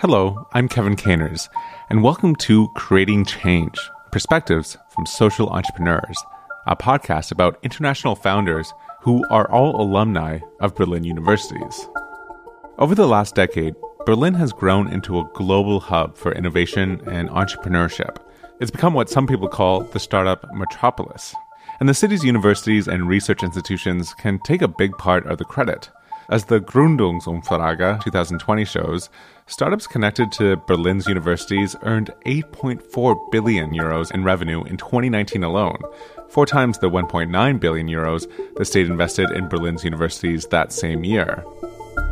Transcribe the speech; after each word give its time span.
Hello, 0.00 0.48
I'm 0.54 0.66
Kevin 0.66 0.96
Caners, 0.96 1.50
and 1.90 2.02
welcome 2.02 2.34
to 2.36 2.68
Creating 2.68 3.22
Change 3.22 3.78
Perspectives 4.10 4.78
from 4.88 5.04
Social 5.04 5.50
Entrepreneurs, 5.50 6.16
a 6.66 6.74
podcast 6.74 7.30
about 7.30 7.58
international 7.62 8.14
founders 8.14 8.72
who 9.02 9.22
are 9.28 9.50
all 9.50 9.78
alumni 9.78 10.38
of 10.60 10.74
Berlin 10.74 11.04
universities. 11.04 11.86
Over 12.78 12.94
the 12.94 13.06
last 13.06 13.34
decade, 13.34 13.74
Berlin 14.06 14.32
has 14.32 14.54
grown 14.54 14.90
into 14.90 15.18
a 15.18 15.30
global 15.34 15.80
hub 15.80 16.16
for 16.16 16.32
innovation 16.32 17.02
and 17.06 17.28
entrepreneurship. 17.28 18.16
It's 18.58 18.70
become 18.70 18.94
what 18.94 19.10
some 19.10 19.26
people 19.26 19.48
call 19.48 19.82
the 19.82 20.00
startup 20.00 20.46
metropolis. 20.54 21.34
And 21.78 21.86
the 21.86 21.94
city's 21.94 22.24
universities 22.24 22.88
and 22.88 23.06
research 23.06 23.42
institutions 23.42 24.14
can 24.14 24.38
take 24.38 24.62
a 24.62 24.68
big 24.68 24.96
part 24.96 25.26
of 25.26 25.36
the 25.36 25.44
credit. 25.44 25.90
As 26.30 26.44
the 26.44 26.60
Gründungsumfrage 26.60 28.04
2020 28.04 28.64
shows, 28.64 29.10
startups 29.50 29.88
connected 29.88 30.30
to 30.30 30.56
Berlin's 30.68 31.08
universities 31.08 31.74
earned 31.82 32.10
8.4 32.24 33.30
billion 33.32 33.70
euros 33.70 34.12
in 34.12 34.22
revenue 34.22 34.62
in 34.62 34.76
2019 34.76 35.42
alone, 35.42 35.78
four 36.28 36.46
times 36.46 36.78
the 36.78 36.88
1.9 36.88 37.60
billion 37.60 37.88
euros 37.88 38.30
the 38.56 38.64
state 38.64 38.86
invested 38.86 39.28
in 39.32 39.48
Berlin's 39.48 39.84
universities 39.84 40.46
that 40.46 40.72
same 40.72 41.02
year. 41.02 41.44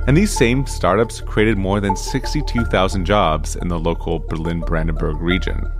And 0.08 0.16
these 0.16 0.36
same 0.36 0.66
startups 0.66 1.20
created 1.20 1.56
more 1.56 1.80
than 1.80 1.96
62,000 1.96 3.04
jobs 3.04 3.54
in 3.54 3.68
the 3.68 3.78
local 3.78 4.18
Berlin 4.18 4.60
Brandenburg 4.60 5.20
region. 5.20 5.70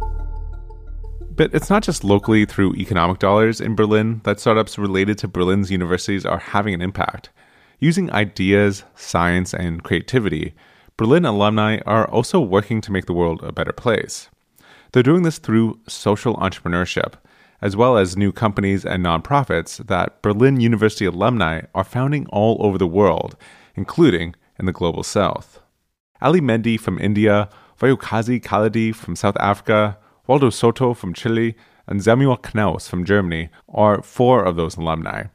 But 1.34 1.52
it's 1.52 1.70
not 1.70 1.82
just 1.82 2.04
locally 2.04 2.45
through 2.45 2.76
economic 2.76 3.18
dollars 3.18 3.60
in 3.60 3.74
Berlin 3.74 4.20
that 4.22 4.38
startups 4.38 4.78
related 4.78 5.18
to 5.18 5.28
Berlin's 5.28 5.72
universities 5.72 6.24
are 6.24 6.38
having 6.38 6.74
an 6.74 6.82
impact. 6.82 7.30
Using 7.80 8.12
ideas, 8.12 8.84
science, 8.95 9.54
and 9.54 9.82
creativity, 9.82 10.54
Berlin 10.98 11.25
alumni 11.25 11.79
are 11.87 12.11
also 12.11 12.41
working 12.41 12.80
to 12.80 12.91
make 12.91 13.07
the 13.07 13.13
world 13.13 13.41
a 13.45 13.52
better 13.52 13.73
place. 13.73 14.29
They're 14.91 15.05
doing 15.05 15.23
this 15.23 15.38
through 15.38 15.79
social 15.87 16.35
entrepreneurship, 16.38 17.13
as 17.63 17.77
well 17.77 17.96
as 17.96 18.16
new 18.16 18.32
companies 18.32 18.85
and 18.85 19.05
nonprofits 19.05 19.87
that 19.87 20.21
Berlin 20.23 20.59
University 20.59 21.05
alumni 21.05 21.60
are 21.73 21.85
founding 21.85 22.27
all 22.30 22.57
over 22.59 22.79
the 22.79 22.87
world, 22.88 23.37
including 23.77 24.35
in 24.59 24.66
the 24.66 24.73
global 24.73 25.05
south. 25.05 25.60
Ali 26.21 26.40
Mehdi 26.40 26.80
from 26.80 26.99
India, 26.99 27.49
Vuyokazie 27.80 28.43
Kadalie 28.43 28.93
from 28.93 29.15
South 29.15 29.37
Africa, 29.37 29.99
Waldo 30.27 30.51
Soto 30.51 30.95
from 30.95 31.15
Chile, 31.15 31.55
and 31.87 32.02
Samuel 32.02 32.38
Knauss 32.38 32.88
from 32.88 33.05
Germany 33.05 33.51
are 33.68 34.02
four 34.02 34.43
of 34.43 34.57
those 34.57 34.77
alumni 34.77 35.27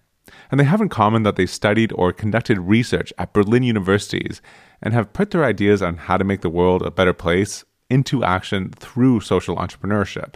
and 0.52 0.60
they 0.60 0.66
have 0.66 0.82
in 0.82 0.90
common 0.90 1.24
that 1.24 1.36
they 1.36 1.46
studied 1.46 1.92
or 1.96 2.14
conducted 2.14 2.60
research 2.60 3.12
at 3.18 3.34
Berlin 3.34 3.64
universities 3.64 4.42
and 4.84 4.94
have 4.94 5.14
put 5.14 5.32
their 5.32 5.46
ideas 5.46 5.82
on 5.82 5.98
how 5.98 6.18
to 6.18 6.24
make 6.24 6.42
the 6.42 6.50
world 6.50 6.84
a 6.84 6.92
better 6.92 7.14
place 7.14 7.64
into 7.90 8.24
action 8.24 8.70
through 8.78 9.22
social 9.22 9.56
entrepreneurship. 9.56 10.36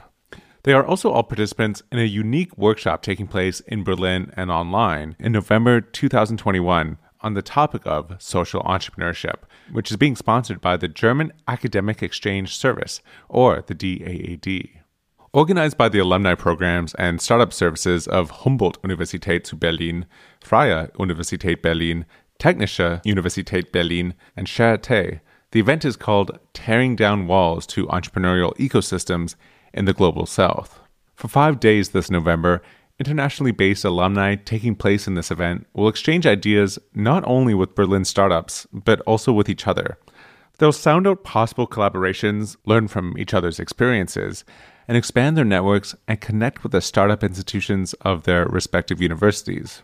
They 0.63 0.73
are 0.73 0.85
also 0.85 1.11
all 1.11 1.23
participants 1.23 1.83
in 1.91 1.99
a 1.99 2.03
unique 2.03 2.57
workshop 2.57 3.01
taking 3.01 3.27
place 3.27 3.59
in 3.59 3.83
Berlin 3.83 4.31
and 4.35 4.49
online 4.49 5.15
in 5.19 5.33
November 5.33 5.81
2021 5.81 6.97
on 7.21 7.33
the 7.33 7.41
topic 7.41 7.81
of 7.85 8.15
social 8.19 8.61
entrepreneurship, 8.63 9.43
which 9.71 9.91
is 9.91 9.97
being 9.97 10.15
sponsored 10.15 10.61
by 10.61 10.77
the 10.77 10.87
German 10.87 11.33
Academic 11.47 12.01
Exchange 12.01 12.55
Service, 12.55 13.01
or 13.29 13.63
the 13.65 13.75
DAAD. 13.75 14.69
Organized 15.33 15.77
by 15.77 15.89
the 15.89 15.99
alumni 15.99 16.35
programs 16.35 16.93
and 16.95 17.21
startup 17.21 17.53
services 17.53 18.07
of 18.07 18.29
Humboldt 18.43 18.81
Universität 18.81 19.45
zu 19.45 19.57
Berlin, 19.57 20.05
Freie 20.41 20.89
Universität 20.97 21.61
Berlin, 21.61 22.05
Technische 22.39 23.01
Universität 23.03 23.71
Berlin, 23.71 24.13
and 24.35 24.47
Charité, 24.47 25.21
the 25.51 25.59
event 25.59 25.85
is 25.85 25.95
called 25.95 26.39
Tearing 26.53 26.95
Down 26.95 27.27
Walls 27.27 27.65
to 27.67 27.87
Entrepreneurial 27.87 28.55
Ecosystems 28.57 29.35
in 29.73 29.85
the 29.85 29.93
Global 29.93 30.25
South. 30.25 30.79
For 31.15 31.27
five 31.27 31.59
days 31.59 31.89
this 31.89 32.11
November, 32.11 32.61
internationally 32.99 33.51
based 33.51 33.85
alumni 33.85 34.35
taking 34.35 34.75
place 34.75 35.07
in 35.07 35.15
this 35.15 35.31
event 35.31 35.65
will 35.73 35.87
exchange 35.87 36.27
ideas 36.27 36.77
not 36.93 37.23
only 37.25 37.53
with 37.53 37.75
Berlin 37.75 38.05
startups, 38.05 38.67
but 38.71 39.01
also 39.01 39.31
with 39.31 39.49
each 39.49 39.67
other. 39.67 39.97
They'll 40.59 40.71
sound 40.71 41.07
out 41.07 41.23
possible 41.23 41.67
collaborations, 41.67 42.57
learn 42.65 42.87
from 42.87 43.17
each 43.17 43.33
other's 43.33 43.59
experiences, 43.59 44.43
and 44.87 44.97
expand 44.97 45.37
their 45.37 45.45
networks 45.45 45.95
and 46.07 46.19
connect 46.19 46.63
with 46.63 46.71
the 46.71 46.81
startup 46.81 47.23
institutions 47.23 47.93
of 48.01 48.23
their 48.23 48.45
respective 48.45 49.01
universities. 49.01 49.83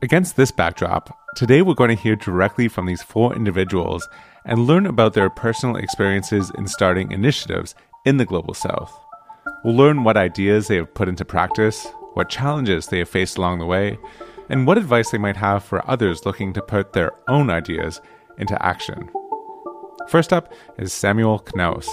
Against 0.00 0.36
this 0.36 0.52
backdrop, 0.52 1.18
today 1.34 1.60
we're 1.60 1.74
going 1.74 1.94
to 1.94 2.00
hear 2.00 2.14
directly 2.14 2.68
from 2.68 2.86
these 2.86 3.02
four 3.02 3.34
individuals 3.34 4.08
and 4.44 4.60
learn 4.60 4.86
about 4.86 5.14
their 5.14 5.28
personal 5.28 5.74
experiences 5.74 6.52
in 6.56 6.68
starting 6.68 7.10
initiatives 7.10 7.74
in 8.04 8.16
the 8.16 8.24
Global 8.24 8.54
South. 8.54 8.96
We'll 9.64 9.74
learn 9.74 10.04
what 10.04 10.16
ideas 10.16 10.68
they 10.68 10.76
have 10.76 10.94
put 10.94 11.08
into 11.08 11.24
practice, 11.24 11.88
what 12.14 12.28
challenges 12.28 12.86
they 12.86 13.00
have 13.00 13.08
faced 13.08 13.38
along 13.38 13.58
the 13.58 13.66
way, 13.66 13.98
and 14.48 14.68
what 14.68 14.78
advice 14.78 15.10
they 15.10 15.18
might 15.18 15.36
have 15.36 15.64
for 15.64 15.88
others 15.90 16.24
looking 16.24 16.52
to 16.52 16.62
put 16.62 16.92
their 16.92 17.10
own 17.28 17.50
ideas 17.50 18.00
into 18.38 18.64
action. 18.64 19.10
First 20.06 20.32
up 20.32 20.52
is 20.78 20.92
Samuel 20.92 21.40
Knauss. 21.40 21.88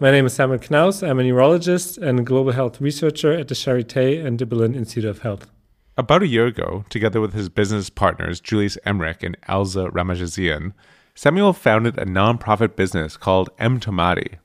My 0.00 0.10
name 0.10 0.26
is 0.26 0.32
Samuel 0.32 0.58
Knauss. 0.58 1.08
I'm 1.08 1.20
a 1.20 1.22
neurologist 1.22 1.96
and 1.98 2.26
global 2.26 2.50
health 2.50 2.80
researcher 2.80 3.32
at 3.32 3.46
the 3.46 3.54
Charité 3.54 4.24
and 4.26 4.36
the 4.36 4.46
Berlin 4.46 4.74
Institute 4.74 5.04
of 5.04 5.20
Health. 5.20 5.48
About 5.98 6.22
a 6.22 6.28
year 6.28 6.46
ago, 6.46 6.84
together 6.90 7.20
with 7.20 7.32
his 7.32 7.48
business 7.48 7.90
partners 7.90 8.38
Julius 8.40 8.78
Emmerich 8.86 9.24
and 9.24 9.36
Elza 9.48 9.90
Ramajazian, 9.90 10.72
Samuel 11.16 11.52
founded 11.52 11.98
a 11.98 12.06
nonprofit 12.06 12.76
business 12.76 13.16
called 13.16 13.50
mTOMADY. 13.56 14.36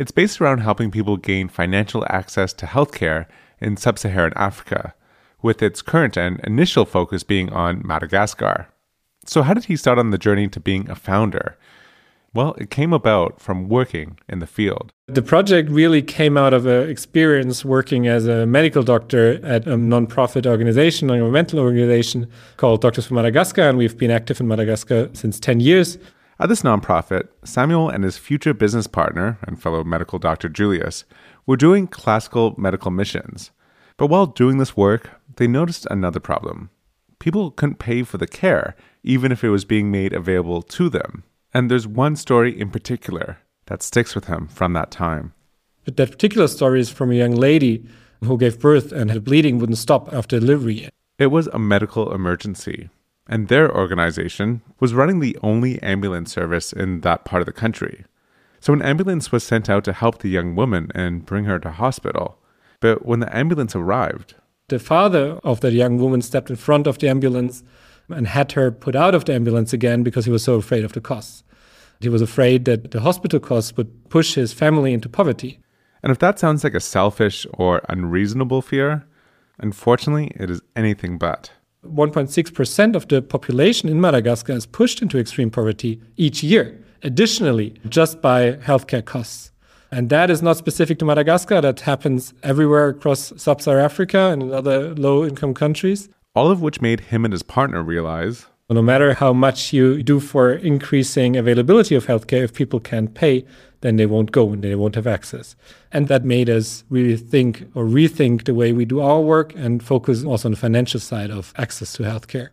It's 0.00 0.10
based 0.10 0.40
around 0.40 0.58
helping 0.58 0.90
people 0.90 1.16
gain 1.16 1.48
financial 1.48 2.04
access 2.10 2.52
to 2.54 2.66
healthcare 2.66 3.26
in 3.60 3.76
sub 3.76 4.00
Saharan 4.00 4.32
Africa, 4.34 4.94
with 5.42 5.62
its 5.62 5.80
current 5.80 6.16
and 6.16 6.40
initial 6.40 6.84
focus 6.84 7.22
being 7.22 7.52
on 7.52 7.86
Madagascar. 7.86 8.66
So, 9.24 9.42
how 9.42 9.54
did 9.54 9.66
he 9.66 9.76
start 9.76 9.96
on 9.96 10.10
the 10.10 10.18
journey 10.18 10.48
to 10.48 10.58
being 10.58 10.90
a 10.90 10.96
founder? 10.96 11.56
Well, 12.32 12.54
it 12.58 12.70
came 12.70 12.92
about 12.92 13.40
from 13.40 13.68
working 13.68 14.16
in 14.28 14.38
the 14.38 14.46
field. 14.46 14.92
The 15.08 15.22
project 15.22 15.68
really 15.68 16.00
came 16.00 16.36
out 16.36 16.54
of 16.54 16.64
an 16.64 16.88
experience 16.88 17.64
working 17.64 18.06
as 18.06 18.28
a 18.28 18.46
medical 18.46 18.84
doctor 18.84 19.44
at 19.44 19.66
a 19.66 19.70
nonprofit 19.70 20.46
organization, 20.46 21.10
a 21.10 21.18
governmental 21.18 21.58
organization 21.58 22.30
called 22.56 22.82
Doctors 22.82 23.06
for 23.06 23.14
Madagascar, 23.14 23.62
and 23.62 23.76
we've 23.76 23.98
been 23.98 24.12
active 24.12 24.40
in 24.40 24.46
Madagascar 24.46 25.10
since 25.12 25.40
10 25.40 25.58
years. 25.58 25.98
At 26.38 26.48
this 26.48 26.62
nonprofit, 26.62 27.28
Samuel 27.44 27.88
and 27.88 28.04
his 28.04 28.16
future 28.16 28.54
business 28.54 28.86
partner 28.86 29.36
and 29.42 29.60
fellow 29.60 29.82
medical 29.82 30.20
doctor 30.20 30.48
Julius 30.48 31.04
were 31.46 31.56
doing 31.56 31.88
classical 31.88 32.54
medical 32.56 32.92
missions. 32.92 33.50
But 33.96 34.06
while 34.06 34.26
doing 34.26 34.58
this 34.58 34.76
work, 34.76 35.10
they 35.34 35.48
noticed 35.48 35.84
another 35.90 36.20
problem. 36.20 36.70
People 37.18 37.50
couldn't 37.50 37.80
pay 37.80 38.04
for 38.04 38.18
the 38.18 38.28
care, 38.28 38.76
even 39.02 39.32
if 39.32 39.42
it 39.42 39.50
was 39.50 39.64
being 39.64 39.90
made 39.90 40.12
available 40.12 40.62
to 40.62 40.88
them. 40.88 41.24
And 41.52 41.70
there's 41.70 41.86
one 41.86 42.16
story 42.16 42.58
in 42.58 42.70
particular 42.70 43.38
that 43.66 43.82
sticks 43.82 44.14
with 44.14 44.26
him 44.26 44.48
from 44.48 44.72
that 44.74 44.90
time. 44.90 45.32
But 45.84 45.96
that 45.96 46.10
particular 46.10 46.48
story 46.48 46.80
is 46.80 46.90
from 46.90 47.10
a 47.10 47.14
young 47.14 47.34
lady 47.34 47.86
who 48.22 48.36
gave 48.36 48.60
birth 48.60 48.92
and 48.92 49.10
her 49.10 49.20
bleeding 49.20 49.58
wouldn't 49.58 49.78
stop 49.78 50.12
after 50.12 50.38
delivery. 50.38 50.88
It 51.18 51.28
was 51.28 51.48
a 51.48 51.58
medical 51.58 52.12
emergency, 52.12 52.90
and 53.26 53.48
their 53.48 53.74
organization 53.74 54.62
was 54.78 54.94
running 54.94 55.20
the 55.20 55.36
only 55.42 55.80
ambulance 55.82 56.32
service 56.32 56.72
in 56.72 57.00
that 57.00 57.24
part 57.24 57.42
of 57.42 57.46
the 57.46 57.52
country. 57.52 58.04
So 58.60 58.72
an 58.72 58.82
ambulance 58.82 59.32
was 59.32 59.42
sent 59.42 59.70
out 59.70 59.84
to 59.84 59.92
help 59.92 60.18
the 60.18 60.28
young 60.28 60.54
woman 60.54 60.90
and 60.94 61.24
bring 61.24 61.44
her 61.44 61.58
to 61.60 61.70
hospital. 61.70 62.38
But 62.80 63.06
when 63.06 63.20
the 63.20 63.36
ambulance 63.36 63.74
arrived, 63.74 64.34
the 64.68 64.78
father 64.78 65.40
of 65.42 65.60
that 65.60 65.72
young 65.72 65.98
woman 65.98 66.22
stepped 66.22 66.50
in 66.50 66.56
front 66.56 66.86
of 66.86 66.98
the 66.98 67.08
ambulance 67.08 67.62
and 68.12 68.26
had 68.26 68.52
her 68.52 68.70
put 68.70 68.96
out 68.96 69.14
of 69.14 69.24
the 69.24 69.34
ambulance 69.34 69.72
again 69.72 70.02
because 70.02 70.24
he 70.24 70.30
was 70.30 70.44
so 70.44 70.54
afraid 70.54 70.84
of 70.84 70.92
the 70.92 71.00
costs. 71.00 71.42
He 72.00 72.08
was 72.08 72.22
afraid 72.22 72.64
that 72.64 72.90
the 72.92 73.00
hospital 73.00 73.40
costs 73.40 73.76
would 73.76 74.08
push 74.08 74.34
his 74.34 74.52
family 74.52 74.92
into 74.92 75.08
poverty. 75.08 75.60
And 76.02 76.10
if 76.10 76.18
that 76.20 76.38
sounds 76.38 76.64
like 76.64 76.74
a 76.74 76.80
selfish 76.80 77.46
or 77.54 77.82
unreasonable 77.88 78.62
fear, 78.62 79.04
unfortunately, 79.58 80.32
it 80.36 80.50
is 80.50 80.62
anything 80.74 81.18
but. 81.18 81.52
1.6% 81.86 82.94
of 82.94 83.08
the 83.08 83.22
population 83.22 83.88
in 83.88 84.00
Madagascar 84.00 84.52
is 84.52 84.66
pushed 84.66 85.02
into 85.02 85.18
extreme 85.18 85.50
poverty 85.50 86.00
each 86.16 86.42
year, 86.42 86.78
additionally, 87.02 87.74
just 87.88 88.20
by 88.20 88.52
healthcare 88.52 89.04
costs. 89.04 89.52
And 89.90 90.08
that 90.10 90.30
is 90.30 90.40
not 90.40 90.56
specific 90.56 90.98
to 91.00 91.04
Madagascar, 91.04 91.60
that 91.60 91.80
happens 91.80 92.32
everywhere 92.42 92.88
across 92.88 93.32
sub 93.36 93.60
Saharan 93.60 93.84
Africa 93.84 94.30
and 94.32 94.42
in 94.42 94.52
other 94.52 94.94
low 94.94 95.24
income 95.24 95.52
countries 95.52 96.08
all 96.34 96.50
of 96.50 96.60
which 96.60 96.80
made 96.80 97.00
him 97.00 97.24
and 97.24 97.32
his 97.32 97.42
partner 97.42 97.82
realize 97.82 98.46
no 98.70 98.82
matter 98.82 99.14
how 99.14 99.32
much 99.32 99.72
you 99.72 100.02
do 100.02 100.20
for 100.20 100.52
increasing 100.52 101.36
availability 101.36 101.96
of 101.96 102.06
healthcare, 102.06 102.44
if 102.44 102.54
people 102.54 102.78
can't 102.78 103.14
pay, 103.14 103.44
then 103.80 103.96
they 103.96 104.06
won't 104.06 104.30
go 104.30 104.52
and 104.52 104.62
they 104.62 104.76
won't 104.76 104.94
have 104.94 105.08
access. 105.08 105.56
And 105.90 106.06
that 106.06 106.24
made 106.24 106.48
us 106.48 106.84
really 106.88 107.16
think 107.16 107.62
or 107.74 107.84
rethink 107.84 108.44
the 108.44 108.54
way 108.54 108.72
we 108.72 108.84
do 108.84 109.00
our 109.00 109.20
work 109.20 109.54
and 109.56 109.82
focus 109.82 110.22
also 110.22 110.48
on 110.48 110.52
the 110.52 110.56
financial 110.56 111.00
side 111.00 111.30
of 111.30 111.52
access 111.56 111.92
to 111.94 112.04
healthcare. 112.04 112.50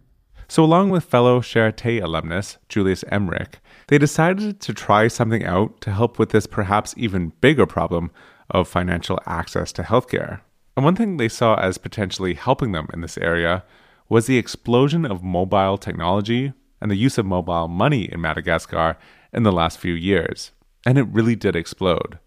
So, 0.48 0.64
along 0.64 0.90
with 0.90 1.04
fellow 1.04 1.42
Charité 1.42 2.02
alumnus 2.02 2.58
Julius 2.70 3.04
Emmerich, 3.10 3.60
they 3.88 3.98
decided 3.98 4.60
to 4.62 4.74
try 4.74 5.10
something 5.10 5.44
out 5.44 5.82
to 5.82 5.92
help 5.92 6.18
with 6.18 6.30
this 6.30 6.48
perhaps 6.48 6.96
even 6.98 7.34
bigger 7.42 7.66
problem 7.66 8.12
of 8.50 8.68
financial 8.68 9.20
access 9.26 9.74
to 9.74 9.84
healthcare. 9.84 10.40
And 10.78 10.84
one 10.84 10.96
thing 10.96 11.18
they 11.18 11.28
saw 11.28 11.56
as 11.56 11.80
potentially 11.80 12.36
helping 12.36 12.72
them 12.72 12.88
in 12.94 13.02
this 13.02 13.18
area 13.18 13.64
was 14.10 14.28
the 14.28 14.38
explosion 14.38 15.06
of 15.06 15.24
mobile 15.24 15.76
technology 15.80 16.54
and 16.80 16.92
the 16.92 16.96
use 16.96 17.18
of 17.18 17.26
mobile 17.26 17.68
money 17.68 18.04
in 18.04 18.22
Madagascar 18.22 18.96
in 19.34 19.42
the 19.42 19.52
last 19.52 19.80
few 19.80 19.96
years. 19.96 20.52
And 20.86 21.00
it 21.00 21.08
really 21.08 21.36
did 21.36 21.56
explode. 21.56 22.20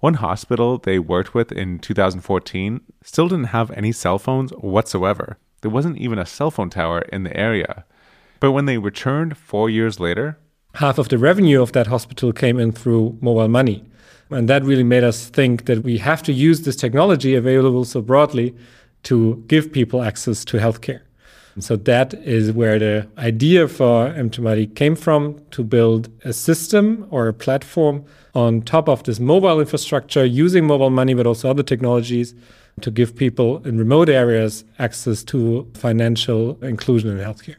One 0.00 0.14
hospital 0.14 0.78
they 0.78 0.98
worked 0.98 1.32
with 1.32 1.52
in 1.52 1.78
2014 1.78 2.80
still 3.04 3.28
didn't 3.28 3.54
have 3.54 3.70
any 3.70 3.92
cell 3.92 4.18
phones 4.18 4.50
whatsoever. 4.50 5.38
There 5.60 5.70
wasn't 5.70 5.98
even 5.98 6.18
a 6.18 6.26
cell 6.26 6.50
phone 6.50 6.70
tower 6.70 7.02
in 7.12 7.22
the 7.22 7.36
area. 7.36 7.84
But 8.40 8.50
when 8.50 8.64
they 8.64 8.78
returned 8.78 9.36
four 9.38 9.70
years 9.70 10.00
later, 10.00 10.38
half 10.74 10.98
of 10.98 11.08
the 11.08 11.18
revenue 11.18 11.62
of 11.62 11.70
that 11.70 11.86
hospital 11.86 12.32
came 12.32 12.58
in 12.58 12.72
through 12.72 13.16
mobile 13.20 13.46
money. 13.46 13.84
And 14.32 14.48
that 14.48 14.64
really 14.64 14.84
made 14.84 15.04
us 15.04 15.26
think 15.26 15.66
that 15.66 15.82
we 15.82 15.98
have 15.98 16.22
to 16.24 16.32
use 16.32 16.62
this 16.62 16.76
technology 16.76 17.34
available 17.34 17.84
so 17.84 18.00
broadly 18.00 18.54
to 19.04 19.42
give 19.46 19.72
people 19.72 20.02
access 20.02 20.44
to 20.46 20.58
healthcare. 20.58 21.00
So 21.58 21.76
that 21.76 22.14
is 22.14 22.52
where 22.52 22.78
the 22.78 23.06
idea 23.18 23.68
for 23.68 24.08
mTOMADY 24.08 24.74
came 24.74 24.96
from 24.96 25.38
to 25.50 25.62
build 25.62 26.08
a 26.24 26.32
system 26.32 27.06
or 27.10 27.28
a 27.28 27.34
platform 27.34 28.04
on 28.34 28.62
top 28.62 28.88
of 28.88 29.02
this 29.02 29.20
mobile 29.20 29.60
infrastructure 29.60 30.24
using 30.24 30.66
mobile 30.66 30.88
money, 30.88 31.12
but 31.12 31.26
also 31.26 31.50
other 31.50 31.62
technologies 31.62 32.34
to 32.80 32.90
give 32.90 33.14
people 33.14 33.60
in 33.66 33.76
remote 33.76 34.08
areas 34.08 34.64
access 34.78 35.22
to 35.24 35.70
financial 35.74 36.58
inclusion 36.64 37.10
in 37.10 37.18
healthcare. 37.18 37.56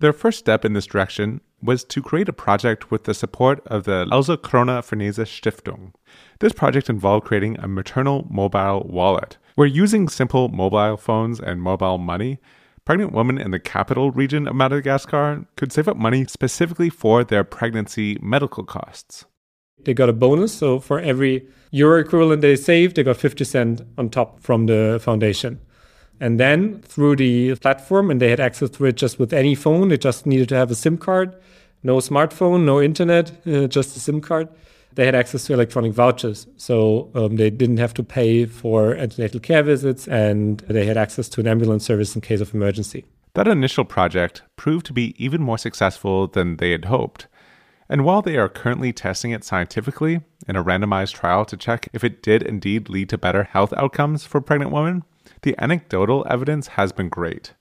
Their 0.00 0.12
first 0.12 0.38
step 0.38 0.64
in 0.64 0.74
this 0.74 0.86
direction 0.86 1.40
was 1.60 1.82
to 1.82 2.00
create 2.00 2.28
a 2.28 2.32
project 2.32 2.92
with 2.92 3.02
the 3.02 3.14
support 3.14 3.66
of 3.66 3.82
the 3.82 4.06
Else 4.12 4.28
Kröner-Fresenius-Stiftung. 4.28 5.92
This 6.38 6.52
project 6.52 6.88
involved 6.88 7.26
creating 7.26 7.58
a 7.58 7.66
maternal 7.66 8.24
mobile 8.30 8.86
wallet, 8.88 9.38
where 9.56 9.66
using 9.66 10.08
simple 10.08 10.50
mobile 10.50 10.96
phones 10.96 11.40
and 11.40 11.60
mobile 11.60 11.98
money, 11.98 12.38
pregnant 12.84 13.10
women 13.12 13.38
in 13.38 13.50
the 13.50 13.58
capital 13.58 14.12
region 14.12 14.46
of 14.46 14.54
Madagascar 14.54 15.44
could 15.56 15.72
save 15.72 15.88
up 15.88 15.96
money 15.96 16.26
specifically 16.26 16.90
for 16.90 17.24
their 17.24 17.42
pregnancy 17.42 18.18
medical 18.22 18.62
costs. 18.62 19.24
They 19.84 19.94
got 19.94 20.08
a 20.08 20.12
bonus, 20.12 20.54
so 20.54 20.78
for 20.78 21.00
every 21.00 21.48
euro 21.72 22.00
equivalent 22.00 22.40
they 22.40 22.54
saved, 22.54 22.94
they 22.94 23.02
got 23.02 23.16
50 23.16 23.44
cents 23.44 23.82
on 23.96 24.10
top 24.10 24.40
from 24.40 24.66
the 24.66 25.00
foundation. 25.02 25.60
And 26.20 26.40
then 26.40 26.82
through 26.82 27.16
the 27.16 27.54
platform, 27.56 28.10
and 28.10 28.20
they 28.20 28.30
had 28.30 28.40
access 28.40 28.70
to 28.70 28.84
it 28.86 28.96
just 28.96 29.18
with 29.18 29.32
any 29.32 29.54
phone, 29.54 29.88
they 29.88 29.98
just 29.98 30.26
needed 30.26 30.48
to 30.50 30.56
have 30.56 30.70
a 30.70 30.74
SIM 30.74 30.98
card, 30.98 31.34
no 31.82 31.98
smartphone, 31.98 32.64
no 32.64 32.80
internet, 32.80 33.30
uh, 33.46 33.66
just 33.66 33.96
a 33.96 34.00
SIM 34.00 34.20
card 34.20 34.48
they 34.98 35.06
had 35.06 35.14
access 35.14 35.44
to 35.44 35.52
electronic 35.52 35.92
vouchers. 35.92 36.48
So 36.56 37.08
um, 37.14 37.36
they 37.36 37.50
didn't 37.50 37.76
have 37.76 37.94
to 37.94 38.02
pay 38.02 38.46
for 38.46 38.96
antenatal 38.96 39.38
care 39.38 39.62
visits 39.62 40.08
and 40.08 40.58
they 40.60 40.86
had 40.86 40.96
access 40.96 41.28
to 41.30 41.40
an 41.40 41.46
ambulance 41.46 41.84
service 41.84 42.16
in 42.16 42.20
case 42.20 42.40
of 42.40 42.52
emergency. 42.52 43.04
That 43.34 43.46
initial 43.46 43.84
project 43.84 44.42
proved 44.56 44.86
to 44.86 44.92
be 44.92 45.14
even 45.16 45.40
more 45.40 45.56
successful 45.56 46.26
than 46.26 46.56
they 46.56 46.72
had 46.72 46.86
hoped. 46.86 47.28
And 47.88 48.04
while 48.04 48.22
they 48.22 48.36
are 48.36 48.48
currently 48.48 48.92
testing 48.92 49.30
it 49.30 49.44
scientifically 49.44 50.20
in 50.48 50.56
a 50.56 50.64
randomized 50.64 51.14
trial 51.14 51.44
to 51.44 51.56
check 51.56 51.88
if 51.92 52.02
it 52.02 52.20
did 52.20 52.42
indeed 52.42 52.88
lead 52.88 53.08
to 53.10 53.18
better 53.18 53.44
health 53.44 53.72
outcomes 53.76 54.24
for 54.24 54.40
pregnant 54.40 54.72
women, 54.72 55.04
the 55.42 55.54
anecdotal 55.58 56.26
evidence 56.28 56.68
has 56.68 56.92
been 56.92 57.08
great. 57.08 57.54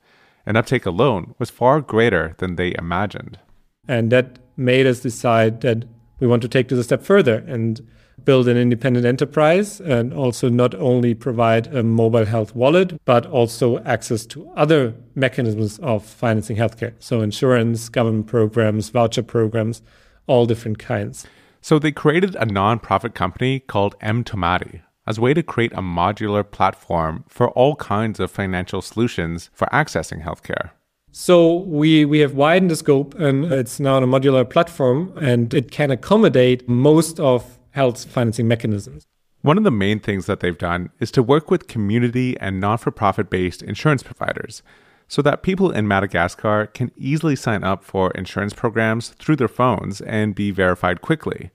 And 0.45 0.55
uptake 0.55 0.85
alone 0.85 1.35
was 1.39 1.49
far 1.49 1.81
greater 1.81 2.35
than 2.37 2.55
they 2.55 2.73
imagined. 2.77 3.39
And 3.87 4.11
that 4.11 4.39
made 4.55 4.87
us 4.87 5.01
decide 5.01 5.61
that 5.61 5.85
we 6.19 6.27
want 6.27 6.41
to 6.41 6.47
take 6.47 6.69
this 6.69 6.79
a 6.79 6.83
step 6.83 7.03
further 7.03 7.43
and 7.47 7.81
build 8.23 8.47
an 8.47 8.57
independent 8.57 9.05
enterprise 9.05 9.79
and 9.79 10.13
also 10.13 10.49
not 10.49 10.73
only 10.75 11.13
provide 11.13 11.67
a 11.67 11.83
mobile 11.83 12.25
health 12.25 12.55
wallet, 12.55 12.99
but 13.05 13.25
also 13.25 13.79
access 13.83 14.25
to 14.25 14.49
other 14.49 14.93
mechanisms 15.15 15.79
of 15.79 16.03
financing 16.03 16.57
healthcare. 16.57 16.93
So, 16.99 17.21
insurance, 17.21 17.89
government 17.89 18.27
programs, 18.27 18.89
voucher 18.89 19.23
programs, 19.23 19.81
all 20.25 20.45
different 20.45 20.79
kinds. 20.79 21.27
So, 21.61 21.79
they 21.79 21.91
created 21.91 22.35
a 22.35 22.45
nonprofit 22.45 23.13
company 23.13 23.59
called 23.59 23.97
mTOMADY 23.99 24.81
as 25.07 25.17
a 25.17 25.21
way 25.21 25.33
to 25.33 25.41
create 25.41 25.71
a 25.73 25.81
modular 25.81 26.49
platform 26.49 27.23
for 27.27 27.49
all 27.51 27.75
kinds 27.77 28.19
of 28.19 28.29
financial 28.29 28.81
solutions 28.81 29.49
for 29.53 29.67
accessing 29.67 30.23
healthcare. 30.23 30.71
So 31.11 31.55
we, 31.55 32.05
we 32.05 32.19
have 32.19 32.35
widened 32.35 32.69
the 32.69 32.75
scope 32.75 33.15
and 33.15 33.45
it's 33.45 33.79
now 33.79 33.97
a 33.97 34.01
modular 34.01 34.47
platform 34.47 35.13
and 35.19 35.53
it 35.53 35.71
can 35.71 35.89
accommodate 35.89 36.67
most 36.69 37.19
of 37.19 37.57
health 37.71 38.05
financing 38.05 38.47
mechanisms. 38.47 39.07
One 39.41 39.57
of 39.57 39.63
the 39.63 39.71
main 39.71 39.99
things 39.99 40.25
that 40.25 40.41
they've 40.41 40.57
done 40.57 40.89
is 40.99 41.09
to 41.11 41.23
work 41.23 41.49
with 41.49 41.67
community 41.67 42.37
and 42.39 42.59
non 42.59 42.77
for 42.77 42.91
profit 42.91 43.29
based 43.29 43.63
insurance 43.63 44.03
providers 44.03 44.61
so 45.07 45.21
that 45.21 45.41
people 45.41 45.71
in 45.71 45.87
Madagascar 45.87 46.67
can 46.67 46.91
easily 46.97 47.35
sign 47.35 47.63
up 47.63 47.83
for 47.83 48.11
insurance 48.11 48.53
programs 48.53 49.09
through 49.09 49.37
their 49.37 49.47
phones 49.47 50.01
and 50.01 50.35
be 50.35 50.51
verified 50.51 51.01
quickly. 51.01 51.51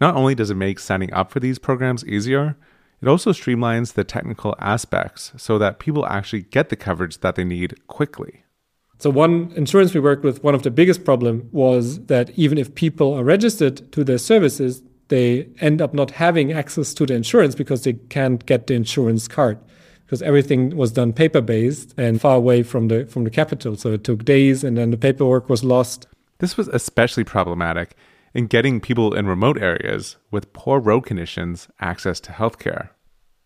Not 0.00 0.14
only 0.14 0.34
does 0.34 0.50
it 0.50 0.56
make 0.56 0.78
signing 0.78 1.12
up 1.12 1.30
for 1.30 1.40
these 1.40 1.58
programs 1.58 2.04
easier, 2.04 2.56
it 3.04 3.08
also 3.10 3.32
streamlines 3.32 3.92
the 3.92 4.02
technical 4.02 4.54
aspects 4.58 5.32
so 5.36 5.58
that 5.58 5.78
people 5.78 6.06
actually 6.06 6.40
get 6.40 6.70
the 6.70 6.76
coverage 6.76 7.18
that 7.18 7.34
they 7.34 7.44
need 7.44 7.86
quickly. 7.86 8.44
So 8.98 9.10
one 9.10 9.52
insurance 9.56 9.92
we 9.92 10.00
worked 10.00 10.24
with, 10.24 10.42
one 10.42 10.54
of 10.54 10.62
the 10.62 10.70
biggest 10.70 11.04
problem 11.04 11.50
was 11.52 12.06
that 12.06 12.30
even 12.30 12.56
if 12.56 12.74
people 12.74 13.12
are 13.12 13.22
registered 13.22 13.92
to 13.92 14.04
their 14.04 14.16
services, 14.16 14.82
they 15.08 15.50
end 15.60 15.82
up 15.82 15.92
not 15.92 16.12
having 16.12 16.50
access 16.54 16.94
to 16.94 17.04
the 17.04 17.12
insurance 17.12 17.54
because 17.54 17.84
they 17.84 17.92
can't 17.92 18.46
get 18.46 18.68
the 18.68 18.74
insurance 18.74 19.28
card 19.28 19.58
because 20.06 20.22
everything 20.22 20.74
was 20.74 20.90
done 20.92 21.12
paper 21.12 21.42
based 21.42 21.92
and 21.98 22.22
far 22.22 22.36
away 22.36 22.62
from 22.62 22.88
the 22.88 23.04
from 23.04 23.24
the 23.24 23.30
capital. 23.30 23.76
So 23.76 23.92
it 23.92 24.04
took 24.04 24.24
days 24.24 24.64
and 24.64 24.78
then 24.78 24.92
the 24.92 24.96
paperwork 24.96 25.50
was 25.50 25.62
lost. 25.62 26.06
This 26.38 26.56
was 26.56 26.68
especially 26.68 27.24
problematic 27.24 27.96
in 28.34 28.46
getting 28.46 28.80
people 28.80 29.14
in 29.14 29.26
remote 29.26 29.60
areas 29.62 30.16
with 30.30 30.52
poor 30.52 30.80
road 30.80 31.02
conditions 31.02 31.68
access 31.80 32.20
to 32.20 32.32
healthcare. 32.32 32.90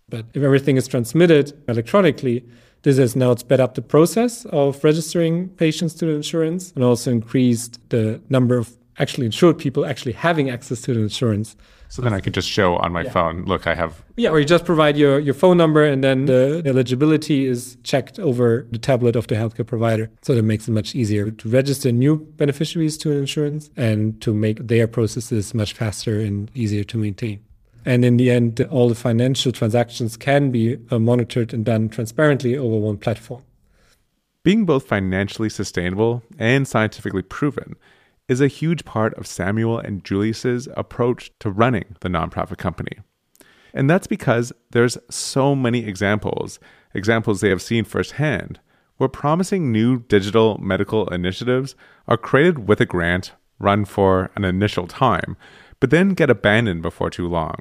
But 0.08 0.26
if 0.32 0.42
everything 0.42 0.76
is 0.76 0.88
transmitted 0.88 1.52
electronically, 1.68 2.48
this 2.82 2.96
has 2.96 3.14
now 3.14 3.34
sped 3.34 3.60
up 3.60 3.74
the 3.74 3.82
process 3.82 4.46
of 4.46 4.82
registering 4.82 5.50
patients 5.50 5.94
to 5.94 6.06
the 6.06 6.12
insurance 6.12 6.72
and 6.72 6.82
also 6.82 7.10
increased 7.10 7.78
the 7.90 8.20
number 8.30 8.56
of 8.56 8.76
actually 8.98 9.26
insured 9.26 9.58
people 9.58 9.84
actually 9.84 10.12
having 10.12 10.48
access 10.50 10.80
to 10.82 10.94
the 10.94 11.00
insurance. 11.00 11.56
So 11.90 12.02
then 12.02 12.12
I 12.12 12.20
could 12.20 12.34
just 12.34 12.48
show 12.48 12.76
on 12.76 12.92
my 12.92 13.02
yeah. 13.02 13.10
phone, 13.10 13.44
look, 13.44 13.66
I 13.66 13.74
have. 13.74 14.02
Yeah, 14.16 14.30
or 14.30 14.38
you 14.38 14.44
just 14.44 14.66
provide 14.66 14.96
your, 14.96 15.18
your 15.18 15.32
phone 15.32 15.56
number 15.56 15.84
and 15.84 16.04
then 16.04 16.26
the 16.26 16.62
eligibility 16.66 17.46
is 17.46 17.78
checked 17.82 18.18
over 18.18 18.66
the 18.70 18.78
tablet 18.78 19.16
of 19.16 19.26
the 19.26 19.36
healthcare 19.36 19.66
provider. 19.66 20.10
So 20.22 20.34
that 20.34 20.42
makes 20.42 20.68
it 20.68 20.72
much 20.72 20.94
easier 20.94 21.30
to 21.30 21.48
register 21.48 21.90
new 21.90 22.18
beneficiaries 22.36 22.98
to 22.98 23.10
an 23.10 23.18
insurance 23.18 23.70
and 23.76 24.20
to 24.20 24.34
make 24.34 24.66
their 24.66 24.86
processes 24.86 25.54
much 25.54 25.72
faster 25.72 26.20
and 26.20 26.50
easier 26.54 26.84
to 26.84 26.98
maintain. 26.98 27.40
And 27.86 28.04
in 28.04 28.18
the 28.18 28.30
end, 28.30 28.60
all 28.70 28.90
the 28.90 28.94
financial 28.94 29.50
transactions 29.50 30.16
can 30.18 30.50
be 30.50 30.76
uh, 30.90 30.98
monitored 30.98 31.54
and 31.54 31.64
done 31.64 31.88
transparently 31.88 32.54
over 32.54 32.76
one 32.76 32.98
platform. 32.98 33.42
Being 34.42 34.66
both 34.66 34.86
financially 34.86 35.48
sustainable 35.48 36.22
and 36.38 36.68
scientifically 36.68 37.22
proven 37.22 37.76
is 38.28 38.40
a 38.40 38.46
huge 38.46 38.84
part 38.84 39.14
of 39.14 39.26
Samuel 39.26 39.78
and 39.78 40.04
Julius's 40.04 40.68
approach 40.76 41.32
to 41.40 41.50
running 41.50 41.96
the 42.00 42.08
nonprofit 42.08 42.58
company. 42.58 42.98
And 43.74 43.88
that's 43.88 44.06
because 44.06 44.52
there's 44.70 44.98
so 45.10 45.54
many 45.54 45.84
examples, 45.84 46.58
examples 46.94 47.40
they 47.40 47.48
have 47.48 47.62
seen 47.62 47.84
firsthand, 47.84 48.60
where 48.98 49.08
promising 49.08 49.72
new 49.72 50.00
digital 50.00 50.58
medical 50.58 51.08
initiatives 51.08 51.74
are 52.06 52.16
created 52.16 52.68
with 52.68 52.80
a 52.80 52.86
grant 52.86 53.32
run 53.58 53.84
for 53.84 54.30
an 54.36 54.44
initial 54.44 54.86
time, 54.86 55.36
but 55.80 55.90
then 55.90 56.10
get 56.10 56.30
abandoned 56.30 56.82
before 56.82 57.10
too 57.10 57.26
long. 57.28 57.56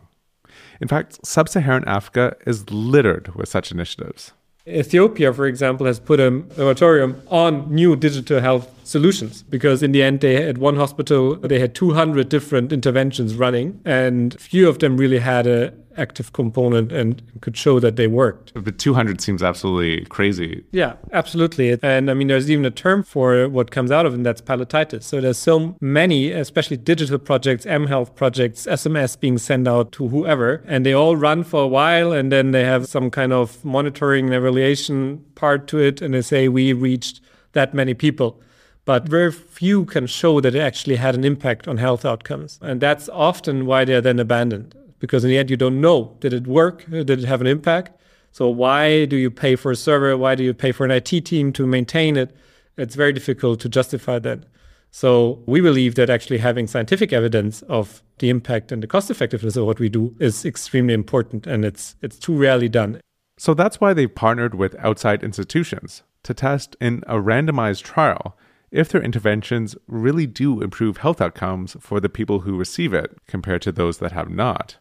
In 0.81 0.87
fact, 0.87 1.25
sub 1.25 1.49
Saharan 1.49 1.87
Africa 1.87 2.35
is 2.45 2.69
littered 2.69 3.35
with 3.35 3.49
such 3.49 3.71
initiatives. 3.71 4.33
Ethiopia, 4.67 5.33
for 5.33 5.45
example, 5.45 5.85
has 5.85 5.99
put 5.99 6.19
a 6.19 6.31
moratorium 6.31 7.21
on 7.27 7.73
new 7.73 7.95
digital 7.95 8.41
health 8.41 8.69
solutions 8.87 9.43
because 9.43 9.83
in 9.83 9.91
the 9.91 10.01
end 10.01 10.21
they 10.21 10.47
at 10.47 10.57
one 10.57 10.75
hospital 10.75 11.35
they 11.35 11.59
had 11.59 11.75
200 11.75 12.29
different 12.29 12.71
interventions 12.71 13.35
running 13.35 13.79
and 13.85 14.39
few 14.39 14.67
of 14.69 14.79
them 14.79 14.97
really 14.97 15.19
had 15.19 15.45
a 15.45 15.73
active 15.97 16.31
component 16.33 16.91
and 16.91 17.21
could 17.41 17.57
show 17.57 17.79
that 17.79 17.95
they 17.95 18.07
worked. 18.07 18.53
But 18.53 18.77
200 18.77 19.19
seems 19.19 19.43
absolutely 19.43 20.05
crazy. 20.05 20.63
Yeah, 20.71 20.93
absolutely. 21.11 21.77
And 21.81 22.09
I 22.09 22.13
mean, 22.13 22.27
there's 22.27 22.49
even 22.49 22.65
a 22.65 22.71
term 22.71 23.03
for 23.03 23.49
what 23.49 23.71
comes 23.71 23.91
out 23.91 24.05
of 24.05 24.13
it, 24.13 24.17
and 24.17 24.25
that's 24.25 24.41
pilotitis. 24.41 25.03
So 25.03 25.19
there's 25.21 25.37
so 25.37 25.75
many, 25.81 26.31
especially 26.31 26.77
digital 26.77 27.17
projects, 27.17 27.65
M 27.65 27.87
Health 27.87 28.15
projects, 28.15 28.67
SMS 28.67 29.19
being 29.19 29.37
sent 29.37 29.67
out 29.67 29.91
to 29.93 30.07
whoever, 30.07 30.63
and 30.67 30.85
they 30.85 30.93
all 30.93 31.15
run 31.15 31.43
for 31.43 31.63
a 31.63 31.67
while, 31.67 32.11
and 32.11 32.31
then 32.31 32.51
they 32.51 32.63
have 32.63 32.87
some 32.87 33.09
kind 33.09 33.33
of 33.33 33.63
monitoring 33.65 34.25
and 34.27 34.35
evaluation 34.35 35.25
part 35.35 35.67
to 35.67 35.79
it, 35.79 36.01
and 36.01 36.13
they 36.13 36.21
say 36.21 36.47
we 36.47 36.73
reached 36.73 37.21
that 37.53 37.73
many 37.73 37.93
people 37.93 38.39
but 38.87 39.03
very 39.03 39.33
few 39.33 39.83
can 39.83 40.07
show 40.07 40.39
that 40.39 40.55
it 40.55 40.61
actually 40.61 40.95
had 40.95 41.13
an 41.13 41.25
impact 41.25 41.67
on 41.67 41.75
health 41.75 42.05
outcomes. 42.05 42.57
And 42.61 42.79
that's 42.79 43.09
often 43.09 43.65
why 43.65 43.83
they're 43.83 43.99
then 43.99 44.17
abandoned, 44.17 44.75
because 44.99 45.25
in 45.25 45.29
the 45.29 45.37
end, 45.37 45.49
you 45.49 45.57
don't 45.57 45.81
know 45.81 46.15
did 46.21 46.31
it 46.31 46.47
work? 46.47 46.89
Did 46.89 47.09
it 47.09 47.25
have 47.25 47.41
an 47.41 47.47
impact? 47.47 47.99
So, 48.31 48.47
why 48.47 49.03
do 49.03 49.17
you 49.17 49.29
pay 49.29 49.57
for 49.57 49.71
a 49.71 49.75
server? 49.75 50.15
Why 50.15 50.35
do 50.35 50.43
you 50.45 50.53
pay 50.53 50.71
for 50.71 50.85
an 50.85 50.91
IT 50.91 51.25
team 51.25 51.51
to 51.53 51.67
maintain 51.67 52.15
it? 52.15 52.33
It's 52.77 52.95
very 52.95 53.11
difficult 53.11 53.59
to 53.59 53.67
justify 53.69 54.19
that. 54.19 54.45
So, 54.89 55.43
we 55.45 55.59
believe 55.59 55.95
that 55.95 56.09
actually 56.09 56.37
having 56.37 56.65
scientific 56.65 57.11
evidence 57.11 57.63
of 57.63 58.01
the 58.19 58.29
impact 58.29 58.71
and 58.71 58.81
the 58.81 58.87
cost 58.87 59.11
effectiveness 59.11 59.57
of 59.57 59.65
what 59.65 59.81
we 59.81 59.89
do 59.89 60.15
is 60.17 60.45
extremely 60.45 60.93
important, 60.93 61.45
and 61.45 61.65
it's, 61.65 61.97
it's 62.01 62.17
too 62.17 62.37
rarely 62.37 62.69
done. 62.69 63.01
So, 63.37 63.53
that's 63.53 63.81
why 63.81 63.93
they've 63.93 64.15
partnered 64.15 64.55
with 64.55 64.75
outside 64.79 65.23
institutions 65.23 66.03
to 66.23 66.33
test 66.33 66.77
in 66.79 67.03
a 67.05 67.15
randomized 67.15 67.83
trial 67.83 68.37
if 68.71 68.89
their 68.89 69.01
interventions 69.01 69.75
really 69.87 70.27
do 70.27 70.61
improve 70.61 70.97
health 70.97 71.21
outcomes 71.21 71.77
for 71.79 71.99
the 71.99 72.09
people 72.09 72.41
who 72.41 72.57
receive 72.57 72.93
it 72.93 73.17
compared 73.27 73.61
to 73.61 73.71
those 73.71 73.99
that 73.99 74.11
have 74.11 74.29
not. 74.29 74.77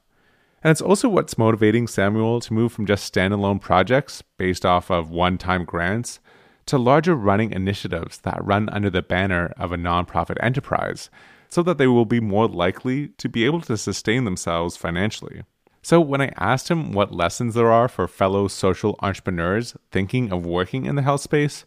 And 0.63 0.71
it's 0.71 0.81
also 0.81 1.09
what's 1.09 1.39
motivating 1.39 1.87
Samuel 1.87 2.41
to 2.41 2.53
move 2.53 2.73
from 2.73 2.87
just 2.87 3.13
standalone 3.13 3.61
projects 3.61 4.23
based 4.37 4.67
off 4.67 4.91
of 4.91 5.11
one 5.11 5.39
time 5.39 5.65
grants 5.65 6.19
to 6.67 6.79
larger 6.79 7.15
running 7.15 7.53
initiatives 7.53 8.19
that 8.19 8.45
run 8.45 8.69
under 8.71 8.91
the 8.91 9.03
banner 9.03 9.53
of 9.57 9.71
a 9.71 9.77
nonprofit 9.77 10.37
enterprise 10.41 11.09
so 11.49 11.63
that 11.63 11.79
they 11.79 11.87
will 11.87 12.05
be 12.05 12.21
more 12.21 12.49
likely 12.49 13.09
to 13.19 13.29
be 13.29 13.45
able 13.45 13.61
to 13.61 13.77
sustain 13.77 14.25
themselves 14.25 14.77
financially. 14.77 15.43
So, 15.83 16.01
when 16.01 16.21
I 16.21 16.33
asked 16.37 16.69
him 16.69 16.91
what 16.91 17.15
lessons 17.15 17.55
there 17.55 17.71
are 17.71 17.87
for 17.87 18.09
fellow 18.09 18.49
social 18.49 18.99
entrepreneurs 19.01 19.77
thinking 19.93 20.33
of 20.33 20.45
working 20.45 20.85
in 20.85 20.97
the 20.97 21.03
health 21.03 21.21
space, 21.21 21.65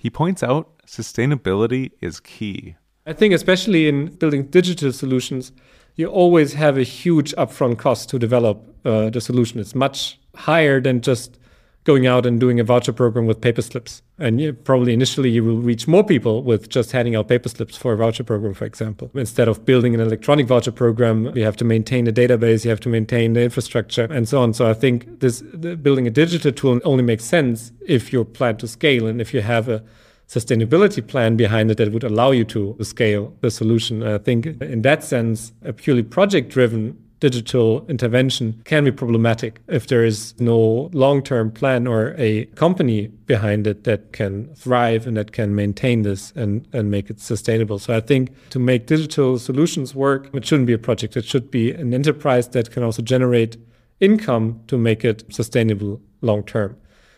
he 0.00 0.08
points 0.08 0.42
out 0.42 0.78
sustainability 0.86 1.90
is 2.00 2.20
key. 2.20 2.76
I 3.06 3.12
think, 3.12 3.34
especially 3.34 3.86
in 3.86 4.06
building 4.16 4.44
digital 4.44 4.92
solutions, 4.92 5.52
you 5.94 6.06
always 6.06 6.54
have 6.54 6.78
a 6.78 6.82
huge 6.82 7.34
upfront 7.34 7.78
cost 7.78 8.08
to 8.10 8.18
develop 8.18 8.56
uh, 8.86 9.10
the 9.10 9.20
solution. 9.20 9.60
It's 9.60 9.74
much 9.74 10.18
higher 10.34 10.80
than 10.80 11.02
just 11.02 11.38
going 11.84 12.06
out 12.06 12.26
and 12.26 12.38
doing 12.38 12.60
a 12.60 12.64
voucher 12.64 12.92
program 12.92 13.26
with 13.26 13.40
paper 13.40 13.62
slips. 13.62 14.02
And 14.18 14.40
you, 14.40 14.52
probably 14.52 14.92
initially 14.92 15.30
you 15.30 15.42
will 15.42 15.56
reach 15.56 15.88
more 15.88 16.04
people 16.04 16.42
with 16.42 16.68
just 16.68 16.92
handing 16.92 17.16
out 17.16 17.28
paper 17.28 17.48
slips 17.48 17.76
for 17.76 17.94
a 17.94 17.96
voucher 17.96 18.22
program, 18.22 18.52
for 18.52 18.66
example. 18.66 19.10
Instead 19.14 19.48
of 19.48 19.64
building 19.64 19.94
an 19.94 20.00
electronic 20.00 20.46
voucher 20.46 20.72
program, 20.72 21.34
you 21.36 21.44
have 21.44 21.56
to 21.56 21.64
maintain 21.64 22.06
a 22.06 22.12
database, 22.12 22.64
you 22.64 22.70
have 22.70 22.80
to 22.80 22.90
maintain 22.90 23.32
the 23.32 23.42
infrastructure, 23.42 24.04
and 24.04 24.28
so 24.28 24.42
on. 24.42 24.52
So 24.52 24.68
I 24.68 24.74
think 24.74 25.20
this 25.20 25.40
building 25.40 26.06
a 26.06 26.10
digital 26.10 26.52
tool 26.52 26.80
only 26.84 27.02
makes 27.02 27.24
sense 27.24 27.72
if 27.86 28.12
you 28.12 28.24
plan 28.24 28.58
to 28.58 28.68
scale 28.68 29.06
and 29.06 29.20
if 29.20 29.32
you 29.32 29.40
have 29.40 29.68
a 29.68 29.82
sustainability 30.28 31.04
plan 31.04 31.36
behind 31.36 31.70
it 31.72 31.78
that 31.78 31.92
would 31.92 32.04
allow 32.04 32.30
you 32.30 32.44
to 32.44 32.76
scale 32.82 33.34
the 33.40 33.50
solution. 33.50 34.02
I 34.02 34.18
think 34.18 34.46
in 34.46 34.82
that 34.82 35.02
sense, 35.02 35.52
a 35.64 35.72
purely 35.72 36.04
project 36.04 36.50
driven 36.50 36.96
digital 37.20 37.86
intervention 37.88 38.60
can 38.64 38.84
be 38.84 38.90
problematic 38.90 39.60
if 39.68 39.86
there 39.86 40.04
is 40.04 40.34
no 40.40 40.90
long 40.92 41.22
term 41.22 41.50
plan 41.50 41.86
or 41.86 42.14
a 42.18 42.46
company 42.56 43.08
behind 43.26 43.66
it 43.66 43.84
that 43.84 44.12
can 44.12 44.52
thrive 44.54 45.06
and 45.06 45.16
that 45.16 45.32
can 45.32 45.54
maintain 45.54 46.02
this 46.02 46.32
and, 46.34 46.66
and 46.72 46.90
make 46.90 47.10
it 47.10 47.20
sustainable. 47.20 47.78
So 47.78 47.96
I 47.96 48.00
think 48.00 48.30
to 48.50 48.58
make 48.58 48.86
digital 48.86 49.38
solutions 49.38 49.94
work, 49.94 50.34
it 50.34 50.44
shouldn't 50.44 50.66
be 50.66 50.72
a 50.72 50.78
project. 50.78 51.16
It 51.16 51.26
should 51.26 51.50
be 51.50 51.72
an 51.72 51.94
enterprise 51.94 52.48
that 52.48 52.70
can 52.70 52.82
also 52.82 53.02
generate 53.02 53.56
income 54.00 54.60
to 54.66 54.78
make 54.78 55.04
it 55.04 55.24
sustainable 55.32 56.00
long 56.22 56.42
term. 56.42 56.76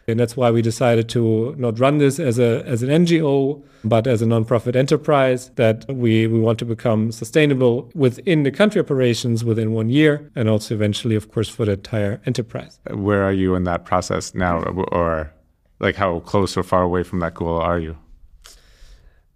And 0.09 0.19
that's 0.19 0.37
why 0.37 0.51
we 0.51 0.63
decided 0.63 1.09
to 1.11 1.55
not 1.57 1.79
run 1.79 1.99
this 1.99 2.19
as 2.19 2.39
a 2.39 2.65
as 2.67 2.83
an 2.83 2.89
NGO, 2.89 3.63
but 3.85 4.07
as 4.07 4.21
a 4.23 4.27
nonprofit 4.27 4.75
enterprise 4.75 5.51
that 5.57 5.85
we, 5.89 6.27
we 6.27 6.39
want 6.41 6.59
to 6.59 6.65
become 6.65 7.13
sustainable 7.13 7.91
within 7.95 8.43
the 8.43 8.51
country 8.51 8.81
operations 8.81 9.45
within 9.45 9.73
one 9.73 9.89
year 9.89 10.31
and 10.35 10.49
also 10.49 10.75
eventually 10.75 11.15
of 11.15 11.31
course 11.31 11.49
for 11.49 11.65
the 11.65 11.73
entire 11.73 12.21
enterprise. 12.27 12.81
Where 12.91 13.23
are 13.23 13.33
you 13.33 13.55
in 13.55 13.65
that 13.65 13.85
process 13.85 14.35
now 14.35 14.63
or 14.93 15.33
like 15.79 15.97
how 15.97 16.21
close 16.21 16.57
or 16.57 16.63
far 16.63 16.83
away 16.83 17.03
from 17.03 17.21
that 17.21 17.35
goal 17.35 17.59
are 17.59 17.79
you? 17.79 17.97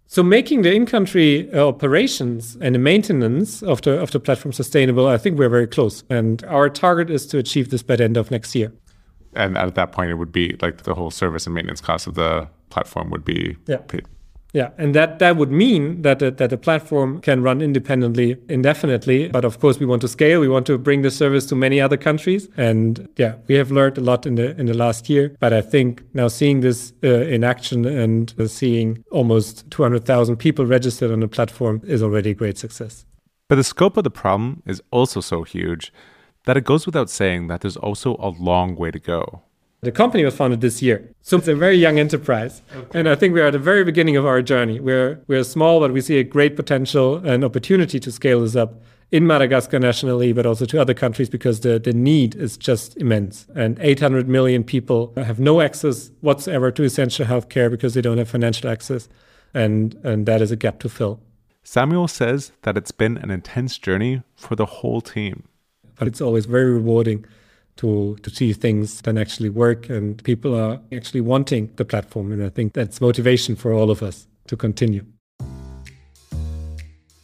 So 0.09 0.23
making 0.23 0.61
the 0.61 0.73
in-country 0.73 1.53
uh, 1.53 1.67
operations 1.67 2.57
and 2.61 2.73
the 2.75 2.79
maintenance 2.79 3.61
of 3.61 3.81
the 3.81 3.99
of 3.99 4.11
the 4.11 4.21
platform 4.21 4.53
sustainable, 4.53 5.05
I 5.05 5.17
think 5.17 5.37
we're 5.37 5.49
very 5.49 5.67
close. 5.67 6.05
And 6.09 6.45
our 6.45 6.69
target 6.69 7.09
is 7.09 7.27
to 7.27 7.37
achieve 7.37 7.71
this 7.71 7.83
by 7.83 7.97
the 7.97 8.05
end 8.05 8.15
of 8.15 8.31
next 8.31 8.55
year 8.55 8.71
and 9.33 9.57
at 9.57 9.75
that 9.75 9.91
point 9.91 10.11
it 10.11 10.15
would 10.15 10.31
be 10.31 10.55
like 10.61 10.83
the 10.83 10.93
whole 10.93 11.11
service 11.11 11.45
and 11.45 11.53
maintenance 11.53 11.81
cost 11.81 12.07
of 12.07 12.15
the 12.15 12.47
platform 12.69 13.09
would 13.09 13.25
be 13.25 13.55
yeah. 13.67 13.77
paid. 13.77 14.05
Yeah, 14.53 14.69
and 14.77 14.95
that, 14.95 15.19
that 15.19 15.35
would 15.35 15.51
mean 15.51 16.01
that 16.01 16.19
the, 16.19 16.31
that 16.31 16.49
the 16.49 16.57
platform 16.57 17.19
can 17.21 17.43
run 17.43 17.61
independently 17.61 18.37
indefinitely. 18.49 19.27
But 19.27 19.45
of 19.45 19.59
course, 19.59 19.79
we 19.79 19.85
want 19.85 20.01
to 20.01 20.07
scale. 20.07 20.39
We 20.39 20.47
want 20.47 20.65
to 20.67 20.77
bring 20.77 21.01
the 21.01 21.11
service 21.11 21.45
to 21.47 21.55
many 21.55 21.81
other 21.81 21.97
countries. 21.97 22.49
And 22.57 23.07
yeah, 23.17 23.35
we 23.47 23.55
have 23.55 23.71
learned 23.71 23.97
a 23.97 24.01
lot 24.01 24.25
in 24.25 24.35
the 24.35 24.57
in 24.59 24.65
the 24.65 24.73
last 24.73 25.09
year. 25.09 25.35
But 25.39 25.53
I 25.53 25.61
think 25.61 26.01
now 26.13 26.27
seeing 26.27 26.61
this 26.61 26.93
uh, 27.03 27.07
in 27.07 27.43
action 27.43 27.85
and 27.85 28.33
uh, 28.39 28.47
seeing 28.47 29.03
almost 29.11 29.69
200,000 29.69 30.37
people 30.37 30.65
registered 30.65 31.11
on 31.11 31.19
the 31.19 31.27
platform 31.27 31.81
is 31.85 32.01
already 32.01 32.31
a 32.31 32.33
great 32.33 32.57
success. 32.57 33.05
But 33.49 33.55
the 33.55 33.63
scope 33.63 33.97
of 33.97 34.03
the 34.03 34.11
problem 34.11 34.63
is 34.65 34.81
also 34.91 35.21
so 35.21 35.43
huge 35.43 35.91
that 36.47 36.55
it 36.55 36.63
goes 36.63 36.85
without 36.85 37.09
saying 37.09 37.47
that 37.47 37.59
there's 37.59 37.75
also 37.75 38.15
a 38.19 38.29
long 38.29 38.77
way 38.77 38.89
to 38.89 38.99
go. 38.99 39.41
The 39.81 39.91
company 39.91 40.23
was 40.23 40.33
founded 40.33 40.61
this 40.61 40.81
year. 40.81 41.13
So 41.21 41.37
it's 41.37 41.47
a 41.49 41.53
very 41.55 41.75
young 41.75 41.99
enterprise. 41.99 42.61
Okay. 42.73 42.99
And 42.99 43.09
I 43.09 43.15
think 43.15 43.33
we're 43.33 43.47
at 43.47 43.51
the 43.51 43.59
very 43.59 43.83
beginning 43.83 44.15
of 44.15 44.25
our 44.25 44.41
journey. 44.41 44.79
We're, 44.79 45.19
we're 45.27 45.43
small, 45.43 45.81
but 45.81 45.91
we 45.91 45.99
see 45.99 46.17
a 46.19 46.23
great 46.23 46.55
potential 46.55 47.17
and 47.17 47.43
opportunity 47.43 47.99
to 47.99 48.11
scale 48.13 48.39
this 48.41 48.55
up 48.55 48.81
in 49.11 49.27
Madagascar 49.27 49.77
nationally, 49.77 50.31
but 50.31 50.45
also 50.45 50.63
to 50.65 50.79
other 50.79 50.93
countries 50.93 51.29
because 51.29 51.59
the, 51.59 51.79
the 51.79 51.91
need 51.91 52.33
is 52.35 52.55
just 52.55 52.95
immense. 52.95 53.45
And 53.53 53.77
800 53.79 54.29
million 54.29 54.63
people 54.63 55.11
have 55.17 55.41
no 55.41 55.59
access 55.59 56.11
whatsoever 56.21 56.71
to 56.71 56.83
essential 56.83 57.25
healthcare 57.25 57.69
because 57.69 57.93
they 57.93 58.01
don't 58.01 58.19
have 58.19 58.29
financial 58.29 58.69
access. 58.69 59.09
And, 59.53 59.95
and 60.01 60.25
that 60.27 60.41
is 60.41 60.51
a 60.51 60.55
gap 60.55 60.79
to 60.79 60.87
fill. 60.89 61.19
Samuel 61.63 62.07
says 62.07 62.53
that 62.61 62.77
it's 62.77 62.91
been 62.91 63.17
an 63.17 63.31
intense 63.31 63.77
journey 63.77 64.23
for 64.37 64.55
the 64.55 64.65
whole 64.65 65.01
team 65.01 65.49
but 65.97 66.07
it's 66.07 66.21
always 66.21 66.45
very 66.45 66.71
rewarding 66.71 67.25
to 67.77 68.17
to 68.23 68.29
see 68.29 68.53
things 68.53 69.01
that 69.01 69.17
actually 69.17 69.49
work 69.49 69.89
and 69.89 70.23
people 70.23 70.55
are 70.55 70.79
actually 70.91 71.21
wanting 71.21 71.69
the 71.75 71.85
platform 71.85 72.31
and 72.31 72.43
i 72.43 72.49
think 72.49 72.73
that's 72.73 72.99
motivation 72.99 73.55
for 73.55 73.73
all 73.73 73.89
of 73.89 74.01
us 74.03 74.27
to 74.47 74.55
continue 74.57 75.05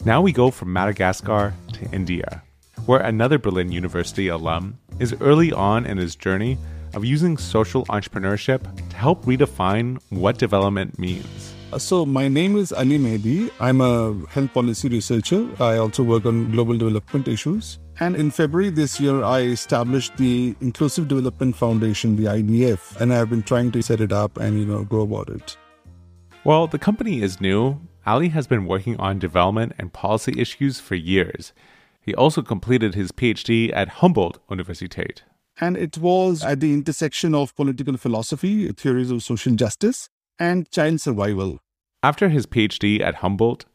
now 0.06 0.22
we 0.22 0.32
go 0.32 0.51
from 0.51 0.72
madagascar 0.72 1.53
to 1.72 1.89
india 1.92 2.44
where 2.86 3.01
another 3.01 3.38
berlin 3.38 3.72
university 3.72 4.27
alum 4.27 4.77
is 5.00 5.15
early 5.22 5.51
on 5.51 5.86
in 5.86 5.98
his 5.98 6.15
journey 6.15 6.58
of 6.94 7.03
using 7.03 7.38
social 7.38 7.86
entrepreneurship 7.86 8.62
to 8.89 8.96
help 8.96 9.25
redefine 9.25 9.98
what 10.10 10.38
development 10.38 10.98
means 11.00 11.53
uh, 11.74 11.80
so, 11.80 12.06
my 12.06 12.27
name 12.27 12.56
is 12.56 12.72
Ali 12.72 13.00
Mehdi. 13.00 13.50
I'm 13.60 13.82
a 13.82 14.13
health 14.30 14.53
policy 14.53 14.89
researcher. 14.89 15.50
I 15.60 15.77
also 15.77 16.03
work 16.03 16.24
on 16.27 16.51
global 16.51 16.77
development 16.77 17.27
issues. 17.27 17.80
And 18.00 18.15
in 18.15 18.31
February 18.31 18.71
this 18.71 19.00
year, 19.00 19.23
I 19.23 19.41
established 19.41 20.17
the 20.17 20.55
Inclusive 20.62 21.07
Development 21.07 21.55
Foundation, 21.55 22.15
the 22.15 22.23
IDF, 22.23 23.00
and 23.00 23.13
I've 23.13 23.29
been 23.29 23.43
trying 23.43 23.71
to 23.71 23.83
set 23.83 24.01
it 24.01 24.12
up 24.12 24.38
and, 24.38 24.59
you 24.59 24.65
know, 24.65 24.83
go 24.83 25.01
about 25.01 25.29
it. 25.29 25.57
While 26.41 26.67
the 26.67 26.79
company 26.79 27.21
is 27.21 27.39
new, 27.39 27.79
Ali 28.05 28.29
has 28.29 28.47
been 28.47 28.65
working 28.65 29.00
on 29.00 29.19
development 29.19 29.73
and 29.77 29.93
policy 29.93 30.33
issues 30.38 30.79
for 30.79 30.95
years. 30.95 31.53
He 32.01 32.15
also 32.15 32.41
completed 32.41 32.95
his 32.95 33.12
PhD 33.12 33.71
at 33.73 33.88
Humboldt 34.00 34.39
Universität. 34.50 35.21
And 35.62 35.77
it 35.77 36.00
was 36.00 36.43
at 36.43 36.59
the 36.59 36.73
intersection 36.73 37.35
of 37.35 37.55
political 37.55 37.95
philosophy, 37.97 38.69
theories 38.71 39.12
of 39.12 39.21
social 39.21 39.53
justice, 39.53 40.09
and 40.39 40.69
child 40.71 41.00
survival. 41.00 41.59
After 42.01 42.29
his 42.29 42.47
PhD 42.47 43.01
at 43.01 43.15
Humboldt, 43.15 43.65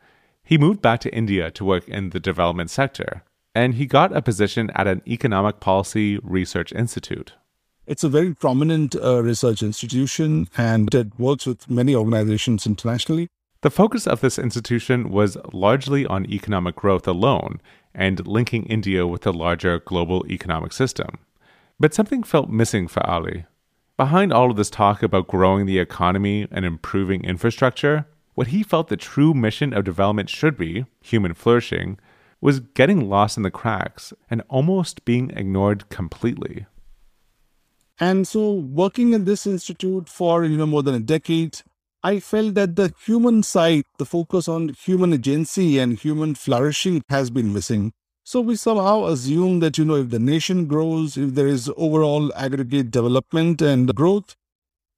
he 0.43 0.59
moved 0.59 0.83
back 0.83 1.01
to 1.01 1.15
India 1.15 1.51
to 1.53 1.65
work 1.65 1.89
in 1.89 2.11
the 2.11 2.21
development 2.21 2.71
sector 2.71 3.23
and 3.55 3.75
he 3.75 3.87
got 3.87 4.17
a 4.17 4.23
position 4.23 4.71
at 4.75 4.87
an 4.87 5.03
economic 5.07 5.61
policy 5.61 6.19
research 6.23 6.73
institute. 6.73 7.35
It's 7.87 8.05
a 8.05 8.09
very 8.09 8.35
prominent 8.35 8.95
uh, 8.97 9.23
research 9.23 9.63
institution 9.63 10.49
and 10.57 10.95
it 10.95 11.19
works 11.19 11.47
with 11.47 11.71
many 11.71 11.95
organizations 11.95 12.67
internationally. 12.67 13.29
The 13.63 13.71
focus 13.71 14.07
of 14.07 14.21
this 14.21 14.39
institution 14.39 15.11
was 15.11 15.37
largely 15.53 16.07
on 16.07 16.31
economic 16.31 16.77
growth 16.77 17.09
alone 17.09 17.61
and 17.95 18.27
linking 18.27 18.65
India 18.67 19.07
with 19.07 19.23
the 19.23 19.33
larger 19.33 19.81
global 19.81 20.25
economic 20.29 20.73
system. 20.73 21.19
But 21.81 21.95
something 21.95 22.23
felt 22.23 22.51
missing 22.51 22.89
for 22.89 23.05
Ali. 23.05 23.47
Behind 23.97 24.33
all 24.33 24.51
of 24.51 24.57
this 24.57 24.71
talk 24.71 25.03
about 25.03 25.27
growing 25.27 25.67
the 25.67 25.81
economy 25.81 26.47
and 26.53 26.65
improving 26.65 27.25
infrastructure, 27.25 28.07
what 28.35 28.49
he 28.49 28.63
felt 28.63 28.89
the 28.89 28.97
true 28.97 29.35
mission 29.35 29.73
of 29.73 29.83
development 29.85 30.31
should 30.31 30.57
be, 30.57 30.87
human 31.01 31.35
flourishing, 31.35 31.99
was 32.41 32.61
getting 32.61 33.09
lost 33.09 33.37
in 33.37 33.43
the 33.43 33.51
cracks 33.51 34.13
and 34.31 34.43
almost 34.49 35.05
being 35.05 35.31
ignored 35.31 35.89
completely. 35.89 36.67
And 38.01 38.29
so, 38.29 38.53
working 38.53 39.13
in 39.13 39.25
this 39.25 39.47
institute 39.47 40.09
for 40.09 40.45
you 40.45 40.57
know 40.57 40.67
more 40.67 40.85
than 40.85 40.95
a 40.95 41.01
decade, 41.01 41.63
I 42.03 42.21
felt 42.21 42.55
that 42.55 42.77
the 42.77 42.93
human 43.05 43.43
side, 43.43 43.83
the 43.99 44.05
focus 44.05 44.47
on 44.47 44.69
human 44.69 45.13
agency 45.13 45.81
and 45.81 45.99
human 45.99 46.37
flourishing 46.37 47.03
has 47.09 47.29
been 47.29 47.53
missing. 47.53 47.93
So 48.23 48.41
we 48.41 48.57
somehow 48.57 49.07
assume 49.07 49.61
that, 49.61 49.79
you 49.79 49.85
know, 49.85 49.97
if 49.97 50.11
the 50.11 50.19
nation 50.19 50.67
grows, 50.67 51.17
if 51.17 51.35
there 51.35 51.47
is 51.47 51.73
overall 51.77 52.33
aggregate 52.37 52.91
development 52.91 53.63
and 53.63 53.93
growth, 53.95 54.37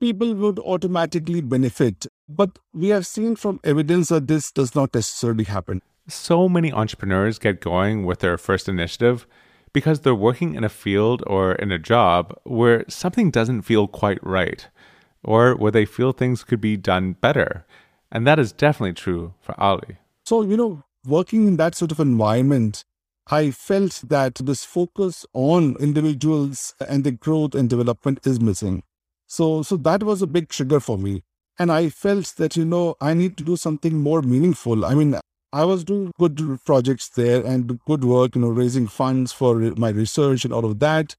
people 0.01 0.35
would 0.35 0.59
automatically 0.59 1.41
benefit. 1.41 2.07
But 2.29 2.59
we 2.75 2.89
have 2.89 3.07
seen 3.07 3.37
from 3.37 3.61
evidence 3.65 4.09
that 4.09 4.27
this 4.27 4.51
does 4.51 4.75
not 4.75 4.93
necessarily 4.93 5.45
happen. 5.45 5.81
So 6.09 6.49
many 6.49 6.73
entrepreneurs 6.73 7.39
get 7.39 7.61
going 7.61 8.05
with 8.05 8.21
their 8.21 8.39
first 8.39 8.69
initiative 8.69 9.27
because 9.73 10.01
they're 10.01 10.15
working 10.15 10.55
in 10.55 10.65
a 10.65 10.69
field 10.69 11.23
or 11.27 11.53
in 11.53 11.71
a 11.71 11.79
job 11.79 12.37
where 12.45 12.85
something 12.89 13.31
doesn't 13.31 13.63
feel 13.63 13.87
quite 13.87 14.19
right, 14.25 14.67
or 15.23 15.55
where 15.55 15.71
they 15.71 15.85
feel 15.85 16.13
things 16.13 16.43
could 16.43 16.61
be 16.61 16.77
done 16.77 17.13
better. 17.13 17.65
And 18.11 18.27
that 18.27 18.39
is 18.39 18.53
definitely 18.53 18.95
true 18.95 19.35
for 19.41 19.59
Ali. 19.61 19.99
So, 20.25 20.43
you 20.43 20.57
know, 20.57 20.83
working 21.07 21.47
in 21.47 21.57
that 21.59 21.75
sort 21.75 21.93
of 21.93 22.01
environment, 22.01 22.85
I 23.29 23.53
felt 23.53 24.03
that 24.09 24.35
this 24.37 24.65
focus 24.65 25.25
on 25.33 25.77
individuals 25.79 26.75
and 26.89 27.05
the 27.05 27.13
growth 27.13 27.55
and 27.55 27.71
development 27.71 28.27
is 28.27 28.41
missing. 28.41 28.83
So, 29.29 29.63
so 29.63 29.77
that 29.77 30.03
was 30.03 30.23
a 30.23 30.27
big 30.27 30.49
trigger 30.49 30.81
for 30.81 30.99
me. 30.99 31.23
And 31.57 31.71
I 31.71 31.91
felt 31.91 32.35
that, 32.39 32.57
you 32.57 32.65
know, 32.65 32.97
I 33.01 33.15
need 33.15 33.37
to 33.37 33.45
do 33.45 33.55
something 33.55 33.99
more 33.99 34.23
meaningful. 34.23 34.85
I 34.85 34.95
mean, 34.95 35.15
I 35.53 35.65
was 35.65 35.85
doing 35.85 36.13
good 36.19 36.61
projects 36.65 37.09
there 37.09 37.45
and 37.45 37.81
good 37.87 38.05
work, 38.05 38.37
you 38.37 38.41
know, 38.41 38.49
raising 38.49 38.87
funds 38.87 39.33
for 39.33 39.57
my 39.77 39.89
research 39.89 40.45
and 40.45 40.55
all 40.55 40.65
of 40.65 40.79
that. 40.79 41.17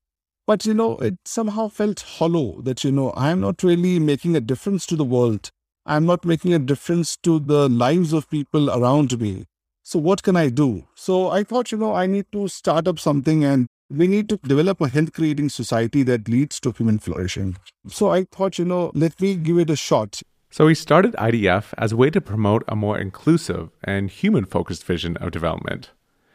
But, 0.47 0.65
you 0.65 0.73
know, 0.73 0.97
it 0.97 1.15
somehow 1.25 1.67
felt 1.67 2.01
hollow 2.01 2.61
that, 2.61 2.83
you 2.83 2.91
know, 2.91 3.13
I'm 3.15 3.41
not 3.41 3.61
really 3.61 3.99
making 3.99 4.35
a 4.35 4.41
difference 4.41 4.85
to 4.87 4.95
the 4.95 5.03
world. 5.03 5.49
I'm 5.85 6.05
not 6.05 6.25
making 6.25 6.53
a 6.53 6.59
difference 6.59 7.17
to 7.23 7.39
the 7.39 7.67
lives 7.67 8.13
of 8.13 8.29
people 8.29 8.69
around 8.69 9.19
me. 9.19 9.45
So, 9.83 9.99
what 9.99 10.23
can 10.23 10.35
I 10.35 10.49
do? 10.49 10.87
So, 10.95 11.29
I 11.29 11.43
thought, 11.43 11.71
you 11.71 11.77
know, 11.77 11.93
I 11.93 12.05
need 12.05 12.25
to 12.31 12.47
start 12.47 12.87
up 12.87 12.99
something 12.99 13.43
and 13.43 13.67
we 13.91 14.07
need 14.07 14.29
to 14.29 14.37
develop 14.37 14.79
a 14.79 14.87
health 14.87 15.11
creating 15.11 15.49
society 15.49 16.03
that 16.03 16.29
leads 16.29 16.59
to 16.61 16.71
human 16.71 16.97
flourishing. 16.97 17.57
So 17.87 18.09
I 18.09 18.23
thought, 18.23 18.57
you 18.57 18.65
know, 18.65 18.91
let 18.93 19.19
me 19.19 19.35
give 19.35 19.57
it 19.57 19.69
a 19.69 19.75
shot. 19.75 20.21
So 20.53 20.67
he 20.67 20.75
started 20.75 21.13
IDF 21.13 21.73
as 21.77 21.93
a 21.93 21.95
way 21.95 22.09
to 22.09 22.19
promote 22.19 22.65
a 22.67 22.75
more 22.75 22.99
inclusive 22.99 23.69
and 23.85 24.09
human 24.09 24.43
focused 24.43 24.83
vision 24.83 25.15
of 25.17 25.31
development. 25.31 25.91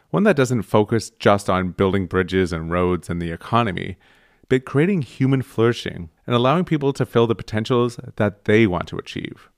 One 0.09 0.23
that 0.23 0.37
doesn't 0.37 0.63
focus 0.63 1.11
just 1.11 1.51
on 1.51 1.73
building 1.73 2.07
bridges 2.07 2.51
and 2.51 2.71
roads 2.71 3.11
and 3.11 3.21
the 3.21 3.31
economy, 3.31 3.99
but 4.49 4.65
creating 4.65 5.03
human 5.03 5.43
flourishing 5.43 6.09
and 6.27 6.35
allowing 6.35 6.65
people 6.65 6.95
to 6.95 7.05
fill 7.05 7.27
the 7.27 7.35
potentials 7.35 8.01
that 8.17 8.47
they 8.47 8.67
want 8.67 8.89
to 8.89 8.97
achieve. 8.97 9.51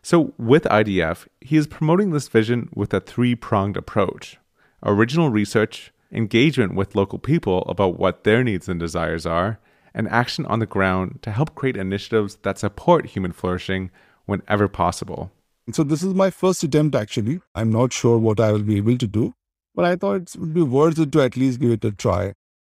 So, 0.00 0.32
with 0.38 0.64
IDF, 0.64 1.26
he 1.42 1.58
is 1.58 1.66
promoting 1.66 2.12
this 2.12 2.28
vision 2.28 2.70
with 2.74 2.94
a 2.94 3.00
three 3.00 3.34
pronged 3.34 3.76
approach 3.76 4.38
original 4.82 5.28
research, 5.28 5.92
engagement 6.10 6.74
with 6.74 6.94
local 6.94 7.18
people 7.18 7.62
about 7.68 7.98
what 7.98 8.24
their 8.24 8.42
needs 8.42 8.70
and 8.70 8.80
desires 8.80 9.26
are, 9.26 9.58
and 9.98 10.08
action 10.08 10.46
on 10.46 10.60
the 10.60 10.66
ground 10.66 11.18
to 11.22 11.32
help 11.32 11.56
create 11.56 11.76
initiatives 11.76 12.36
that 12.42 12.56
support 12.56 13.06
human 13.06 13.32
flourishing 13.32 13.90
whenever 14.26 14.68
possible. 14.68 15.32
So, 15.72 15.82
this 15.82 16.02
is 16.02 16.14
my 16.14 16.30
first 16.30 16.62
attempt 16.62 16.94
actually. 16.94 17.40
I'm 17.54 17.70
not 17.70 17.92
sure 17.92 18.16
what 18.16 18.40
I 18.40 18.52
will 18.52 18.62
be 18.62 18.76
able 18.76 18.96
to 18.96 19.06
do, 19.06 19.34
but 19.74 19.84
I 19.84 19.96
thought 19.96 20.22
it 20.22 20.36
would 20.38 20.54
be 20.54 20.62
worth 20.62 20.98
it 20.98 21.12
to 21.12 21.20
at 21.20 21.36
least 21.36 21.60
give 21.60 21.72
it 21.72 21.84
a 21.84 21.90
try. 21.90 22.32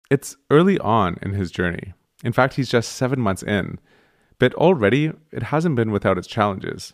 It's 0.10 0.38
early 0.52 0.78
on 0.80 1.18
in 1.22 1.34
his 1.34 1.52
journey. 1.52 1.94
In 2.24 2.32
fact, 2.32 2.54
he's 2.54 2.70
just 2.70 2.94
seven 2.94 3.20
months 3.20 3.44
in, 3.44 3.80
but 4.40 4.54
already 4.54 5.12
it 5.32 5.44
hasn't 5.44 5.76
been 5.76 5.92
without 5.92 6.18
its 6.18 6.28
challenges. 6.28 6.94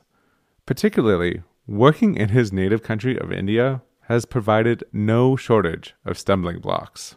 Particularly, 0.66 1.44
working 1.68 2.16
in 2.16 2.30
his 2.30 2.54
native 2.54 2.82
country 2.82 3.20
of 3.20 3.32
India 3.32 3.82
has 4.04 4.26
provided 4.26 4.84
no 4.94 5.36
shortage 5.36 5.94
of 6.06 6.18
stumbling 6.18 6.60
blocks. 6.60 7.16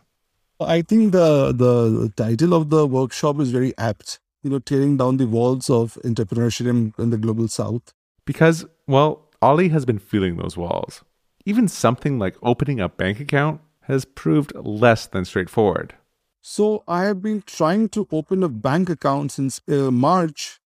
I 0.61 0.83
think 0.83 1.13
the 1.13 1.53
the 1.53 2.13
title 2.17 2.55
of 2.55 2.71
the 2.71 2.87
workshop 2.87 3.41
is 3.41 3.51
very 3.51 3.77
apt. 3.79 4.21
You 4.43 4.51
know, 4.51 4.59
tearing 4.59 4.97
down 4.97 5.17
the 5.17 5.27
walls 5.27 5.71
of 5.71 5.99
entrepreneurship 6.05 6.69
in 6.99 7.11
the 7.11 7.17
global 7.17 7.49
south. 7.49 7.95
Because, 8.27 8.67
well, 8.87 9.31
Ali 9.41 9.69
has 9.71 9.85
been 9.85 9.99
feeling 9.99 10.37
those 10.37 10.57
walls. 10.57 11.03
Even 11.47 11.67
something 11.67 12.19
like 12.19 12.37
opening 12.43 12.79
a 12.79 12.89
bank 12.89 13.21
account 13.21 13.61
has 13.83 14.05
proved 14.05 14.53
less 14.55 15.07
than 15.07 15.25
straightforward. 15.25 15.95
So 16.43 16.85
I 16.87 17.05
have 17.05 17.23
been 17.23 17.43
trying 17.47 17.89
to 17.91 18.07
open 18.13 18.43
a 18.43 18.49
bank 18.49 18.91
account 18.91 19.33
since 19.33 19.61
uh, 19.67 19.91
March, 19.91 20.61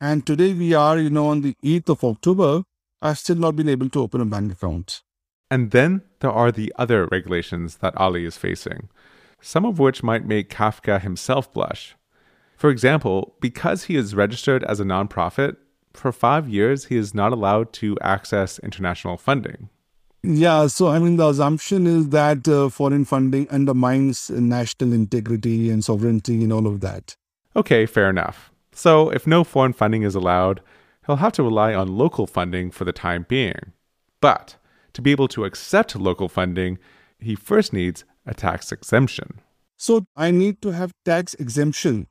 and 0.00 0.26
today 0.26 0.52
we 0.52 0.74
are, 0.74 0.98
you 0.98 1.08
know, 1.08 1.28
on 1.28 1.40
the 1.40 1.56
8th 1.64 1.88
of 1.88 2.04
October. 2.04 2.64
I've 3.00 3.18
still 3.18 3.36
not 3.36 3.56
been 3.56 3.68
able 3.68 3.88
to 3.90 4.00
open 4.00 4.20
a 4.20 4.26
bank 4.26 4.52
account. 4.52 5.02
And 5.50 5.70
then 5.70 6.02
there 6.20 6.30
are 6.30 6.50
the 6.50 6.72
other 6.76 7.06
regulations 7.06 7.76
that 7.76 7.96
Ali 7.96 8.24
is 8.24 8.36
facing, 8.36 8.88
some 9.44 9.66
of 9.66 9.78
which 9.78 10.02
might 10.02 10.24
make 10.24 10.48
Kafka 10.48 11.00
himself 11.00 11.52
blush. 11.52 11.94
For 12.56 12.70
example, 12.70 13.34
because 13.40 13.84
he 13.84 13.96
is 13.96 14.14
registered 14.14 14.64
as 14.64 14.80
a 14.80 14.84
nonprofit, 14.84 15.56
for 15.92 16.12
five 16.12 16.48
years 16.48 16.86
he 16.86 16.96
is 16.96 17.14
not 17.14 17.30
allowed 17.30 17.72
to 17.74 17.98
access 18.00 18.58
international 18.60 19.18
funding. 19.18 19.68
Yeah, 20.22 20.68
so 20.68 20.88
I 20.88 20.98
mean, 20.98 21.16
the 21.16 21.28
assumption 21.28 21.86
is 21.86 22.08
that 22.08 22.48
uh, 22.48 22.70
foreign 22.70 23.04
funding 23.04 23.46
undermines 23.50 24.30
national 24.30 24.94
integrity 24.94 25.68
and 25.68 25.84
sovereignty 25.84 26.42
and 26.42 26.50
all 26.50 26.66
of 26.66 26.80
that. 26.80 27.14
Okay, 27.54 27.84
fair 27.84 28.08
enough. 28.08 28.50
So, 28.72 29.10
if 29.10 29.26
no 29.26 29.44
foreign 29.44 29.74
funding 29.74 30.02
is 30.02 30.14
allowed, 30.14 30.62
he'll 31.06 31.16
have 31.16 31.32
to 31.32 31.42
rely 31.42 31.74
on 31.74 31.98
local 31.98 32.26
funding 32.26 32.70
for 32.70 32.86
the 32.86 32.92
time 32.92 33.26
being. 33.28 33.72
But 34.22 34.56
to 34.94 35.02
be 35.02 35.10
able 35.10 35.28
to 35.28 35.44
accept 35.44 35.94
local 35.94 36.30
funding, 36.30 36.78
he 37.18 37.34
first 37.34 37.74
needs 37.74 38.04
a 38.26 38.34
tax 38.34 38.72
exemption. 38.72 39.40
So 39.76 40.06
I 40.16 40.30
need 40.30 40.62
to 40.62 40.70
have 40.70 40.92
tax 41.04 41.34
exemption. 41.34 42.06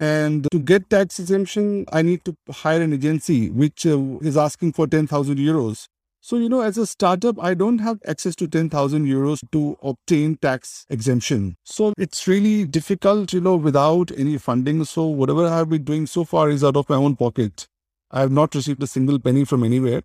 And 0.00 0.48
to 0.50 0.58
get 0.58 0.90
tax 0.90 1.20
exemption, 1.20 1.86
I 1.92 2.02
need 2.02 2.24
to 2.24 2.34
hire 2.50 2.82
an 2.82 2.92
agency 2.92 3.50
which 3.50 3.86
uh, 3.86 4.18
is 4.20 4.36
asking 4.36 4.72
for 4.72 4.86
10,000 4.86 5.38
euros. 5.38 5.86
So, 6.20 6.36
you 6.36 6.48
know, 6.48 6.60
as 6.60 6.78
a 6.78 6.86
startup, 6.86 7.42
I 7.42 7.54
don't 7.54 7.78
have 7.78 7.98
access 8.06 8.36
to 8.36 8.46
10,000 8.46 9.06
euros 9.06 9.40
to 9.50 9.76
obtain 9.82 10.36
tax 10.36 10.86
exemption. 10.88 11.56
So 11.64 11.92
it's 11.98 12.28
really 12.28 12.64
difficult, 12.64 13.32
you 13.32 13.40
know, 13.40 13.56
without 13.56 14.12
any 14.16 14.38
funding. 14.38 14.84
So 14.84 15.06
whatever 15.06 15.46
I 15.46 15.58
have 15.58 15.68
been 15.68 15.84
doing 15.84 16.06
so 16.06 16.24
far 16.24 16.48
is 16.48 16.62
out 16.62 16.76
of 16.76 16.88
my 16.88 16.96
own 16.96 17.16
pocket. 17.16 17.66
I 18.12 18.20
have 18.20 18.30
not 18.30 18.54
received 18.54 18.82
a 18.82 18.86
single 18.86 19.18
penny 19.18 19.44
from 19.44 19.64
anywhere. 19.64 20.02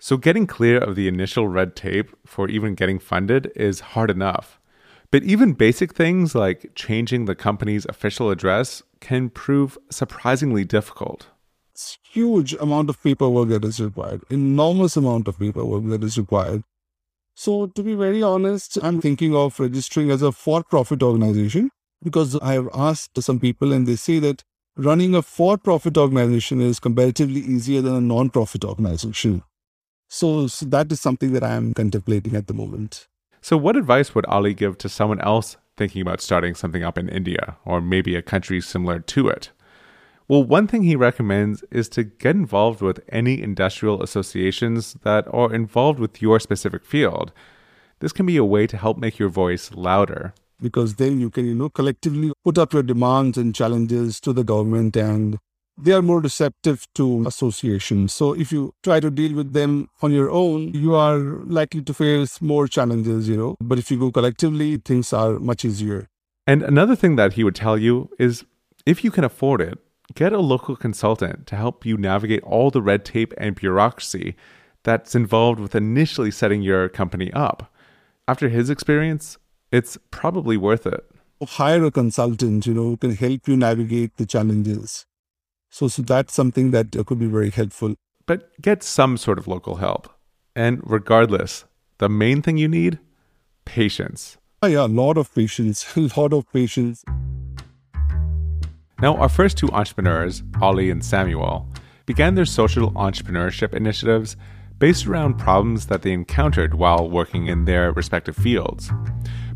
So, 0.00 0.18
getting 0.18 0.46
clear 0.46 0.78
of 0.78 0.96
the 0.96 1.08
initial 1.08 1.48
red 1.48 1.76
tape 1.76 2.10
for 2.26 2.48
even 2.48 2.74
getting 2.74 2.98
funded 2.98 3.50
is 3.56 3.80
hard 3.80 4.10
enough. 4.10 4.60
But 5.14 5.22
even 5.22 5.52
basic 5.52 5.94
things 5.94 6.34
like 6.34 6.72
changing 6.74 7.26
the 7.26 7.36
company's 7.36 7.86
official 7.86 8.32
address 8.32 8.82
can 8.98 9.30
prove 9.30 9.78
surprisingly 9.88 10.64
difficult. 10.64 11.28
Huge 12.10 12.54
amount 12.54 12.90
of 12.90 13.00
paperwork 13.00 13.50
that 13.50 13.64
is 13.64 13.78
required, 13.78 14.22
enormous 14.28 14.96
amount 14.96 15.28
of 15.28 15.38
paperwork 15.38 15.84
that 15.90 16.02
is 16.02 16.18
required. 16.18 16.64
So, 17.36 17.68
to 17.68 17.82
be 17.84 17.94
very 17.94 18.24
honest, 18.24 18.76
I'm 18.82 19.00
thinking 19.00 19.36
of 19.36 19.60
registering 19.60 20.10
as 20.10 20.20
a 20.20 20.32
for 20.32 20.64
profit 20.64 21.00
organization 21.00 21.70
because 22.02 22.34
I 22.40 22.54
have 22.54 22.68
asked 22.74 23.22
some 23.22 23.38
people 23.38 23.72
and 23.72 23.86
they 23.86 23.94
say 23.94 24.18
that 24.18 24.42
running 24.76 25.14
a 25.14 25.22
for 25.22 25.56
profit 25.56 25.96
organization 25.96 26.60
is 26.60 26.80
comparatively 26.80 27.40
easier 27.40 27.82
than 27.82 27.94
a 27.94 28.00
non 28.00 28.30
profit 28.30 28.64
organization. 28.64 29.44
So, 30.08 30.48
so 30.48 30.66
that 30.66 30.90
is 30.90 31.00
something 31.00 31.32
that 31.34 31.44
I 31.44 31.54
am 31.54 31.72
contemplating 31.72 32.34
at 32.34 32.48
the 32.48 32.54
moment. 32.54 33.06
So, 33.44 33.58
what 33.58 33.76
advice 33.76 34.14
would 34.14 34.24
Ali 34.24 34.54
give 34.54 34.78
to 34.78 34.88
someone 34.88 35.20
else 35.20 35.58
thinking 35.76 36.00
about 36.00 36.22
starting 36.22 36.54
something 36.54 36.82
up 36.82 36.96
in 36.96 37.10
India 37.10 37.58
or 37.66 37.82
maybe 37.82 38.16
a 38.16 38.22
country 38.22 38.58
similar 38.62 39.00
to 39.00 39.28
it? 39.28 39.50
Well, 40.28 40.42
one 40.42 40.66
thing 40.66 40.84
he 40.84 40.96
recommends 40.96 41.62
is 41.70 41.90
to 41.90 42.04
get 42.04 42.36
involved 42.36 42.80
with 42.80 43.04
any 43.10 43.42
industrial 43.42 44.02
associations 44.02 44.94
that 45.02 45.26
are 45.30 45.52
involved 45.52 45.98
with 45.98 46.22
your 46.22 46.40
specific 46.40 46.86
field. 46.86 47.32
This 47.98 48.14
can 48.14 48.24
be 48.24 48.38
a 48.38 48.46
way 48.46 48.66
to 48.66 48.78
help 48.78 48.96
make 48.96 49.18
your 49.18 49.28
voice 49.28 49.70
louder. 49.74 50.32
Because 50.58 50.94
then 50.94 51.20
you 51.20 51.28
can, 51.28 51.44
you 51.44 51.54
know, 51.54 51.68
collectively 51.68 52.32
put 52.44 52.56
up 52.56 52.72
your 52.72 52.82
demands 52.82 53.36
and 53.36 53.54
challenges 53.54 54.20
to 54.20 54.32
the 54.32 54.42
government 54.42 54.96
and 54.96 55.38
they 55.76 55.92
are 55.92 56.02
more 56.02 56.20
receptive 56.20 56.86
to 56.94 57.24
associations. 57.26 58.12
So 58.12 58.32
if 58.32 58.52
you 58.52 58.74
try 58.82 59.00
to 59.00 59.10
deal 59.10 59.34
with 59.34 59.52
them 59.52 59.88
on 60.02 60.12
your 60.12 60.30
own, 60.30 60.72
you 60.72 60.94
are 60.94 61.18
likely 61.18 61.82
to 61.82 61.94
face 61.94 62.40
more 62.40 62.68
challenges, 62.68 63.28
you 63.28 63.36
know. 63.36 63.56
But 63.60 63.78
if 63.78 63.90
you 63.90 63.98
go 63.98 64.10
collectively, 64.12 64.76
things 64.76 65.12
are 65.12 65.38
much 65.38 65.64
easier. 65.64 66.08
And 66.46 66.62
another 66.62 66.94
thing 66.94 67.16
that 67.16 67.34
he 67.34 67.44
would 67.44 67.54
tell 67.54 67.78
you 67.78 68.10
is 68.18 68.44
if 68.86 69.02
you 69.02 69.10
can 69.10 69.24
afford 69.24 69.60
it, 69.60 69.78
get 70.14 70.32
a 70.32 70.38
local 70.38 70.76
consultant 70.76 71.46
to 71.46 71.56
help 71.56 71.86
you 71.86 71.96
navigate 71.96 72.42
all 72.42 72.70
the 72.70 72.82
red 72.82 73.04
tape 73.04 73.32
and 73.38 73.54
bureaucracy 73.54 74.36
that's 74.82 75.14
involved 75.14 75.58
with 75.58 75.74
initially 75.74 76.30
setting 76.30 76.62
your 76.62 76.88
company 76.88 77.32
up. 77.32 77.72
After 78.28 78.48
his 78.48 78.70
experience, 78.70 79.38
it's 79.72 79.98
probably 80.10 80.56
worth 80.56 80.86
it. 80.86 81.04
Hire 81.42 81.84
a 81.84 81.90
consultant, 81.90 82.66
you 82.66 82.74
know, 82.74 82.84
who 82.84 82.96
can 82.96 83.14
help 83.16 83.48
you 83.48 83.56
navigate 83.56 84.16
the 84.16 84.24
challenges. 84.24 85.04
So, 85.74 85.88
so 85.88 86.02
that's 86.02 86.32
something 86.32 86.70
that 86.70 86.94
uh, 86.94 87.02
could 87.02 87.18
be 87.18 87.26
very 87.26 87.50
helpful. 87.50 87.96
but 88.26 88.48
get 88.62 88.84
some 88.84 89.16
sort 89.16 89.40
of 89.40 89.48
local 89.48 89.74
help. 89.74 90.08
And 90.54 90.80
regardless, 90.84 91.64
the 91.98 92.08
main 92.08 92.42
thing 92.42 92.58
you 92.58 92.68
need 92.68 93.00
patience. 93.64 94.38
Oh, 94.62 94.68
yeah, 94.68 94.86
a 94.86 94.94
lot 95.02 95.18
of 95.18 95.34
patience, 95.34 95.84
a 95.96 96.08
lot 96.16 96.32
of 96.32 96.44
patience. 96.52 97.02
Now, 99.02 99.16
our 99.16 99.28
first 99.28 99.58
two 99.58 99.68
entrepreneurs, 99.72 100.44
Ali 100.62 100.90
and 100.90 101.04
Samuel, 101.04 101.68
began 102.06 102.36
their 102.36 102.44
social 102.44 102.92
entrepreneurship 102.92 103.74
initiatives 103.74 104.36
based 104.78 105.08
around 105.08 105.38
problems 105.38 105.86
that 105.86 106.02
they 106.02 106.12
encountered 106.12 106.74
while 106.74 107.10
working 107.10 107.48
in 107.48 107.64
their 107.64 107.90
respective 107.90 108.36
fields. 108.36 108.92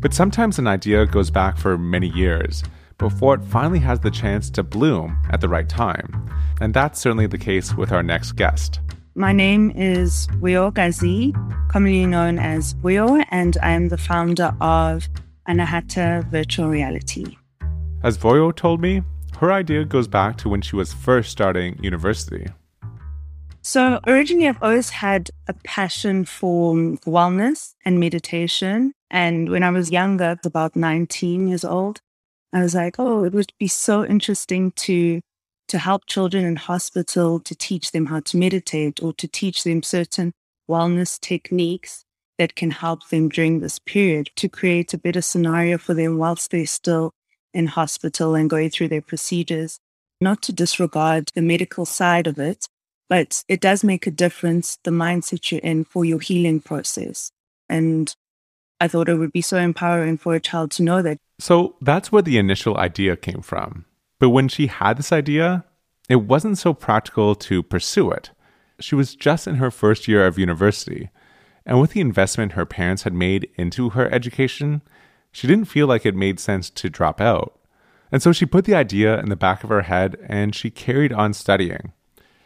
But 0.01 0.13
sometimes 0.13 0.59
an 0.59 0.67
idea 0.67 1.05
goes 1.05 1.31
back 1.31 1.57
for 1.57 1.77
many 1.77 2.09
years 2.09 2.61
before 2.99 3.33
it 3.33 3.43
finally 3.45 3.79
has 3.79 4.01
the 4.01 4.11
chance 4.11 4.49
to 4.51 4.61
bloom 4.61 5.17
at 5.31 5.41
the 5.41 5.49
right 5.49 5.67
time. 5.67 6.29
And 6.61 6.73
that's 6.73 6.99
certainly 6.99 7.25
the 7.25 7.37
case 7.37 7.73
with 7.73 7.91
our 7.91 8.03
next 8.03 8.33
guest. 8.33 8.81
My 9.15 9.33
name 9.33 9.71
is 9.71 10.27
Vuyokazie, 10.39 11.33
commonly 11.69 12.05
known 12.05 12.37
as 12.37 12.75
Vuyo, 12.75 13.25
and 13.31 13.57
I 13.63 13.71
am 13.71 13.89
the 13.89 13.97
founder 13.97 14.55
of 14.61 15.09
Anahata 15.47 16.29
Virtual 16.29 16.69
Reality. 16.69 17.35
As 18.03 18.17
Vuyo 18.17 18.55
told 18.55 18.81
me, 18.81 19.01
her 19.39 19.51
idea 19.51 19.85
goes 19.85 20.07
back 20.07 20.37
to 20.37 20.49
when 20.49 20.61
she 20.61 20.75
was 20.75 20.93
first 20.93 21.31
starting 21.31 21.81
university. 21.83 22.47
So, 23.61 23.99
originally, 24.07 24.47
I've 24.47 24.61
always 24.63 24.89
had 24.89 25.29
a 25.47 25.53
passion 25.53 26.25
for 26.25 26.73
wellness 27.05 27.73
and 27.85 27.99
meditation. 27.99 28.93
And 29.11 29.49
when 29.49 29.63
I 29.63 29.69
was 29.69 29.91
younger, 29.91 30.37
about 30.45 30.75
19 30.75 31.47
years 31.47 31.65
old, 31.65 31.99
I 32.53 32.61
was 32.61 32.75
like, 32.75 32.95
oh, 32.99 33.23
it 33.23 33.33
would 33.33 33.53
be 33.59 33.67
so 33.67 34.05
interesting 34.05 34.71
to 34.71 35.21
to 35.67 35.77
help 35.77 36.07
children 36.07 36.45
in 36.45 36.55
hospital 36.55 37.39
to 37.39 37.55
teach 37.55 37.91
them 37.91 38.07
how 38.07 38.19
to 38.21 38.37
meditate 38.37 39.03
or 39.03 39.13
to 39.13 39.27
teach 39.27 39.63
them 39.63 39.83
certain 39.83 40.33
wellness 40.67 41.19
techniques 41.19 42.03
that 42.39 42.55
can 42.55 42.71
help 42.71 43.07
them 43.09 43.29
during 43.29 43.59
this 43.59 43.77
period 43.77 44.31
to 44.35 44.49
create 44.49 44.93
a 44.93 44.97
better 44.97 45.21
scenario 45.21 45.77
for 45.77 45.93
them 45.93 46.17
whilst 46.17 46.49
they're 46.49 46.65
still 46.65 47.11
in 47.53 47.67
hospital 47.67 48.33
and 48.33 48.49
going 48.49 48.69
through 48.69 48.87
their 48.87 49.01
procedures. 49.01 49.79
Not 50.19 50.41
to 50.43 50.53
disregard 50.53 51.29
the 51.35 51.41
medical 51.41 51.85
side 51.85 52.25
of 52.25 52.39
it, 52.39 52.67
but 53.07 53.43
it 53.47 53.61
does 53.61 53.83
make 53.83 54.07
a 54.07 54.11
difference 54.11 54.77
the 54.83 54.91
mindset 54.91 55.51
you're 55.51 55.61
in 55.61 55.83
for 55.83 56.03
your 56.03 56.19
healing 56.19 56.61
process. 56.61 57.31
And 57.67 58.13
I 58.81 58.87
thought 58.87 59.09
it 59.09 59.15
would 59.15 59.33
be 59.33 59.41
so 59.41 59.57
empowering 59.57 60.17
for 60.17 60.35
a 60.35 60.39
child 60.39 60.71
to 60.71 60.83
know 60.83 61.01
that. 61.01 61.17
So 61.39 61.75
that's 61.81 62.11
where 62.11 62.21
the 62.21 62.37
initial 62.37 62.77
idea 62.77 63.15
came 63.15 63.41
from. 63.41 63.85
But 64.19 64.29
when 64.29 64.47
she 64.47 64.67
had 64.67 64.97
this 64.97 65.11
idea, 65.11 65.65
it 66.09 66.17
wasn't 66.17 66.57
so 66.57 66.73
practical 66.73 67.35
to 67.35 67.63
pursue 67.63 68.11
it. 68.11 68.31
She 68.79 68.95
was 68.95 69.15
just 69.15 69.47
in 69.47 69.55
her 69.55 69.71
first 69.71 70.07
year 70.07 70.25
of 70.25 70.39
university, 70.39 71.09
and 71.65 71.79
with 71.79 71.91
the 71.91 72.01
investment 72.01 72.53
her 72.53 72.65
parents 72.65 73.03
had 73.03 73.13
made 73.13 73.49
into 73.55 73.89
her 73.89 74.11
education, 74.13 74.81
she 75.31 75.47
didn't 75.47 75.65
feel 75.65 75.87
like 75.87 76.05
it 76.05 76.15
made 76.15 76.39
sense 76.39 76.69
to 76.71 76.89
drop 76.89 77.21
out. 77.21 77.59
And 78.11 78.23
so 78.23 78.31
she 78.31 78.45
put 78.45 78.65
the 78.65 78.75
idea 78.75 79.19
in 79.19 79.29
the 79.29 79.35
back 79.35 79.63
of 79.63 79.69
her 79.69 79.83
head 79.83 80.17
and 80.27 80.55
she 80.55 80.71
carried 80.71 81.13
on 81.13 81.33
studying. 81.33 81.93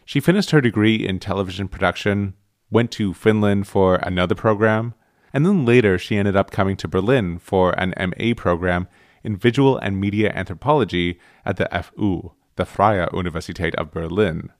She 0.04 0.20
finished 0.20 0.50
her 0.50 0.60
degree 0.60 0.96
in 0.96 1.18
television 1.18 1.68
production, 1.68 2.34
went 2.70 2.90
to 2.92 3.14
Finland 3.14 3.66
for 3.66 3.96
another 3.96 4.34
program, 4.34 4.94
and 5.34 5.44
then 5.44 5.66
later 5.66 5.98
she 5.98 6.16
ended 6.16 6.36
up 6.36 6.52
coming 6.52 6.76
to 6.76 6.88
Berlin 6.88 7.38
for 7.38 7.72
an 7.72 7.92
MA 7.98 8.32
program 8.36 8.86
in 9.24 9.36
visual 9.36 9.76
and 9.76 10.00
media 10.00 10.32
anthropology 10.32 11.18
at 11.44 11.56
the 11.56 11.68
FU, 11.82 12.30
the 12.54 12.64
Freie 12.64 13.08
Universität 13.08 13.74
of 13.74 13.90
Berlin. 13.90 14.52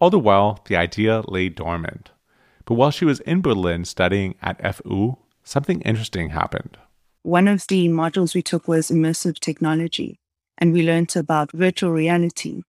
All 0.00 0.08
the 0.08 0.18
while, 0.18 0.60
the 0.66 0.74
idea 0.74 1.22
lay 1.28 1.50
dormant. 1.50 2.12
But 2.64 2.74
while 2.74 2.90
she 2.90 3.04
was 3.04 3.20
in 3.20 3.42
Berlin 3.42 3.84
studying 3.84 4.34
at 4.40 4.76
FU, 4.76 5.16
something 5.44 5.82
interesting 5.82 6.30
happened. 6.30 6.78
One 7.22 7.46
of 7.46 7.66
the 7.68 7.88
modules 7.88 8.34
we 8.34 8.42
took 8.42 8.66
was 8.66 8.90
immersive 8.90 9.38
technology, 9.38 10.18
and 10.56 10.72
we 10.72 10.82
learned 10.82 11.14
about 11.14 11.52
virtual 11.52 11.92
reality. 11.92 12.62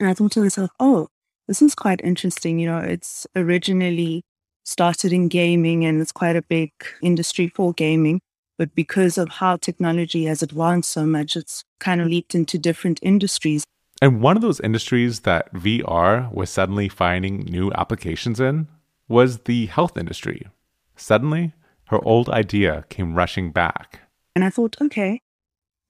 And 0.00 0.08
I 0.08 0.14
thought 0.14 0.32
to 0.32 0.40
myself, 0.40 0.70
oh, 0.80 1.08
this 1.46 1.60
is 1.60 1.74
quite 1.74 2.00
interesting. 2.02 2.58
You 2.58 2.68
know, 2.68 2.78
it's 2.78 3.26
originally 3.36 4.24
started 4.64 5.12
in 5.12 5.28
gaming 5.28 5.84
and 5.84 6.00
it's 6.00 6.12
quite 6.12 6.36
a 6.36 6.42
big 6.42 6.72
industry 7.02 7.48
for 7.48 7.72
gaming. 7.72 8.20
But 8.58 8.74
because 8.74 9.18
of 9.18 9.28
how 9.28 9.56
technology 9.56 10.26
has 10.26 10.42
advanced 10.42 10.90
so 10.90 11.06
much, 11.06 11.36
it's 11.36 11.64
kind 11.80 12.00
of 12.00 12.06
leaped 12.06 12.34
into 12.34 12.58
different 12.58 13.00
industries. 13.02 13.64
And 14.00 14.20
one 14.20 14.36
of 14.36 14.42
those 14.42 14.60
industries 14.60 15.20
that 15.20 15.52
VR 15.52 16.32
was 16.32 16.50
suddenly 16.50 16.88
finding 16.88 17.40
new 17.40 17.72
applications 17.72 18.40
in 18.40 18.68
was 19.08 19.40
the 19.40 19.66
health 19.66 19.96
industry. 19.96 20.46
Suddenly, 20.96 21.52
her 21.86 22.04
old 22.04 22.28
idea 22.28 22.84
came 22.88 23.14
rushing 23.14 23.52
back. 23.52 24.00
And 24.34 24.44
I 24.44 24.50
thought, 24.50 24.76
okay, 24.80 25.20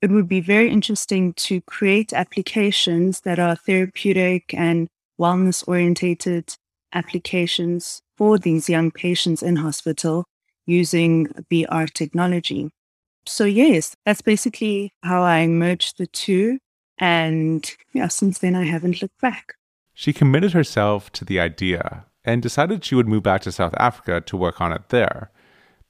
it 0.01 0.11
would 0.11 0.29
be 0.29 0.41
very 0.41 0.69
interesting 0.69 1.33
to 1.35 1.61
create 1.63 2.13
applications 2.13 3.21
that 3.21 3.39
are 3.39 3.55
therapeutic 3.55 4.53
and 4.53 4.89
wellness 5.21 5.67
orientated 5.69 6.57
applications 6.93 8.03
for 8.17 8.39
these 8.39 8.69
young 8.69 8.91
patients 8.91 9.43
in 9.43 9.57
hospital 9.57 10.25
using 10.67 11.27
VR 11.51 11.93
technology. 11.93 12.71
So, 13.27 13.45
yes, 13.45 13.95
that's 14.05 14.23
basically 14.23 14.93
how 15.03 15.23
I 15.23 15.47
merged 15.47 15.99
the 15.99 16.07
two. 16.07 16.59
And 16.99 17.69
yeah, 17.93 18.09
since 18.09 18.39
then, 18.39 18.55
I 18.55 18.65
haven't 18.65 19.01
looked 19.01 19.21
back. 19.21 19.55
She 19.95 20.13
committed 20.13 20.53
herself 20.53 21.11
to 21.13 21.25
the 21.25 21.39
idea 21.39 22.07
and 22.25 22.43
decided 22.43 22.85
she 22.85 22.95
would 22.95 23.09
move 23.09 23.23
back 23.23 23.43
to 23.43 23.53
South 23.53 23.75
Africa 23.79 24.21
to 24.21 24.37
work 24.37 24.61
on 24.61 24.73
it 24.73 24.89
there. 24.89 25.31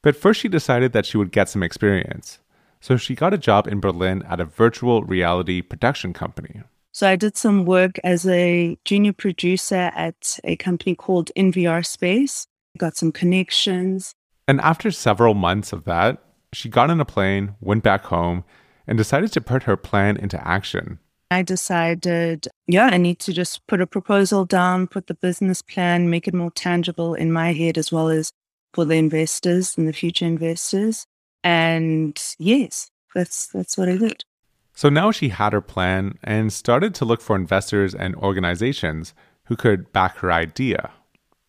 But 0.02 0.16
first, 0.16 0.40
she 0.40 0.48
decided 0.48 0.92
that 0.92 1.06
she 1.06 1.16
would 1.16 1.32
get 1.32 1.48
some 1.48 1.62
experience. 1.62 2.38
So 2.80 2.96
she 2.96 3.14
got 3.14 3.34
a 3.34 3.38
job 3.38 3.68
in 3.68 3.80
Berlin 3.80 4.22
at 4.28 4.40
a 4.40 4.44
virtual 4.44 5.02
reality 5.02 5.62
production 5.62 6.12
company. 6.12 6.62
So 6.92 7.08
I 7.08 7.16
did 7.16 7.36
some 7.36 7.64
work 7.64 7.98
as 8.04 8.26
a 8.26 8.76
junior 8.84 9.14
producer 9.14 9.90
at 9.94 10.38
a 10.44 10.56
company 10.56 10.94
called 10.94 11.30
NVR 11.36 11.84
Space. 11.84 12.46
Got 12.76 12.96
some 12.96 13.12
connections. 13.12 14.14
And 14.46 14.60
after 14.60 14.90
several 14.90 15.32
months 15.34 15.72
of 15.72 15.84
that, 15.84 16.22
she 16.52 16.68
got 16.68 16.90
on 16.90 17.00
a 17.00 17.06
plane, 17.06 17.54
went 17.60 17.82
back 17.82 18.04
home, 18.04 18.44
and 18.86 18.98
decided 18.98 19.32
to 19.32 19.40
put 19.40 19.62
her 19.62 19.76
plan 19.76 20.18
into 20.18 20.46
action. 20.46 20.98
I 21.30 21.42
decided, 21.42 22.48
yeah, 22.66 22.90
I 22.92 22.98
need 22.98 23.18
to 23.20 23.32
just 23.32 23.66
put 23.66 23.80
a 23.80 23.86
proposal 23.86 24.44
down, 24.44 24.86
put 24.86 25.06
the 25.06 25.14
business 25.14 25.62
plan, 25.62 26.10
make 26.10 26.28
it 26.28 26.34
more 26.34 26.50
tangible 26.50 27.14
in 27.14 27.32
my 27.32 27.54
head 27.54 27.78
as 27.78 27.90
well 27.90 28.10
as 28.10 28.32
for 28.74 28.84
the 28.84 28.96
investors 28.96 29.78
and 29.78 29.88
the 29.88 29.94
future 29.94 30.26
investors. 30.26 31.06
And 31.42 32.22
yes, 32.38 32.90
that's 33.14 33.46
that's 33.46 33.78
what 33.78 33.88
I 33.88 33.96
did. 33.96 34.24
So 34.74 34.88
now 34.88 35.10
she 35.10 35.28
had 35.28 35.52
her 35.52 35.60
plan 35.60 36.18
and 36.22 36.52
started 36.52 36.94
to 36.96 37.04
look 37.04 37.20
for 37.20 37.36
investors 37.36 37.94
and 37.94 38.14
organizations 38.16 39.14
who 39.44 39.56
could 39.56 39.92
back 39.92 40.18
her 40.18 40.32
idea. 40.32 40.90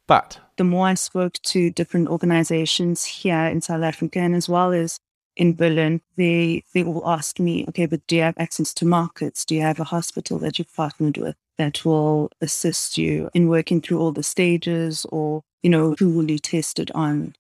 But 0.08 0.40
the 0.58 0.64
more 0.64 0.88
I 0.88 0.94
spoke 0.96 1.34
to 1.44 1.72
different 1.72 2.10
organizations 2.10 3.06
here 3.06 3.46
in 3.46 3.62
South 3.62 3.84
Africa 3.84 4.20
and 4.20 4.36
as 4.36 4.50
well 4.50 4.74
as 4.74 5.00
in 5.36 5.56
Berlin, 5.56 6.02
they 6.16 6.64
they 6.74 6.84
all 6.84 7.08
asked 7.08 7.40
me, 7.40 7.66
okay, 7.70 7.86
but 7.86 8.06
do 8.08 8.18
you 8.18 8.22
have 8.22 8.38
access 8.38 8.74
to 8.76 8.86
markets? 8.86 9.46
Do 9.46 9.56
you 9.56 9.62
have 9.62 9.80
a 9.80 9.86
hospital 9.86 10.38
that 10.40 10.60
you've 10.60 10.76
partnered 10.76 11.18
with 11.18 11.36
that 11.58 11.86
will 11.86 12.30
assist 12.42 12.98
you 12.98 13.30
in 13.34 13.48
working 13.48 13.82
through 13.82 14.00
all 14.00 14.12
the 14.12 14.24
stages 14.24 15.06
or, 15.10 15.42
you 15.62 15.70
know, 15.70 15.96
who 15.98 16.10
will 16.10 16.30
you 16.30 16.40
test 16.40 16.80
it 16.80 16.92
on? 16.92 17.36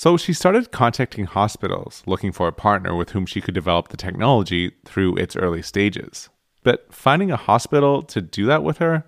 So 0.00 0.16
she 0.16 0.32
started 0.32 0.70
contacting 0.70 1.26
hospitals 1.26 2.02
looking 2.06 2.32
for 2.32 2.48
a 2.48 2.54
partner 2.54 2.96
with 2.96 3.10
whom 3.10 3.26
she 3.26 3.42
could 3.42 3.52
develop 3.52 3.88
the 3.88 3.98
technology 3.98 4.72
through 4.86 5.16
its 5.16 5.36
early 5.36 5.60
stages. 5.60 6.30
But 6.62 6.90
finding 6.90 7.30
a 7.30 7.36
hospital 7.36 8.00
to 8.04 8.22
do 8.22 8.46
that 8.46 8.64
with 8.64 8.78
her 8.78 9.04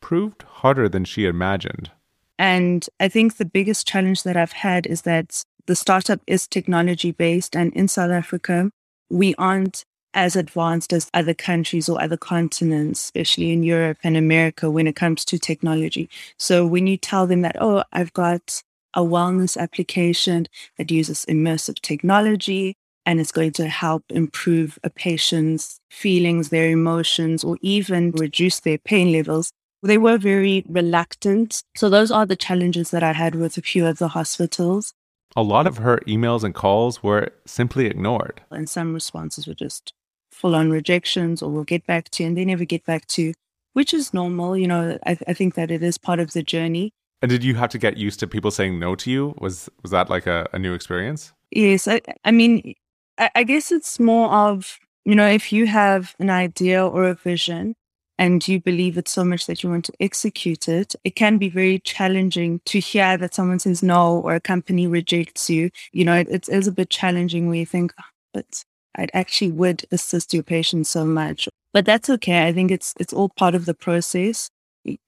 proved 0.00 0.44
harder 0.44 0.88
than 0.88 1.04
she 1.04 1.26
imagined. 1.26 1.90
And 2.38 2.88
I 2.98 3.08
think 3.08 3.36
the 3.36 3.44
biggest 3.44 3.86
challenge 3.86 4.22
that 4.22 4.38
I've 4.38 4.52
had 4.52 4.86
is 4.86 5.02
that 5.02 5.44
the 5.66 5.76
startup 5.76 6.22
is 6.26 6.46
technology 6.46 7.12
based, 7.12 7.54
and 7.54 7.70
in 7.74 7.86
South 7.86 8.10
Africa, 8.10 8.70
we 9.10 9.34
aren't 9.34 9.84
as 10.14 10.36
advanced 10.36 10.94
as 10.94 11.10
other 11.12 11.34
countries 11.34 11.86
or 11.86 12.00
other 12.00 12.16
continents, 12.16 13.04
especially 13.04 13.52
in 13.52 13.62
Europe 13.62 13.98
and 14.02 14.16
America, 14.16 14.70
when 14.70 14.86
it 14.86 14.96
comes 14.96 15.22
to 15.26 15.38
technology. 15.38 16.08
So 16.38 16.66
when 16.66 16.86
you 16.86 16.96
tell 16.96 17.26
them 17.26 17.42
that, 17.42 17.56
oh, 17.60 17.84
I've 17.92 18.14
got 18.14 18.62
a 18.94 19.00
wellness 19.00 19.56
application 19.56 20.46
that 20.78 20.90
uses 20.90 21.24
immersive 21.26 21.80
technology 21.80 22.76
and 23.06 23.20
it's 23.20 23.32
going 23.32 23.52
to 23.52 23.68
help 23.68 24.04
improve 24.10 24.78
a 24.84 24.90
patient's 24.90 25.80
feelings, 25.90 26.50
their 26.50 26.70
emotions, 26.70 27.42
or 27.42 27.56
even 27.60 28.12
reduce 28.12 28.60
their 28.60 28.78
pain 28.78 29.12
levels. 29.12 29.52
They 29.82 29.98
were 29.98 30.18
very 30.18 30.64
reluctant. 30.68 31.62
So, 31.76 31.88
those 31.88 32.10
are 32.10 32.26
the 32.26 32.36
challenges 32.36 32.90
that 32.90 33.02
I 33.02 33.12
had 33.12 33.34
with 33.34 33.56
a 33.56 33.62
few 33.62 33.86
of 33.86 33.98
the 33.98 34.08
hospitals. 34.08 34.92
A 35.36 35.42
lot 35.42 35.66
of 35.66 35.78
her 35.78 35.98
emails 36.06 36.44
and 36.44 36.54
calls 36.54 37.02
were 37.02 37.30
simply 37.46 37.86
ignored. 37.86 38.42
And 38.50 38.68
some 38.68 38.92
responses 38.92 39.46
were 39.46 39.54
just 39.54 39.94
full 40.30 40.54
on 40.54 40.70
rejections 40.70 41.42
or 41.42 41.50
we'll 41.50 41.64
get 41.64 41.86
back 41.86 42.10
to 42.10 42.22
you, 42.22 42.28
and 42.28 42.36
they 42.36 42.44
never 42.44 42.64
get 42.64 42.84
back 42.84 43.06
to 43.06 43.22
you, 43.22 43.34
which 43.72 43.94
is 43.94 44.12
normal. 44.12 44.56
You 44.56 44.68
know, 44.68 44.98
I, 45.06 45.16
I 45.26 45.32
think 45.32 45.54
that 45.54 45.70
it 45.70 45.82
is 45.82 45.96
part 45.96 46.20
of 46.20 46.32
the 46.32 46.42
journey. 46.42 46.92
And 47.22 47.30
did 47.30 47.44
you 47.44 47.54
have 47.54 47.70
to 47.70 47.78
get 47.78 47.96
used 47.96 48.20
to 48.20 48.26
people 48.26 48.50
saying 48.50 48.78
no 48.78 48.94
to 48.96 49.10
you? 49.10 49.34
Was 49.38 49.68
was 49.82 49.90
that 49.90 50.08
like 50.08 50.26
a, 50.26 50.48
a 50.52 50.58
new 50.58 50.72
experience? 50.72 51.32
Yes. 51.50 51.86
I, 51.86 52.00
I 52.24 52.30
mean, 52.30 52.74
I, 53.18 53.30
I 53.34 53.42
guess 53.42 53.72
it's 53.72 54.00
more 54.00 54.30
of, 54.30 54.78
you 55.04 55.14
know, 55.14 55.28
if 55.28 55.52
you 55.52 55.66
have 55.66 56.14
an 56.18 56.30
idea 56.30 56.86
or 56.86 57.04
a 57.04 57.14
vision 57.14 57.74
and 58.18 58.46
you 58.46 58.60
believe 58.60 58.96
it 58.96 59.08
so 59.08 59.24
much 59.24 59.46
that 59.46 59.62
you 59.62 59.70
want 59.70 59.84
to 59.86 59.92
execute 60.00 60.68
it, 60.68 60.94
it 61.04 61.16
can 61.16 61.38
be 61.38 61.48
very 61.48 61.78
challenging 61.80 62.60
to 62.66 62.78
hear 62.78 63.16
that 63.16 63.34
someone 63.34 63.58
says 63.58 63.82
no 63.82 64.20
or 64.20 64.34
a 64.34 64.40
company 64.40 64.86
rejects 64.86 65.50
you. 65.50 65.70
You 65.92 66.04
know, 66.04 66.14
it, 66.14 66.28
it 66.28 66.48
is 66.48 66.66
a 66.66 66.72
bit 66.72 66.90
challenging 66.90 67.48
where 67.48 67.56
you 67.56 67.66
think, 67.66 67.92
oh, 68.00 68.04
but 68.32 68.64
I 68.96 69.08
actually 69.12 69.52
would 69.52 69.84
assist 69.90 70.32
your 70.32 70.42
patient 70.42 70.86
so 70.86 71.04
much. 71.04 71.48
But 71.72 71.84
that's 71.84 72.10
okay. 72.10 72.46
I 72.46 72.52
think 72.52 72.70
it's 72.70 72.94
it's 72.98 73.12
all 73.12 73.28
part 73.28 73.54
of 73.54 73.66
the 73.66 73.74
process. 73.74 74.48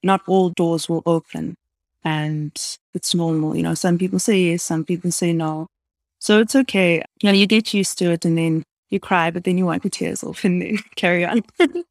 Not 0.03 0.21
all 0.27 0.49
doors 0.49 0.87
will 0.87 1.01
open 1.05 1.55
and 2.03 2.51
it's 2.93 3.15
normal. 3.15 3.55
You 3.55 3.63
know, 3.63 3.73
some 3.73 3.97
people 3.97 4.19
say 4.19 4.39
yes, 4.39 4.63
some 4.63 4.83
people 4.83 5.11
say 5.11 5.33
no. 5.33 5.67
So 6.19 6.39
it's 6.39 6.55
okay. 6.55 7.03
You 7.21 7.29
know, 7.29 7.37
you 7.37 7.47
get 7.47 7.73
used 7.73 7.97
to 7.99 8.11
it 8.11 8.25
and 8.25 8.37
then 8.37 8.63
you 8.89 8.99
cry, 8.99 9.31
but 9.31 9.43
then 9.43 9.57
you 9.57 9.65
wipe 9.65 9.83
your 9.83 9.91
tears 9.91 10.23
off 10.23 10.43
and 10.43 10.61
then 10.61 10.77
carry 10.95 11.25
on. 11.25 11.43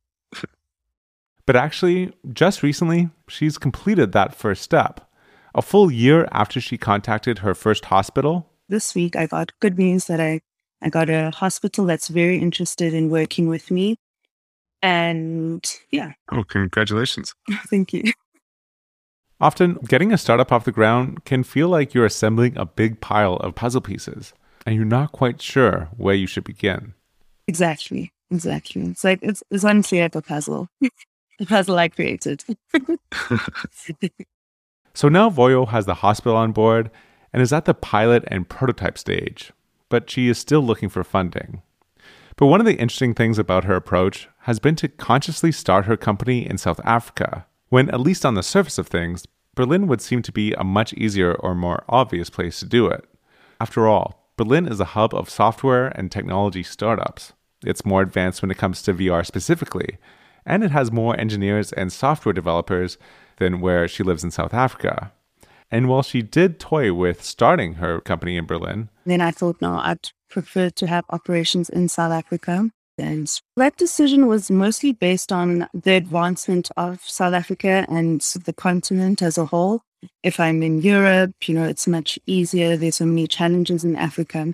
but 1.47 1.57
actually, 1.57 2.13
just 2.33 2.63
recently, 2.63 3.11
she's 3.29 3.59
completed 3.59 4.13
that 4.13 4.35
first 4.35 4.63
step. 4.63 5.09
A 5.55 5.61
full 5.61 5.91
year 5.91 6.27
after 6.33 6.63
she 6.63 6.79
contacted 6.79 7.41
her 7.41 7.55
first 7.55 7.87
hospital. 7.87 8.49
This 8.71 8.95
week, 8.95 9.17
I 9.17 9.27
got 9.27 9.53
good 9.61 9.79
news 9.79 10.07
that 10.07 10.19
I, 10.19 10.41
I 10.81 10.89
got 10.89 11.11
a 11.11 11.31
hospital 11.31 11.85
that's 11.85 12.09
very 12.09 12.39
interested 12.39 12.95
in 12.95 13.11
working 13.11 13.49
with 13.49 13.71
me. 13.71 13.97
And 14.81 15.63
yeah. 15.91 16.13
Oh, 16.33 16.43
congratulations. 16.43 17.35
Thank 17.69 17.93
you. 17.93 18.13
Often, 19.43 19.81
getting 19.89 20.13
a 20.13 20.19
startup 20.19 20.53
off 20.53 20.65
the 20.65 20.71
ground 20.71 21.25
can 21.25 21.43
feel 21.43 21.69
like 21.69 21.95
you're 21.95 22.07
assembling 22.07 22.57
a 22.57 22.65
big 22.65 23.01
pile 23.01 23.35
of 23.39 23.57
puzzle 23.57 23.81
pieces, 23.81 24.35
and 24.65 24.77
you're 24.77 24.85
not 24.85 25.11
quite 25.11 25.43
sure 25.43 25.89
where 25.97 26.15
you 26.15 26.29
should 26.29 26.45
begin. 26.45 26.95
Exactly. 27.49 28.13
Exactly. 28.31 28.83
It's 28.83 29.03
like, 29.03 29.19
it's, 29.21 29.43
it's 29.51 29.65
honestly 29.65 30.01
like 30.01 30.15
a 30.15 30.23
puzzle. 30.23 30.69
a 31.41 31.45
puzzle 31.45 31.77
I 31.77 31.89
created. 31.89 32.45
so 34.95 35.09
now 35.09 35.29
Vuyo 35.29 35.67
has 35.67 35.87
the 35.87 35.95
hospital 35.95 36.37
on 36.37 36.53
board 36.53 36.93
and 37.33 37.43
is 37.43 37.53
at 37.53 37.65
the 37.65 37.75
pilot 37.75 38.23
and 38.29 38.49
prototype 38.49 38.97
stage, 38.97 39.53
but 39.89 40.09
she 40.09 40.29
is 40.29 40.39
still 40.39 40.61
looking 40.61 40.89
for 40.89 41.03
funding. 41.03 41.63
But 42.37 42.47
one 42.47 42.61
of 42.61 42.67
the 42.67 42.79
interesting 42.79 43.13
things 43.13 43.41
about 43.41 43.65
her 43.65 43.75
approach 43.75 44.29
has 44.43 44.61
been 44.61 44.77
to 44.77 44.89
consciously 44.89 45.51
start 45.51 45.87
her 45.87 45.97
company 45.97 46.49
in 46.49 46.59
South 46.59 46.81
Africa 46.85 47.45
when, 47.73 47.89
at 47.89 48.03
least 48.03 48.27
on 48.27 48.35
the 48.35 48.43
surface 48.43 48.77
of 48.77 48.87
things, 48.87 49.27
Berlin 49.55 49.87
would 49.87 50.03
seem 50.03 50.21
to 50.21 50.31
be 50.31 50.53
a 50.53 50.63
much 50.63 50.93
easier 50.93 51.33
or 51.33 51.55
more 51.55 51.85
obvious 51.89 52.29
place 52.29 52.59
to 52.61 52.67
do 52.67 52.87
it. 52.87 53.07
After 53.63 53.89
all, 53.89 54.29
Berlin 54.37 54.69
is 54.69 54.79
a 54.79 54.93
hub 54.93 55.15
of 55.15 55.31
software 55.31 55.89
and 55.89 56.13
technology 56.13 56.63
startups. 56.63 57.33
It's 57.65 57.87
more 57.87 58.03
advanced 58.03 58.43
when 58.43 58.51
it 58.51 58.59
comes 58.59 58.83
to 58.83 58.93
VR 58.93 59.25
specifically, 59.25 59.97
and 60.45 60.63
it 60.63 60.71
has 60.71 60.93
more 60.93 61.19
engineers 61.19 61.73
and 61.73 61.91
software 61.91 62.35
developers 62.35 62.99
than 63.39 63.63
where 63.63 63.89
she 63.89 64.03
lives 64.03 64.23
in 64.23 64.31
South 64.31 64.53
Africa. 64.53 65.11
And 65.71 65.89
while 65.89 66.03
she 66.03 66.21
did 66.21 66.61
toy 66.61 66.93
with 66.93 67.25
starting 67.25 67.77
her 67.77 68.03
company 68.03 68.37
in 68.37 68.45
Berlin, 68.45 68.91
then 69.07 69.23
I 69.23 69.31
thought, 69.31 69.63
no, 69.63 69.79
I'd 69.79 70.11
prefer 70.29 70.69
to 70.69 70.87
have 70.87 71.07
operations 71.09 71.71
in 71.71 71.89
South 71.89 72.13
Africa. 72.13 72.69
And 72.99 73.31
that 73.57 73.77
decision 73.77 74.27
was 74.27 74.51
mostly 74.51 74.93
based 74.93 75.33
on 75.33 75.69
the 75.73 75.93
advancement 75.93 76.71
of 76.77 77.01
South 77.03 77.35
Africa 77.35 77.87
and 77.89 78.21
the 78.45 78.53
continent 78.53 79.23
as 79.23 79.39
a 79.39 79.47
whole. 79.47 79.83
If 80.23 80.39
I'm 80.39 80.63
in 80.63 80.83
Europe, 80.83 81.49
you 81.49 81.55
know, 81.55 81.65
it's 81.65 81.87
much 81.87 82.19
easier. 82.27 82.77
There's 82.77 82.97
so 82.97 83.07
many 83.07 83.27
challenges 83.27 83.85
in 83.85 83.97
Africa. 83.97 84.53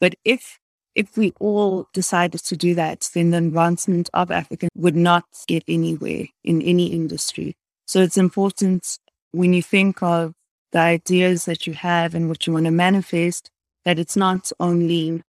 But 0.00 0.14
if 0.24 0.58
if 0.96 1.16
we 1.16 1.32
all 1.38 1.86
decided 1.92 2.42
to 2.44 2.56
do 2.56 2.74
that, 2.74 3.08
then 3.14 3.30
the 3.30 3.38
advancement 3.38 4.10
of 4.12 4.30
Africa 4.30 4.68
would 4.74 4.96
not 4.96 5.24
get 5.46 5.62
anywhere 5.68 6.24
in 6.42 6.60
any 6.62 6.86
industry. 6.86 7.54
So 7.86 8.00
it's 8.00 8.16
important 8.16 8.98
when 9.30 9.52
you 9.52 9.62
think 9.62 10.02
of 10.02 10.32
the 10.72 10.80
ideas 10.80 11.44
that 11.44 11.66
you 11.66 11.74
have 11.74 12.14
and 12.14 12.28
what 12.28 12.46
you 12.46 12.52
want 12.52 12.64
to 12.66 12.70
manifest, 12.72 13.50
that 13.84 13.98
it's 13.98 14.16
not 14.16 14.50
only 14.58 15.22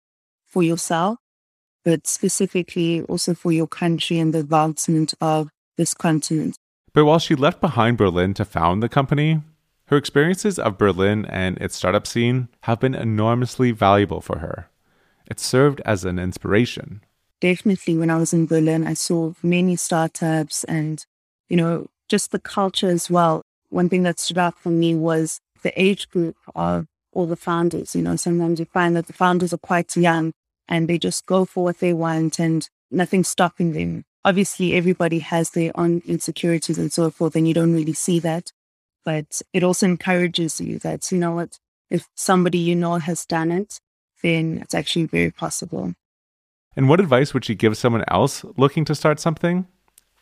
for 0.47 0.63
yourself, 0.63 1.19
but 1.89 2.05
specifically 2.05 3.01
also 3.09 3.33
for 3.33 3.51
your 3.51 3.65
country 3.65 4.19
and 4.19 4.31
the 4.31 4.37
advancement 4.37 5.15
of 5.19 5.49
this 5.75 5.95
continent. 5.95 6.55
But 6.93 7.05
while 7.05 7.17
she 7.17 7.33
left 7.33 7.61
behind 7.61 7.97
Berlin 7.97 8.35
to 8.35 8.45
found 8.45 8.83
the 8.83 8.89
company, 8.89 9.41
her 9.87 9.97
experiences 9.97 10.59
of 10.59 10.77
Berlin 10.77 11.25
and 11.25 11.57
its 11.57 11.75
startup 11.75 12.05
scene 12.05 12.47
have 12.61 12.79
been 12.79 12.93
enormously 12.93 13.71
valuable 13.71 14.21
for 14.21 14.37
her. 14.37 14.69
It 15.25 15.39
served 15.39 15.81
as 15.83 16.05
an 16.05 16.19
inspiration. 16.19 17.01
Definitely, 17.41 17.97
when 17.97 18.11
I 18.11 18.17
was 18.17 18.33
in 18.33 18.45
Berlin, 18.45 18.85
I 18.85 18.93
saw 18.93 19.33
many 19.41 19.75
startups 19.75 20.63
and, 20.65 21.03
you 21.47 21.57
know, 21.57 21.87
just 22.07 22.31
the 22.31 22.39
culture 22.39 22.89
as 22.89 23.09
well. 23.09 23.41
One 23.69 23.89
thing 23.89 24.03
that 24.03 24.19
stood 24.19 24.37
out 24.37 24.59
for 24.59 24.69
me 24.69 24.93
was 24.93 25.39
the 25.63 25.73
age 25.75 26.07
group 26.11 26.35
of 26.53 26.85
all 27.13 27.25
the 27.25 27.35
founders. 27.35 27.95
You 27.95 28.03
know, 28.03 28.15
sometimes 28.15 28.59
you 28.59 28.65
find 28.65 28.95
that 28.95 29.07
the 29.07 29.13
founders 29.13 29.53
are 29.53 29.57
quite 29.57 29.97
young 29.97 30.33
and 30.69 30.87
they 30.87 30.97
just 30.97 31.25
go 31.25 31.43
for 31.43 31.65
what 31.65 31.79
they 31.79 31.91
want 31.91 32.39
and 32.39 32.69
nothing's 32.91 33.27
stopping 33.27 33.73
them. 33.73 34.05
Obviously, 34.23 34.75
everybody 34.75 35.19
has 35.19 35.49
their 35.51 35.71
own 35.75 36.01
insecurities 36.05 36.77
and 36.77 36.93
so 36.93 37.09
forth, 37.09 37.35
and 37.35 37.47
you 37.47 37.53
don't 37.53 37.73
really 37.73 37.93
see 37.93 38.19
that. 38.19 38.51
But 39.03 39.41
it 39.53 39.63
also 39.63 39.87
encourages 39.87 40.61
you 40.61 40.77
that, 40.79 41.11
you 41.11 41.17
know 41.17 41.31
what, 41.31 41.57
if 41.89 42.07
somebody 42.15 42.59
you 42.59 42.75
know 42.75 42.97
has 42.97 43.25
done 43.25 43.51
it, 43.51 43.79
then 44.21 44.59
it's 44.61 44.75
actually 44.75 45.05
very 45.05 45.31
possible. 45.31 45.95
And 46.75 46.87
what 46.87 46.99
advice 46.99 47.33
would 47.33 47.45
she 47.45 47.55
give 47.55 47.77
someone 47.77 48.03
else 48.07 48.45
looking 48.55 48.85
to 48.85 48.95
start 48.95 49.19
something? 49.19 49.67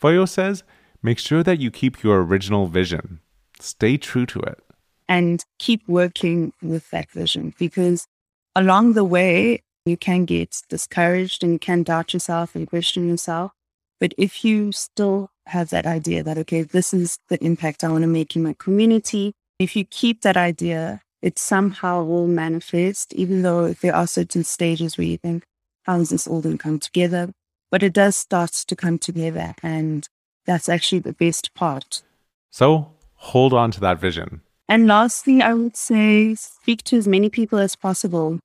Vuyo 0.01 0.29
says, 0.29 0.63
make 1.03 1.19
sure 1.19 1.43
that 1.43 1.59
you 1.59 1.71
keep 1.71 2.03
your 2.03 2.23
original 2.23 2.67
vision. 2.67 3.19
Stay 3.59 3.97
true 3.97 4.25
to 4.27 4.39
it. 4.41 4.63
And 5.09 5.43
keep 5.57 5.81
working 5.87 6.53
with 6.61 6.89
that 6.91 7.09
vision 7.11 7.53
because 7.57 8.07
along 8.55 8.93
the 8.93 9.03
way, 9.03 9.63
you 9.89 9.97
can 9.97 10.25
get 10.25 10.61
discouraged 10.69 11.43
and 11.43 11.53
you 11.53 11.59
can 11.59 11.83
doubt 11.83 12.13
yourself 12.13 12.55
and 12.55 12.67
question 12.67 13.07
yourself. 13.07 13.51
But 13.99 14.13
if 14.17 14.45
you 14.45 14.71
still 14.71 15.31
have 15.47 15.69
that 15.69 15.85
idea 15.85 16.23
that, 16.23 16.37
okay, 16.39 16.61
this 16.61 16.93
is 16.93 17.17
the 17.29 17.43
impact 17.43 17.83
I 17.83 17.89
want 17.89 18.03
to 18.03 18.07
make 18.07 18.35
in 18.35 18.43
my 18.43 18.55
community, 18.59 19.33
if 19.59 19.75
you 19.75 19.85
keep 19.85 20.21
that 20.21 20.37
idea, 20.37 21.01
it 21.21 21.39
somehow 21.39 22.03
will 22.03 22.27
manifest, 22.27 23.13
even 23.13 23.41
though 23.41 23.73
there 23.73 23.95
are 23.95 24.07
certain 24.07 24.43
stages 24.43 24.97
where 24.97 25.07
you 25.07 25.17
think, 25.17 25.43
how 25.83 25.99
is 25.99 26.09
this 26.09 26.27
all 26.27 26.41
going 26.41 26.57
to 26.57 26.63
come 26.63 26.79
together? 26.79 27.31
But 27.71 27.81
it 27.81 27.93
does 27.93 28.15
start 28.15 28.51
to 28.51 28.75
come 28.75 28.99
together. 28.99 29.55
And 29.63 30.07
that's 30.45 30.69
actually 30.69 30.99
the 30.99 31.13
best 31.13 31.53
part. 31.53 32.03
So 32.51 32.91
hold 33.15 33.53
on 33.53 33.71
to 33.71 33.79
that 33.81 33.99
vision. 33.99 34.41
And 34.69 34.85
lastly, 34.85 35.41
I 35.41 35.53
would 35.53 35.77
say 35.77 36.35
speak 36.35 36.83
to 36.83 36.97
as 36.97 37.07
many 37.07 37.29
people 37.29 37.57
as 37.57 37.75
possible 37.75 38.39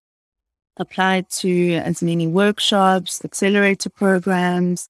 apply 0.76 1.22
to 1.28 1.74
as 1.74 2.02
many 2.02 2.26
workshops, 2.26 3.24
accelerator 3.24 3.90
programs, 3.90 4.88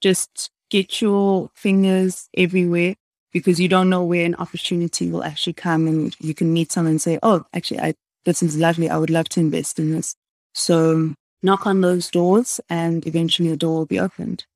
just 0.00 0.50
get 0.70 1.00
your 1.00 1.50
fingers 1.54 2.28
everywhere 2.36 2.94
because 3.32 3.58
you 3.60 3.68
don't 3.68 3.90
know 3.90 4.04
where 4.04 4.24
an 4.24 4.34
opportunity 4.36 5.10
will 5.10 5.24
actually 5.24 5.52
come 5.52 5.86
and 5.88 6.16
you 6.20 6.34
can 6.34 6.52
meet 6.52 6.70
someone 6.70 6.92
and 6.92 7.02
say, 7.02 7.18
oh, 7.22 7.44
actually, 7.52 7.80
I, 7.80 7.94
this 8.24 8.42
is 8.42 8.56
lovely. 8.56 8.88
I 8.88 8.96
would 8.96 9.10
love 9.10 9.28
to 9.30 9.40
invest 9.40 9.78
in 9.78 9.92
this. 9.92 10.14
So 10.52 11.14
knock 11.42 11.66
on 11.66 11.80
those 11.80 12.10
doors 12.10 12.60
and 12.70 13.06
eventually 13.06 13.50
a 13.50 13.56
door 13.56 13.78
will 13.78 13.86
be 13.86 13.98
opened. 13.98 14.46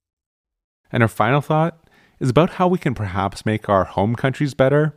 And 0.93 1.03
our 1.03 1.09
final 1.09 1.41
thought 1.41 1.89
is 2.21 2.31
about 2.31 2.51
how 2.51 2.69
we 2.69 2.79
can 2.79 2.95
perhaps 2.95 3.45
make 3.45 3.69
our 3.69 3.85
home 3.85 4.15
countries 4.15 4.55
better, 4.55 4.95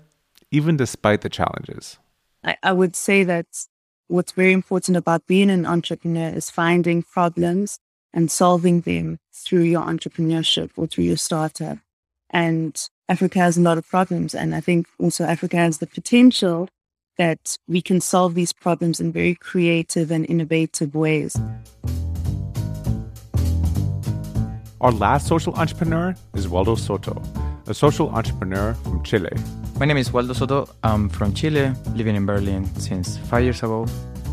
even 0.52 0.78
despite 0.78 1.22
the 1.22 1.30
challenges. 1.30 1.98
I, 2.44 2.58
I 2.64 2.72
would 2.72 2.96
say 2.96 3.24
that 3.24 3.48
what's 4.12 4.34
very 4.34 4.52
important 4.52 4.98
about 4.98 5.26
being 5.26 5.50
an 5.50 5.66
entrepreneur 5.66 6.30
is 6.30 6.50
finding 6.50 7.02
problems 7.02 7.80
and 8.14 8.30
solving 8.30 8.82
them 8.82 9.18
through 9.34 9.62
your 9.62 9.84
entrepreneurship 9.84 10.72
or 10.76 10.86
through 10.86 11.06
your 11.06 11.18
startup. 11.18 11.78
And 12.30 12.78
Africa 13.08 13.40
has 13.40 13.58
a 13.58 13.62
lot 13.62 13.78
of 13.78 13.88
problems. 13.88 14.36
And 14.36 14.54
I 14.54 14.60
think 14.60 14.88
also 15.00 15.24
Africa 15.24 15.56
has 15.56 15.78
the 15.78 15.88
potential 15.88 16.68
that 17.18 17.58
we 17.68 17.82
can 17.82 18.02
solve 18.02 18.36
these 18.36 18.52
problems 18.52 19.00
in 19.00 19.14
very 19.14 19.36
creative 19.36 20.12
and 20.12 20.30
innovative 20.30 20.94
ways. 20.94 21.40
Our 24.82 24.92
last 24.92 25.28
social 25.28 25.54
entrepreneur 25.54 26.16
is 26.34 26.50
Waldo 26.50 26.76
Soto, 26.76 27.22
a 27.68 27.74
social 27.74 28.10
entrepreneur 28.10 28.74
from 28.84 29.04
Chile. 29.04 29.32
My 29.80 29.86
name 29.86 29.98
is 29.98 30.12
Waldo 30.12 30.34
Soto. 30.34 30.68
I'm 30.84 31.10
from 31.10 31.34
Chile, 31.34 31.74
living 31.96 32.16
in 32.16 32.26
Berlin 32.26 32.66
since 32.76 33.18
five 33.18 33.44
years 33.44 33.64
ago. 33.64 33.88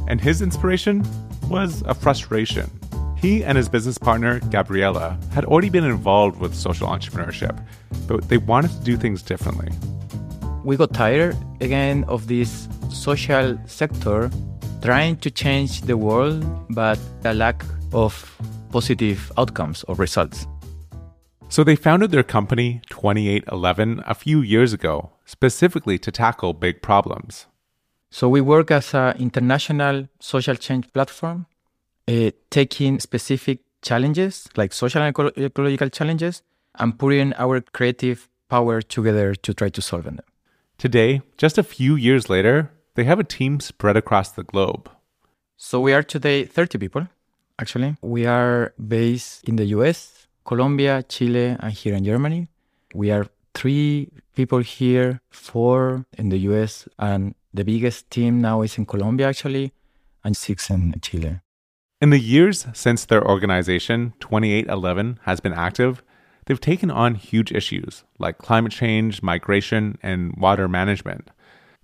And 0.06 0.20
his 0.20 0.42
inspiration 0.42 1.04
was 1.48 1.82
a 1.86 1.94
frustration. 1.94 2.70
He 3.16 3.44
and 3.44 3.58
his 3.58 3.68
business 3.68 3.98
partner, 3.98 4.40
Gabriela, 4.50 5.18
had 5.32 5.44
already 5.44 5.70
been 5.70 5.84
involved 5.84 6.38
with 6.40 6.54
social 6.54 6.88
entrepreneurship, 6.88 7.58
but 8.06 8.28
they 8.28 8.38
wanted 8.38 8.70
to 8.70 8.80
do 8.80 8.96
things 8.96 9.22
differently. 9.22 9.70
we 10.64 10.76
got 10.76 10.92
tired 10.92 11.36
again 11.60 12.04
of 12.08 12.26
this 12.26 12.68
social 12.90 13.58
sector 13.66 14.30
trying 14.82 15.16
to 15.16 15.30
change 15.30 15.82
the 15.82 15.96
world, 15.96 16.44
but 16.70 16.98
a 17.24 17.32
lack 17.32 17.64
of 17.92 18.12
positive 18.70 19.32
outcomes 19.38 19.82
or 19.84 19.94
results. 19.94 20.46
So 21.50 21.64
they 21.64 21.76
founded 21.76 22.10
their 22.10 22.22
company 22.22 22.82
2811 22.90 24.02
a 24.06 24.14
few 24.14 24.40
years 24.42 24.72
ago, 24.72 25.12
specifically 25.24 25.98
to 25.98 26.12
tackle 26.12 26.52
big 26.52 26.82
problems. 26.82 27.46
So 28.10 28.28
we 28.28 28.40
work 28.40 28.70
as 28.70 28.94
an 28.94 29.16
international 29.18 30.08
social 30.20 30.54
change 30.54 30.92
platform, 30.92 31.46
uh, 32.06 32.30
taking 32.50 33.00
specific 33.00 33.60
challenges 33.82 34.48
like 34.56 34.72
social 34.72 35.02
and 35.02 35.10
eco- 35.10 35.32
ecological 35.36 35.88
challenges 35.88 36.42
and 36.78 36.98
putting 36.98 37.32
our 37.34 37.60
creative 37.60 38.28
power 38.48 38.82
together 38.82 39.34
to 39.34 39.54
try 39.54 39.68
to 39.70 39.82
solve 39.82 40.04
them. 40.04 40.18
Today, 40.76 41.22
just 41.38 41.58
a 41.58 41.62
few 41.62 41.96
years 41.96 42.28
later, 42.28 42.70
they 42.94 43.04
have 43.04 43.18
a 43.18 43.24
team 43.24 43.60
spread 43.60 43.96
across 43.96 44.30
the 44.30 44.44
globe. 44.44 44.90
So 45.56 45.80
we 45.80 45.92
are 45.92 46.02
today 46.02 46.44
30 46.44 46.78
people, 46.78 47.08
actually. 47.58 47.96
We 48.02 48.26
are 48.26 48.74
based 48.86 49.48
in 49.48 49.56
the 49.56 49.66
US, 49.66 50.17
Colombia, 50.48 51.02
Chile, 51.02 51.56
and 51.60 51.72
here 51.74 51.94
in 51.94 52.04
Germany. 52.04 52.48
We 52.94 53.10
are 53.10 53.26
three 53.52 54.08
people 54.34 54.60
here, 54.60 55.20
four 55.28 56.06
in 56.16 56.30
the 56.30 56.38
US, 56.50 56.88
and 56.98 57.34
the 57.52 57.64
biggest 57.64 58.08
team 58.10 58.40
now 58.40 58.62
is 58.62 58.78
in 58.78 58.86
Colombia, 58.86 59.28
actually, 59.28 59.74
and 60.24 60.34
six 60.34 60.70
in 60.70 60.94
Chile. 61.02 61.40
In 62.00 62.08
the 62.08 62.18
years 62.18 62.66
since 62.72 63.04
their 63.04 63.22
organization, 63.22 64.14
2811, 64.20 65.20
has 65.24 65.38
been 65.40 65.52
active, 65.52 66.02
they've 66.46 66.68
taken 66.72 66.90
on 66.90 67.16
huge 67.16 67.52
issues 67.52 68.04
like 68.18 68.38
climate 68.38 68.72
change, 68.72 69.22
migration, 69.22 69.98
and 70.02 70.34
water 70.38 70.66
management. 70.66 71.30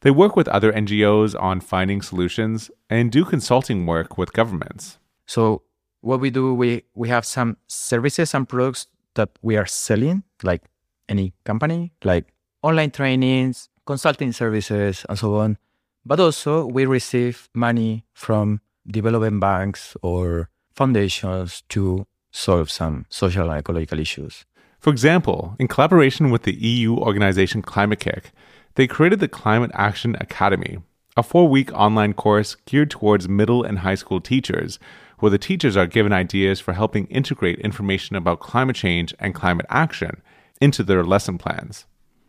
They 0.00 0.10
work 0.10 0.36
with 0.36 0.48
other 0.48 0.72
NGOs 0.72 1.38
on 1.38 1.60
finding 1.60 2.00
solutions 2.00 2.70
and 2.88 3.12
do 3.12 3.26
consulting 3.26 3.84
work 3.84 4.16
with 4.16 4.32
governments. 4.32 4.96
So 5.26 5.62
what 6.04 6.20
we 6.20 6.30
do, 6.30 6.54
we, 6.54 6.84
we 6.94 7.08
have 7.08 7.24
some 7.24 7.56
services 7.66 8.34
and 8.34 8.48
products 8.48 8.86
that 9.14 9.30
we 9.42 9.56
are 9.56 9.66
selling, 9.66 10.22
like 10.42 10.62
any 11.08 11.32
company, 11.44 11.92
like 12.04 12.26
online 12.62 12.90
trainings, 12.90 13.68
consulting 13.86 14.32
services, 14.32 15.06
and 15.08 15.18
so 15.18 15.36
on. 15.36 15.56
But 16.04 16.20
also 16.20 16.66
we 16.66 16.84
receive 16.84 17.48
money 17.54 18.04
from 18.12 18.60
development 18.86 19.40
banks 19.40 19.96
or 20.02 20.50
foundations 20.74 21.62
to 21.70 22.06
solve 22.30 22.70
some 22.70 23.06
social 23.08 23.50
and 23.50 23.60
ecological 23.60 23.98
issues. 23.98 24.44
For 24.80 24.90
example, 24.90 25.56
in 25.58 25.68
collaboration 25.68 26.30
with 26.30 26.42
the 26.42 26.54
EU 26.54 26.96
organization 26.96 27.62
Climate-KIC, 27.62 28.24
they 28.74 28.86
created 28.86 29.20
the 29.20 29.28
Climate 29.28 29.70
Action 29.72 30.16
Academy, 30.20 30.78
a 31.16 31.22
four 31.22 31.48
week 31.48 31.72
online 31.72 32.12
course 32.12 32.56
geared 32.66 32.90
towards 32.90 33.28
middle 33.28 33.62
and 33.62 33.78
high 33.78 33.94
school 33.94 34.20
teachers, 34.20 34.78
where 35.18 35.30
the 35.30 35.38
teachers 35.38 35.76
are 35.76 35.86
given 35.86 36.12
ideas 36.12 36.60
for 36.60 36.72
helping 36.72 37.06
integrate 37.06 37.58
information 37.60 38.16
about 38.16 38.40
climate 38.40 38.76
change 38.76 39.14
and 39.18 39.34
climate 39.34 39.66
action 39.68 40.22
into 40.60 40.82
their 40.82 41.04
lesson 41.04 41.38
plans. 41.38 41.86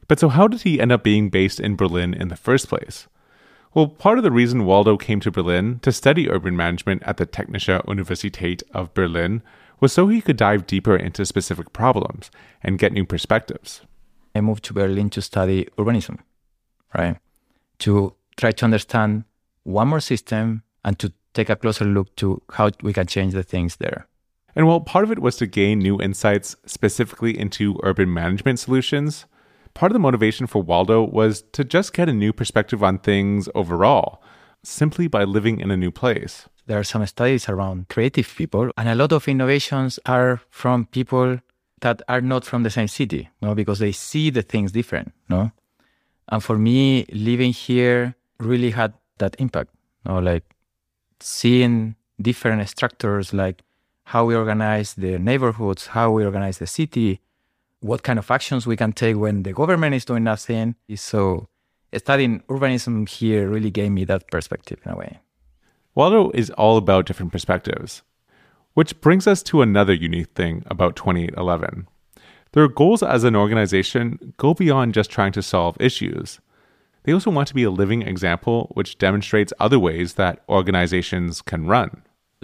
But 0.08 0.20
so, 0.20 0.30
how 0.30 0.48
did 0.48 0.62
he 0.62 0.80
end 0.80 0.92
up 0.92 1.04
being 1.04 1.30
based 1.30 1.60
in 1.60 1.76
Berlin 1.76 2.14
in 2.14 2.28
the 2.28 2.36
first 2.36 2.70
place? 2.70 3.08
Well, 3.74 3.88
part 3.88 4.18
of 4.18 4.24
the 4.24 4.32
reason 4.32 4.66
Waldo 4.66 4.96
came 4.98 5.20
to 5.22 5.32
Berlin 5.32 5.80
to 5.80 5.92
study 5.92 6.30
urban 6.30 6.56
management 6.56 7.04
at 7.04 7.18
the 7.18 7.26
Technische 7.26 7.84
Universität 7.86 8.64
of 8.74 8.94
Berlin 8.94 9.42
was 9.80 9.92
so 9.92 10.08
he 10.08 10.22
could 10.22 10.38
dive 10.38 10.66
deeper 10.66 10.96
into 10.96 11.26
specific 11.26 11.74
problems 11.74 12.32
and 12.64 12.80
get 12.80 12.94
new 12.94 13.06
perspectives. 13.06 13.82
I 14.34 14.42
moved 14.42 14.64
to 14.66 14.74
Berlin 14.74 15.10
to 15.12 15.22
study 15.22 15.68
urbanism, 15.78 16.20
right? 16.98 17.18
To 17.80 18.16
try 18.38 18.52
to 18.52 18.66
understand 18.66 19.26
one 19.64 19.90
more 19.90 20.00
system 20.00 20.64
and 20.86 20.98
to 21.00 21.12
take 21.34 21.50
a 21.50 21.56
closer 21.58 21.84
look 21.84 22.16
to 22.16 22.42
how 22.54 22.72
we 22.82 22.94
can 22.94 23.08
change 23.08 23.34
the 23.34 23.44
things 23.44 23.76
there. 23.76 24.08
And 24.56 24.68
while 24.68 24.80
part 24.80 25.04
of 25.04 25.12
it 25.12 25.20
was 25.20 25.36
to 25.38 25.48
gain 25.48 25.80
new 25.80 26.00
insights 26.00 26.56
specifically 26.66 27.38
into 27.38 27.78
urban 27.84 28.14
management 28.14 28.60
solutions, 28.60 29.26
part 29.74 29.92
of 29.92 29.96
the 29.96 30.00
motivation 30.00 30.48
for 30.48 30.62
Waldo 30.64 31.04
was 31.04 31.44
to 31.52 31.66
just 31.66 31.92
get 31.92 32.08
a 32.08 32.14
new 32.14 32.32
perspective 32.32 32.82
on 32.82 33.00
things 33.00 33.50
overall, 33.54 34.24
simply 34.64 35.08
by 35.08 35.26
living 35.26 35.60
in 35.60 35.72
a 35.72 35.76
new 35.76 35.92
place. 35.92 36.48
There 36.68 36.80
are 36.80 36.86
some 36.86 37.06
studies 37.06 37.50
around 37.50 37.90
creative 37.90 38.34
people, 38.34 38.72
and 38.78 38.88
a 38.88 38.96
lot 38.96 39.12
of 39.12 39.28
innovations 39.28 40.00
are 40.06 40.42
from 40.50 40.86
people 40.86 41.40
that 41.82 42.02
are 42.08 42.22
not 42.22 42.46
from 42.46 42.64
the 42.64 42.70
same 42.70 42.88
city, 42.88 43.30
no, 43.42 43.54
because 43.54 43.80
they 43.80 43.92
see 43.92 44.30
the 44.30 44.42
things 44.42 44.72
different, 44.72 45.12
no. 45.30 45.52
And 46.30 46.42
for 46.42 46.58
me, 46.58 47.06
living 47.12 47.52
here 47.52 48.16
really 48.40 48.72
had 48.72 48.94
that 49.18 49.36
impact, 49.38 49.72
no, 50.06 50.20
like 50.20 50.55
seeing 51.20 51.96
different 52.22 52.68
structures, 52.70 53.34
like 53.34 53.62
how 54.06 54.26
we 54.26 54.36
organize 54.36 54.94
the 54.94 55.18
neighborhoods, 55.20 55.88
how 55.88 56.12
we 56.12 56.24
organize 56.24 56.60
the 56.60 56.68
city, 56.68 57.20
what 57.80 58.04
kind 58.04 58.20
of 58.20 58.30
actions 58.32 58.66
we 58.66 58.78
can 58.78 58.94
take 58.94 59.18
when 59.18 59.44
the 59.44 59.54
government 59.54 59.96
is 59.96 60.06
doing 60.06 60.24
nothing. 60.24 60.76
So 60.96 61.48
studying 61.94 62.42
urbanism 62.50 63.08
here 63.08 63.50
really 63.50 63.72
gave 63.72 63.92
me 63.92 64.06
that 64.06 64.30
perspective 64.30 64.80
in 64.86 64.92
a 64.92 64.96
way. 64.96 65.20
Waldo 65.94 66.30
is 66.32 66.50
all 66.52 66.78
about 66.78 67.06
different 67.06 67.32
perspectives, 67.32 68.04
which 68.74 69.00
brings 69.02 69.28
us 69.28 69.42
to 69.44 69.62
another 69.62 69.94
unique 69.94 70.32
thing 70.36 70.64
about 70.68 70.96
2811. 70.96 71.88
Their 72.52 72.68
goals 72.68 73.04
as 73.04 73.24
an 73.24 73.36
organization 73.36 74.34
go 74.38 74.54
beyond 74.54 74.94
just 74.94 75.10
trying 75.10 75.32
to 75.34 75.42
solve 75.42 75.78
issues. 75.80 76.40
They 77.06 77.14
also 77.14 77.30
want 77.30 77.48
to 77.50 77.54
be 77.54 77.64
a 77.64 77.70
living 77.70 78.02
example 78.02 78.72
which 78.74 78.98
demonstrates 78.98 79.54
other 79.60 79.78
ways 79.78 80.16
that 80.16 80.44
organizations 80.50 81.44
can 81.44 81.68
run. 81.68 82.02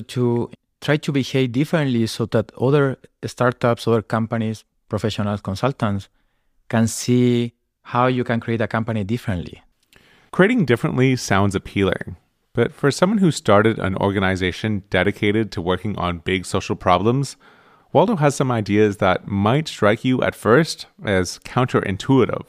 To 0.07 0.51
try 0.81 0.97
to 0.97 1.11
behave 1.11 1.51
differently 1.51 2.05
so 2.05 2.27
that 2.27 2.51
other 2.59 2.99
startups, 3.25 3.87
other 3.87 4.03
companies, 4.03 4.63
professionals, 4.87 5.41
consultants 5.41 6.09
can 6.69 6.87
see 6.87 7.53
how 7.81 8.05
you 8.05 8.23
can 8.23 8.39
create 8.39 8.61
a 8.61 8.67
company 8.67 9.03
differently. 9.03 9.63
Creating 10.31 10.65
differently 10.65 11.15
sounds 11.15 11.55
appealing, 11.55 12.15
but 12.53 12.71
for 12.71 12.91
someone 12.91 13.17
who 13.17 13.31
started 13.31 13.79
an 13.79 13.95
organization 13.97 14.83
dedicated 14.91 15.51
to 15.53 15.61
working 15.61 15.97
on 15.97 16.19
big 16.19 16.45
social 16.45 16.75
problems, 16.75 17.35
Waldo 17.93 18.15
has 18.17 18.35
some 18.35 18.51
ideas 18.51 18.97
that 18.97 19.27
might 19.27 19.67
strike 19.67 20.05
you 20.05 20.21
at 20.21 20.35
first 20.35 20.85
as 21.03 21.39
counterintuitive. 21.39 22.45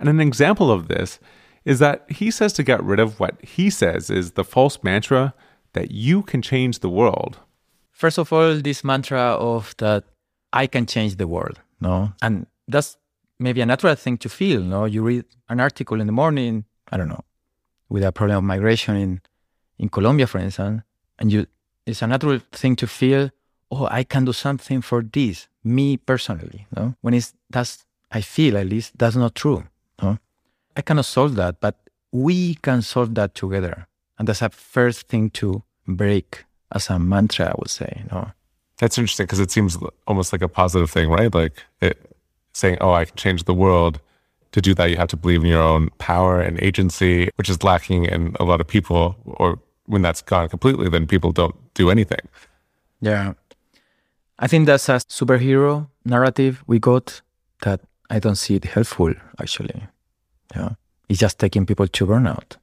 And 0.00 0.08
an 0.08 0.20
example 0.20 0.72
of 0.72 0.88
this 0.88 1.20
is 1.64 1.78
that 1.78 2.10
he 2.10 2.30
says 2.30 2.52
to 2.54 2.62
get 2.62 2.82
rid 2.82 2.98
of 2.98 3.20
what 3.20 3.40
he 3.44 3.68
says 3.68 4.10
is 4.10 4.32
the 4.32 4.44
false 4.44 4.82
mantra 4.82 5.34
that 5.74 5.90
you 5.90 6.22
can 6.22 6.42
change 6.42 6.78
the 6.78 6.88
world. 6.88 7.38
First 7.92 8.18
of 8.18 8.32
all, 8.32 8.56
this 8.56 8.82
mantra 8.82 9.20
of 9.20 9.74
that 9.76 10.04
I 10.52 10.66
can 10.66 10.86
change 10.86 11.16
the 11.16 11.28
world, 11.28 11.60
no? 11.80 12.12
And 12.22 12.46
that's 12.66 12.96
maybe 13.38 13.60
a 13.60 13.66
natural 13.66 13.94
thing 13.94 14.16
to 14.18 14.28
feel, 14.30 14.62
no? 14.62 14.86
You 14.86 15.02
read 15.02 15.24
an 15.50 15.60
article 15.60 16.00
in 16.00 16.06
the 16.06 16.12
morning, 16.12 16.64
I 16.90 16.96
don't 16.96 17.08
know, 17.08 17.24
with 17.90 18.02
a 18.02 18.10
problem 18.10 18.38
of 18.38 18.44
migration 18.44 18.96
in, 18.96 19.20
in 19.78 19.90
Colombia, 19.90 20.26
for 20.26 20.38
instance, 20.38 20.82
and 21.18 21.30
you 21.30 21.46
it's 21.86 22.02
a 22.02 22.06
natural 22.06 22.40
thing 22.52 22.76
to 22.76 22.86
feel, 22.86 23.30
oh, 23.70 23.86
I 23.90 24.04
can 24.04 24.24
do 24.24 24.32
something 24.32 24.80
for 24.80 25.02
this, 25.02 25.48
me 25.62 25.98
personally, 25.98 26.66
no? 26.74 26.94
When 27.02 27.12
it's 27.12 27.34
that's 27.50 27.84
I 28.10 28.22
feel 28.22 28.56
at 28.56 28.66
least 28.66 28.98
that's 28.98 29.16
not 29.16 29.34
true. 29.34 29.64
No? 30.02 30.18
I 30.76 30.82
cannot 30.82 31.04
solve 31.04 31.34
that, 31.36 31.60
but 31.60 31.76
we 32.12 32.54
can 32.56 32.82
solve 32.82 33.14
that 33.14 33.34
together. 33.34 33.86
And 34.18 34.28
that's 34.28 34.42
a 34.42 34.50
first 34.50 35.08
thing 35.08 35.30
to 35.30 35.62
break 35.86 36.44
as 36.72 36.90
a 36.90 36.98
mantra, 36.98 37.46
I 37.46 37.54
would 37.58 37.70
say. 37.70 38.04
No? 38.10 38.30
That's 38.78 38.96
interesting 38.98 39.26
because 39.26 39.40
it 39.40 39.50
seems 39.50 39.76
almost 40.06 40.32
like 40.32 40.42
a 40.42 40.48
positive 40.48 40.90
thing, 40.90 41.10
right? 41.10 41.32
Like 41.34 41.64
it, 41.80 42.16
saying, 42.52 42.78
"Oh, 42.80 42.92
I 42.92 43.04
can 43.04 43.16
change 43.16 43.44
the 43.44 43.54
world." 43.54 44.00
To 44.52 44.60
do 44.60 44.74
that, 44.74 44.90
you 44.90 44.96
have 44.96 45.08
to 45.08 45.16
believe 45.16 45.42
in 45.42 45.46
your 45.46 45.62
own 45.62 45.90
power 45.98 46.40
and 46.40 46.60
agency, 46.60 47.30
which 47.36 47.48
is 47.48 47.62
lacking 47.62 48.06
in 48.06 48.34
a 48.40 48.44
lot 48.44 48.60
of 48.60 48.66
people. 48.66 49.16
Or 49.24 49.60
when 49.86 50.02
that's 50.02 50.22
gone 50.22 50.48
completely, 50.48 50.88
then 50.88 51.06
people 51.06 51.30
don't 51.30 51.54
do 51.74 51.88
anything. 51.88 52.26
Yeah, 53.00 53.34
I 54.38 54.46
think 54.46 54.66
that's 54.66 54.88
a 54.88 54.94
superhero 54.94 55.88
narrative 56.04 56.64
we 56.66 56.78
got 56.78 57.20
that 57.62 57.80
I 58.10 58.18
don't 58.18 58.36
see 58.36 58.56
it 58.56 58.64
helpful. 58.64 59.14
Actually, 59.40 59.82
yeah, 60.54 60.70
it's 61.08 61.20
just 61.20 61.38
taking 61.38 61.64
people 61.66 61.86
to 61.86 62.06
burnout. 62.06 62.56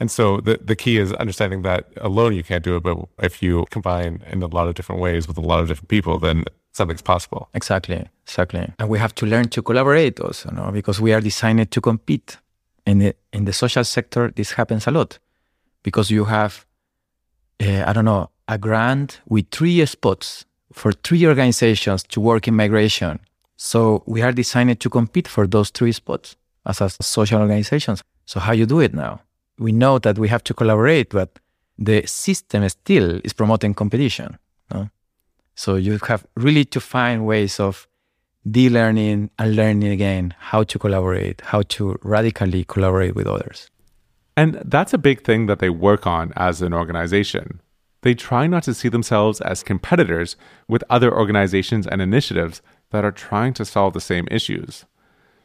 And 0.00 0.10
so 0.10 0.40
the, 0.40 0.58
the 0.60 0.74
key 0.74 0.98
is 0.98 1.12
understanding 1.12 1.62
that 1.62 1.88
alone 2.00 2.34
you 2.34 2.42
can't 2.42 2.64
do 2.64 2.76
it, 2.76 2.82
but 2.82 2.98
if 3.22 3.42
you 3.42 3.64
combine 3.70 4.22
in 4.30 4.42
a 4.42 4.46
lot 4.46 4.66
of 4.66 4.74
different 4.74 5.00
ways 5.00 5.28
with 5.28 5.38
a 5.38 5.40
lot 5.40 5.60
of 5.60 5.68
different 5.68 5.88
people, 5.88 6.18
then 6.18 6.44
something's 6.72 7.02
possible. 7.02 7.48
Exactly, 7.54 8.08
exactly. 8.26 8.72
And 8.78 8.88
we 8.88 8.98
have 8.98 9.14
to 9.16 9.26
learn 9.26 9.48
to 9.50 9.62
collaborate 9.62 10.18
also, 10.18 10.50
no? 10.50 10.72
because 10.72 11.00
we 11.00 11.12
are 11.12 11.20
designed 11.20 11.70
to 11.70 11.80
compete. 11.80 12.38
In 12.86 12.98
the, 12.98 13.16
in 13.32 13.46
the 13.46 13.52
social 13.54 13.82
sector, 13.82 14.30
this 14.30 14.52
happens 14.52 14.86
a 14.86 14.90
lot 14.90 15.18
because 15.82 16.10
you 16.10 16.26
have, 16.26 16.66
uh, 17.62 17.84
I 17.86 17.94
don't 17.94 18.04
know, 18.04 18.28
a 18.46 18.58
grant 18.58 19.20
with 19.26 19.48
three 19.50 19.86
spots 19.86 20.44
for 20.70 20.92
three 20.92 21.26
organizations 21.26 22.02
to 22.02 22.20
work 22.20 22.46
in 22.46 22.54
migration. 22.54 23.20
So 23.64 24.02
we 24.04 24.20
are 24.20 24.30
designed 24.30 24.78
to 24.78 24.90
compete 24.90 25.26
for 25.26 25.46
those 25.46 25.70
three 25.70 25.92
spots. 25.92 26.36
as 26.66 26.80
a 26.82 26.90
social 27.02 27.40
organizations. 27.40 28.02
So 28.26 28.38
how 28.40 28.52
you 28.52 28.66
do 28.66 28.80
it 28.80 28.92
now? 28.92 29.20
We 29.58 29.72
know 29.72 29.98
that 30.00 30.18
we 30.18 30.28
have 30.28 30.44
to 30.44 30.54
collaborate, 30.54 31.10
but 31.10 31.38
the 31.78 32.06
system 32.06 32.68
still 32.68 33.20
is 33.24 33.32
promoting 33.32 33.72
competition. 33.74 34.38
No? 34.72 34.90
So 35.54 35.76
you 35.76 35.98
have 36.08 36.26
really 36.36 36.64
to 36.66 36.80
find 36.80 37.26
ways 37.26 37.58
of 37.58 37.88
de-learning 38.50 39.30
and 39.38 39.56
learning 39.56 39.90
again 39.90 40.34
how 40.38 40.62
to 40.64 40.78
collaborate, 40.78 41.40
how 41.40 41.62
to 41.62 41.98
radically 42.02 42.64
collaborate 42.64 43.14
with 43.14 43.26
others. 43.26 43.70
And 44.36 44.60
that's 44.64 44.92
a 44.92 44.98
big 44.98 45.24
thing 45.24 45.46
that 45.46 45.60
they 45.60 45.70
work 45.70 46.06
on 46.06 46.32
as 46.36 46.60
an 46.60 46.74
organization. 46.74 47.60
They 48.02 48.14
try 48.14 48.46
not 48.46 48.64
to 48.64 48.74
see 48.74 48.90
themselves 48.90 49.40
as 49.40 49.62
competitors 49.62 50.36
with 50.68 50.84
other 50.90 51.10
organizations 51.10 51.86
and 51.86 52.02
initiatives 52.02 52.60
that 52.94 53.04
are 53.04 53.12
trying 53.12 53.52
to 53.54 53.64
solve 53.64 53.92
the 53.92 54.00
same 54.00 54.28
issues. 54.30 54.84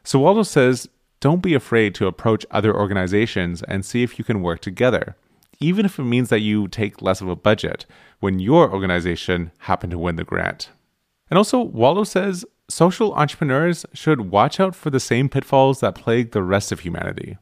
So 0.04 0.20
Waldo 0.20 0.44
says, 0.44 0.88
don't 1.20 1.42
be 1.42 1.56
afraid 1.56 1.96
to 1.96 2.06
approach 2.06 2.46
other 2.52 2.74
organizations 2.74 3.64
and 3.64 3.84
see 3.84 4.04
if 4.04 4.20
you 4.20 4.24
can 4.24 4.44
work 4.44 4.62
together, 4.62 5.16
even 5.60 5.84
if 5.84 5.98
it 5.98 6.04
means 6.04 6.30
that 6.30 6.42
you 6.42 6.68
take 6.68 7.02
less 7.02 7.22
of 7.22 7.28
a 7.28 7.36
budget 7.36 7.88
when 8.20 8.38
your 8.38 8.72
organization 8.72 9.52
happen 9.60 9.90
to 9.90 9.98
win 9.98 10.16
the 10.16 10.24
grant. 10.24 10.70
And 11.30 11.38
also, 11.38 11.60
Waldo 11.60 12.04
says 12.04 12.46
social 12.70 13.14
entrepreneurs 13.16 13.84
should 13.94 14.30
watch 14.30 14.60
out 14.60 14.76
for 14.76 14.92
the 14.92 15.00
same 15.00 15.28
pitfalls 15.28 15.80
that 15.80 15.96
plague 15.96 16.32
the 16.32 16.44
rest 16.44 16.72
of 16.72 16.82
humanity. 16.82 17.38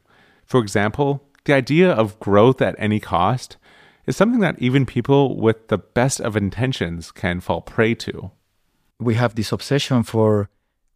For 0.46 0.60
example, 0.60 1.22
the 1.44 1.52
idea 1.52 1.92
of 1.92 2.18
growth 2.18 2.62
at 2.62 2.76
any 2.78 2.98
cost 2.98 3.58
is 4.06 4.16
something 4.16 4.40
that 4.40 4.58
even 4.58 4.86
people 4.86 5.36
with 5.36 5.68
the 5.68 5.78
best 5.78 6.18
of 6.18 6.34
intentions 6.34 7.12
can 7.12 7.40
fall 7.40 7.60
prey 7.60 7.94
to. 7.94 8.30
We 9.00 9.14
have 9.14 9.34
this 9.34 9.52
obsession 9.52 10.02
for 10.02 10.48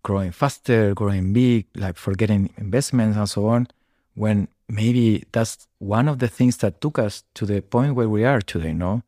growing 0.02 0.32
faster, 0.32 0.94
growing 0.94 1.32
big, 1.32 1.66
like 1.76 1.96
for 1.96 2.14
getting 2.14 2.50
investments 2.58 3.16
and 3.16 3.28
so 3.28 3.46
on, 3.46 3.68
when 4.14 4.48
maybe 4.68 5.24
that's 5.32 5.68
one 5.78 6.08
of 6.08 6.18
the 6.18 6.28
things 6.28 6.56
that 6.58 6.80
took 6.80 6.98
us 6.98 7.24
to 7.34 7.46
the 7.46 7.62
point 7.62 7.94
where 7.94 8.08
we 8.08 8.24
are 8.24 8.40
today, 8.40 8.72
no? 8.72 9.02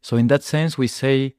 So 0.00 0.16
in 0.16 0.28
that 0.28 0.44
sense, 0.44 0.78
we 0.78 0.86
say 0.86 1.34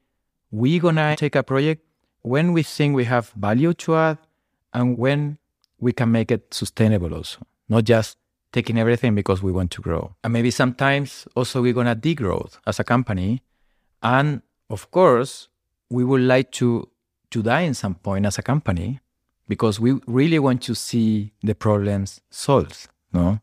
we're 0.51 0.82
gonna 0.82 1.16
take 1.16 1.36
a 1.36 1.43
project 1.43 1.84
when 2.22 2.51
we 2.51 2.64
think 2.64 2.95
we 2.95 3.05
have 3.05 3.30
value 3.30 3.74
to 3.74 3.95
add 3.95 4.18
and 4.74 4.97
when 4.97 5.38
we 5.80 5.93
can 5.93 6.12
make 6.12 6.32
it 6.32 6.53
sustainable 6.53 7.14
also, 7.14 7.39
not 7.70 7.86
just 7.86 8.18
taking 8.51 8.78
everything 8.78 9.16
because 9.16 9.41
we 9.41 9.51
want 9.51 9.72
to 9.72 9.82
grow. 9.82 10.16
And 10.24 10.34
maybe 10.34 10.51
sometimes 10.51 11.28
also 11.36 11.62
we're 11.62 11.74
going 11.74 11.88
to 11.88 11.95
degrow 11.95 12.58
as 12.66 12.80
a 12.80 12.84
company. 12.84 13.43
And 14.01 14.41
of 14.70 14.89
course, 14.91 15.49
we 15.89 16.03
would 16.03 16.22
like 16.22 16.51
to, 16.53 16.89
to 17.32 17.41
die 17.41 17.61
in 17.61 17.73
some 17.73 17.95
point 17.95 18.25
as 18.25 18.38
a 18.38 18.41
company 18.41 18.99
because 19.47 19.80
we 19.80 19.99
really 20.07 20.39
want 20.39 20.61
to 20.63 20.75
see 20.75 21.32
the 21.41 21.55
problems 21.55 22.21
solved. 22.30 22.88
No, 23.13 23.39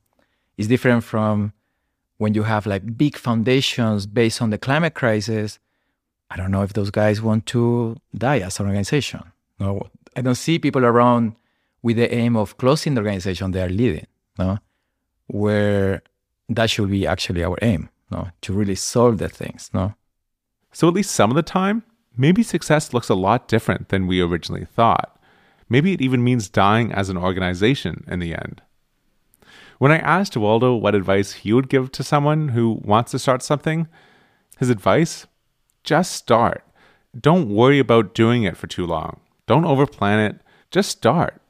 it's 0.56 0.68
different 0.68 1.04
from 1.04 1.52
when 2.18 2.34
you 2.34 2.44
have 2.44 2.66
like 2.66 2.96
big 2.96 3.16
foundations 3.16 4.06
based 4.06 4.40
on 4.40 4.50
the 4.50 4.58
climate 4.58 4.94
crisis. 4.94 5.58
I 6.30 6.36
don't 6.36 6.50
know 6.50 6.62
if 6.62 6.72
those 6.72 6.90
guys 6.90 7.20
want 7.22 7.46
to 7.46 7.96
die 8.16 8.40
as 8.40 8.60
an 8.60 8.66
organization. 8.66 9.22
No, 9.58 9.88
I 10.16 10.20
don't 10.20 10.34
see 10.34 10.58
people 10.58 10.84
around 10.84 11.36
with 11.82 11.96
the 11.96 12.12
aim 12.12 12.36
of 12.36 12.56
closing 12.56 12.94
the 12.94 13.00
organization 13.00 13.50
they 13.50 13.62
are 13.62 13.68
leading. 13.68 14.06
No, 14.38 14.58
where 15.26 16.02
that 16.48 16.70
should 16.70 16.90
be 16.90 17.06
actually 17.06 17.44
our 17.44 17.58
aim, 17.62 17.88
no? 18.10 18.28
to 18.42 18.52
really 18.52 18.74
solve 18.74 19.18
the 19.18 19.28
things. 19.28 19.70
No? 19.72 19.94
So, 20.72 20.88
at 20.88 20.94
least 20.94 21.12
some 21.12 21.30
of 21.30 21.36
the 21.36 21.42
time, 21.42 21.84
maybe 22.16 22.42
success 22.42 22.92
looks 22.92 23.08
a 23.08 23.14
lot 23.14 23.48
different 23.48 23.88
than 23.88 24.06
we 24.06 24.20
originally 24.20 24.64
thought. 24.64 25.18
Maybe 25.68 25.92
it 25.92 26.00
even 26.00 26.22
means 26.22 26.48
dying 26.48 26.92
as 26.92 27.08
an 27.08 27.16
organization 27.16 28.04
in 28.08 28.18
the 28.18 28.34
end. 28.34 28.62
When 29.78 29.90
I 29.90 29.98
asked 29.98 30.36
Waldo 30.36 30.74
what 30.74 30.94
advice 30.94 31.32
he 31.32 31.52
would 31.52 31.68
give 31.68 31.90
to 31.92 32.04
someone 32.04 32.48
who 32.48 32.80
wants 32.82 33.10
to 33.10 33.18
start 33.18 33.42
something, 33.42 33.88
his 34.58 34.70
advice 34.70 35.26
just 35.82 36.12
start. 36.12 36.64
Don't 37.18 37.48
worry 37.48 37.78
about 37.78 38.14
doing 38.14 38.44
it 38.44 38.56
for 38.56 38.66
too 38.66 38.86
long. 38.86 39.20
Don't 39.46 39.64
overplan 39.64 40.30
it. 40.30 40.40
Just 40.70 40.90
start. 40.90 41.40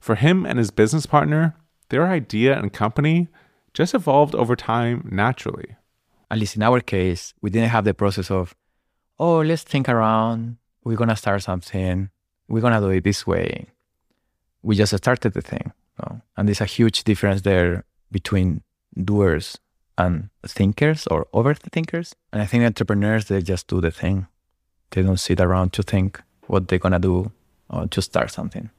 For 0.00 0.16
him 0.16 0.44
and 0.44 0.58
his 0.58 0.70
business 0.70 1.06
partner, 1.06 1.54
their 1.88 2.06
idea 2.06 2.58
and 2.58 2.72
company 2.72 3.28
just 3.74 3.94
evolved 3.94 4.34
over 4.34 4.56
time 4.56 5.08
naturally. 5.10 5.76
At 6.30 6.38
least 6.38 6.56
in 6.56 6.62
our 6.62 6.80
case, 6.80 7.34
we 7.40 7.50
didn't 7.50 7.70
have 7.70 7.84
the 7.84 7.94
process 7.94 8.30
of, 8.30 8.54
oh, 9.18 9.40
let's 9.40 9.62
think 9.62 9.88
around. 9.88 10.56
We're 10.84 10.96
going 10.96 11.10
to 11.10 11.16
start 11.16 11.42
something. 11.42 12.10
We're 12.48 12.60
going 12.60 12.74
to 12.74 12.80
do 12.80 12.90
it 12.90 13.04
this 13.04 13.26
way. 13.26 13.66
We 14.62 14.76
just 14.76 14.96
started 14.96 15.34
the 15.34 15.42
thing. 15.42 15.72
And 16.36 16.48
there's 16.48 16.60
a 16.60 16.66
huge 16.66 17.04
difference 17.04 17.42
there 17.42 17.84
between 18.10 18.62
doers 18.96 19.58
and 19.96 20.30
thinkers 20.44 21.06
or 21.06 21.26
overthinkers. 21.32 22.14
And 22.32 22.42
I 22.42 22.46
think 22.46 22.64
entrepreneurs, 22.64 23.26
they 23.26 23.40
just 23.42 23.68
do 23.68 23.80
the 23.80 23.90
thing. 23.90 24.26
They 24.90 25.02
don't 25.02 25.20
sit 25.20 25.40
around 25.40 25.72
to 25.74 25.82
think 25.82 26.20
what 26.48 26.68
they're 26.68 26.78
going 26.78 26.92
to 26.92 26.98
do 26.98 27.30
or 27.70 27.86
to 27.86 28.02
start 28.02 28.30
something. 28.32 28.70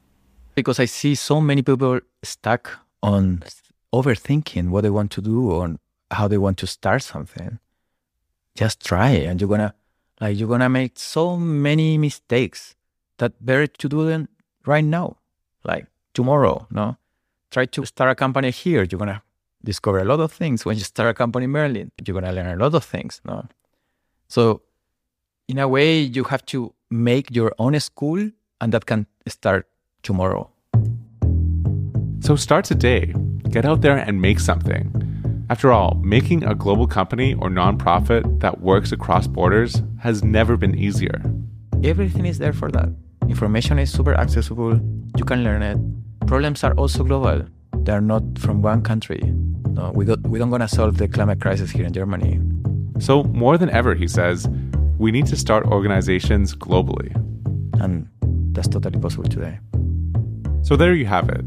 Because 0.56 0.80
I 0.80 0.86
see 0.86 1.16
so 1.16 1.40
many 1.40 1.62
people 1.62 2.00
stuck 2.22 2.80
on 3.02 3.44
overthinking 3.94 4.70
what 4.70 4.82
they 4.82 4.90
want 4.90 5.12
to 5.12 5.22
do 5.22 5.52
or 5.52 5.78
how 6.12 6.28
they 6.28 6.38
want 6.38 6.58
to 6.60 6.68
start 6.68 7.02
something, 7.02 7.60
just 8.56 8.86
try. 8.86 9.10
And 9.10 9.40
you're 9.40 9.50
gonna 9.50 9.74
like 10.24 10.40
you're 10.40 10.48
gonna 10.48 10.70
make 10.70 10.98
so 10.98 11.36
many 11.36 11.98
mistakes 11.98 12.76
that 13.18 13.34
better 13.46 13.68
to 13.68 13.90
do 13.90 14.06
them 14.06 14.30
right 14.66 14.86
now. 14.86 15.18
Like 15.66 15.88
tomorrow, 16.14 16.66
no? 16.72 16.96
Try 17.52 17.66
to 17.66 17.86
start 17.86 18.10
a 18.10 18.16
company 18.16 18.50
here. 18.50 18.88
You're 18.90 19.00
gonna 19.00 19.22
discover 19.66 20.00
a 20.00 20.06
lot 20.06 20.22
of 20.22 20.32
things. 20.32 20.64
When 20.66 20.78
you 20.78 20.86
start 20.86 21.10
a 21.10 21.14
company 21.14 21.44
in 21.44 21.52
Berlin. 21.52 21.92
you're 22.06 22.14
gonna 22.14 22.32
learn 22.32 22.48
a 22.48 22.64
lot 22.64 22.74
of 22.74 22.86
things, 22.86 23.20
no? 23.26 23.46
So 24.30 24.62
in 25.50 25.60
a 25.60 25.68
way 25.68 26.00
you 26.00 26.24
have 26.24 26.46
to 26.54 26.74
make 26.90 27.30
your 27.30 27.52
own 27.60 27.78
school 27.82 28.32
and 28.62 28.74
that 28.74 28.86
can 28.86 29.08
start 29.28 29.68
tomorrow. 30.04 30.50
So 32.22 32.38
start 32.38 32.64
today. 32.64 33.14
Get 33.50 33.66
out 33.66 33.82
there 33.82 33.98
and 33.98 34.22
make 34.22 34.40
something. 34.40 35.13
After 35.50 35.74
all, 35.74 35.96
making 36.02 36.44
a 36.46 36.56
global 36.56 36.88
company 36.88 37.34
or 37.34 37.50
nonprofit 37.50 38.40
that 38.40 38.62
works 38.62 38.92
across 38.94 39.28
borders 39.28 39.82
has 40.00 40.24
never 40.24 40.56
been 40.56 40.74
easier. 40.78 41.22
Everything 41.84 42.26
is 42.26 42.38
there 42.38 42.54
for 42.54 42.72
that. 42.72 42.90
Information 43.28 43.78
is 43.78 43.92
super 43.92 44.14
accessible. 44.14 44.80
You 45.18 45.26
can 45.26 45.44
learn 45.44 45.62
it. 45.62 45.78
Problems 46.28 46.64
are 46.64 46.74
also 46.76 47.04
global. 47.04 47.46
They 47.84 47.92
are 47.92 48.02
not 48.02 48.24
from 48.40 48.62
one 48.62 48.82
country. 48.84 49.20
No, 49.70 49.92
we 49.94 50.06
don't, 50.06 50.26
we 50.28 50.40
don't 50.40 50.50
gonna 50.50 50.68
solve 50.68 50.98
the 50.98 51.10
climate 51.10 51.42
crisis 51.42 51.72
here 51.72 51.86
in 51.86 51.92
Germany. 51.92 52.40
So 53.00 53.24
more 53.24 53.58
than 53.58 53.70
ever, 53.70 53.96
he 53.96 54.08
says, 54.08 54.48
we 54.98 55.12
need 55.12 55.26
to 55.28 55.36
start 55.36 55.66
organizations 55.66 56.56
globally. 56.56 57.14
And 57.82 58.08
that's 58.56 58.70
totally 58.70 59.00
possible 59.00 59.26
today. 59.26 59.60
So 60.62 60.78
there 60.78 60.94
you 60.94 61.06
have 61.06 61.28
it 61.28 61.44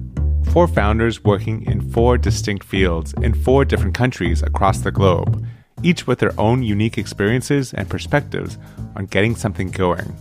four 0.57 0.66
founders 0.66 1.22
working 1.22 1.62
in 1.66 1.82
four 1.92 2.16
distinct 2.16 2.64
fields 2.64 3.12
in 3.20 3.34
four 3.34 3.62
different 3.62 3.92
countries 3.92 4.42
across 4.42 4.78
the 4.78 4.90
globe, 4.90 5.46
each 5.82 6.07
with 6.07 6.18
their 6.18 6.32
own 6.40 6.62
unique 6.62 6.96
experiences 6.96 7.74
and 7.74 7.90
perspectives 7.90 8.57
on 8.96 9.04
getting 9.04 9.36
something 9.36 9.70
going. 9.70 10.16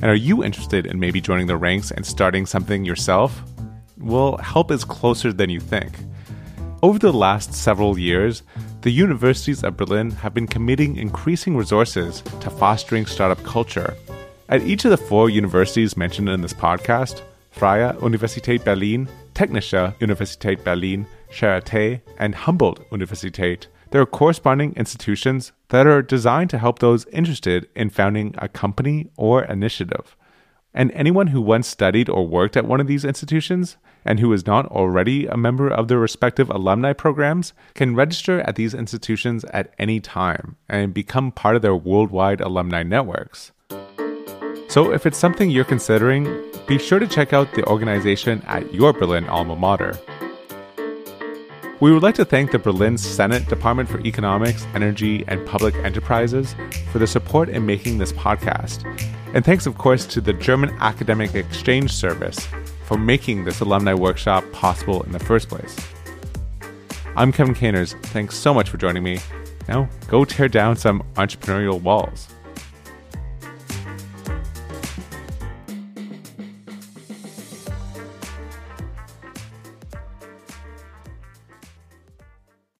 And 0.00 0.06
are 0.06 0.14
you 0.14 0.42
interested 0.42 0.86
in 0.86 0.98
maybe 0.98 1.20
joining 1.20 1.48
the 1.48 1.56
ranks 1.58 1.90
and 1.90 2.06
starting 2.06 2.46
something 2.46 2.86
yourself? 2.86 3.42
Well, 3.98 4.38
help 4.38 4.70
is 4.70 4.86
closer 4.86 5.34
than 5.34 5.50
you 5.50 5.60
think. 5.60 5.92
Over 6.82 6.98
the 6.98 7.12
last 7.12 7.52
several 7.52 7.98
years, 7.98 8.42
the 8.80 8.90
universities 8.90 9.62
of 9.62 9.76
Berlin 9.76 10.12
have 10.12 10.32
been 10.32 10.46
committing 10.46 10.96
increasing 10.96 11.58
resources 11.58 12.22
to 12.40 12.48
fostering 12.48 13.04
startup 13.04 13.44
culture. 13.44 13.94
At 14.48 14.62
each 14.62 14.86
of 14.86 14.92
the 14.92 14.96
four 14.96 15.28
universities 15.28 15.94
mentioned 15.94 16.30
in 16.30 16.40
this 16.40 16.54
podcast, 16.54 17.20
Freie 17.50 17.92
Universität 18.00 18.64
Berlin, 18.64 19.06
Technische 19.36 19.94
Universität 20.00 20.64
Berlin, 20.64 21.06
Charité, 21.30 22.00
and 22.18 22.34
Humboldt 22.34 22.80
Universität. 22.90 23.66
There 23.90 24.00
are 24.00 24.06
corresponding 24.06 24.72
institutions 24.76 25.52
that 25.68 25.86
are 25.86 26.00
designed 26.00 26.48
to 26.50 26.58
help 26.58 26.78
those 26.78 27.04
interested 27.12 27.68
in 27.76 27.90
founding 27.90 28.34
a 28.38 28.48
company 28.48 29.10
or 29.18 29.44
initiative. 29.44 30.16
And 30.72 30.90
anyone 30.92 31.26
who 31.26 31.42
once 31.42 31.68
studied 31.68 32.08
or 32.08 32.26
worked 32.26 32.56
at 32.56 32.64
one 32.64 32.80
of 32.80 32.86
these 32.86 33.04
institutions 33.04 33.76
and 34.06 34.20
who 34.20 34.32
is 34.32 34.46
not 34.46 34.64
already 34.68 35.26
a 35.26 35.36
member 35.36 35.68
of 35.68 35.88
their 35.88 35.98
respective 35.98 36.48
alumni 36.48 36.94
programs 36.94 37.52
can 37.74 37.94
register 37.94 38.40
at 38.40 38.56
these 38.56 38.72
institutions 38.72 39.44
at 39.52 39.74
any 39.78 40.00
time 40.00 40.56
and 40.66 40.94
become 40.94 41.30
part 41.30 41.56
of 41.56 41.60
their 41.60 41.76
worldwide 41.76 42.40
alumni 42.40 42.82
networks. 42.82 43.52
So, 44.68 44.92
if 44.92 45.06
it's 45.06 45.16
something 45.16 45.48
you're 45.48 45.64
considering, 45.64 46.24
be 46.66 46.78
sure 46.78 46.98
to 46.98 47.06
check 47.06 47.32
out 47.32 47.54
the 47.54 47.64
organization 47.66 48.42
at 48.46 48.74
your 48.74 48.92
Berlin 48.92 49.28
alma 49.28 49.54
mater. 49.54 49.98
We 51.78 51.92
would 51.92 52.02
like 52.02 52.14
to 52.16 52.24
thank 52.24 52.50
the 52.50 52.58
Berlin 52.58 52.98
Senate 52.98 53.48
Department 53.48 53.88
for 53.88 54.00
Economics, 54.00 54.66
Energy, 54.74 55.24
and 55.28 55.46
Public 55.46 55.74
Enterprises 55.76 56.56
for 56.90 56.98
the 56.98 57.06
support 57.06 57.48
in 57.48 57.66
making 57.66 57.98
this 57.98 58.12
podcast. 58.12 58.84
And 59.34 59.44
thanks, 59.44 59.66
of 59.66 59.76
course, 59.76 60.06
to 60.06 60.20
the 60.20 60.32
German 60.32 60.70
Academic 60.80 61.34
Exchange 61.34 61.92
Service 61.92 62.48
for 62.86 62.96
making 62.96 63.44
this 63.44 63.60
alumni 63.60 63.92
workshop 63.92 64.44
possible 64.52 65.02
in 65.02 65.12
the 65.12 65.18
first 65.18 65.48
place. 65.48 65.76
I'm 67.14 67.30
Kevin 67.30 67.54
Caners. 67.54 67.94
Thanks 68.04 68.36
so 68.36 68.52
much 68.52 68.70
for 68.70 68.78
joining 68.78 69.02
me. 69.02 69.18
Now, 69.68 69.88
go 70.08 70.24
tear 70.24 70.48
down 70.48 70.76
some 70.76 71.02
entrepreneurial 71.14 71.80
walls. 71.80 72.28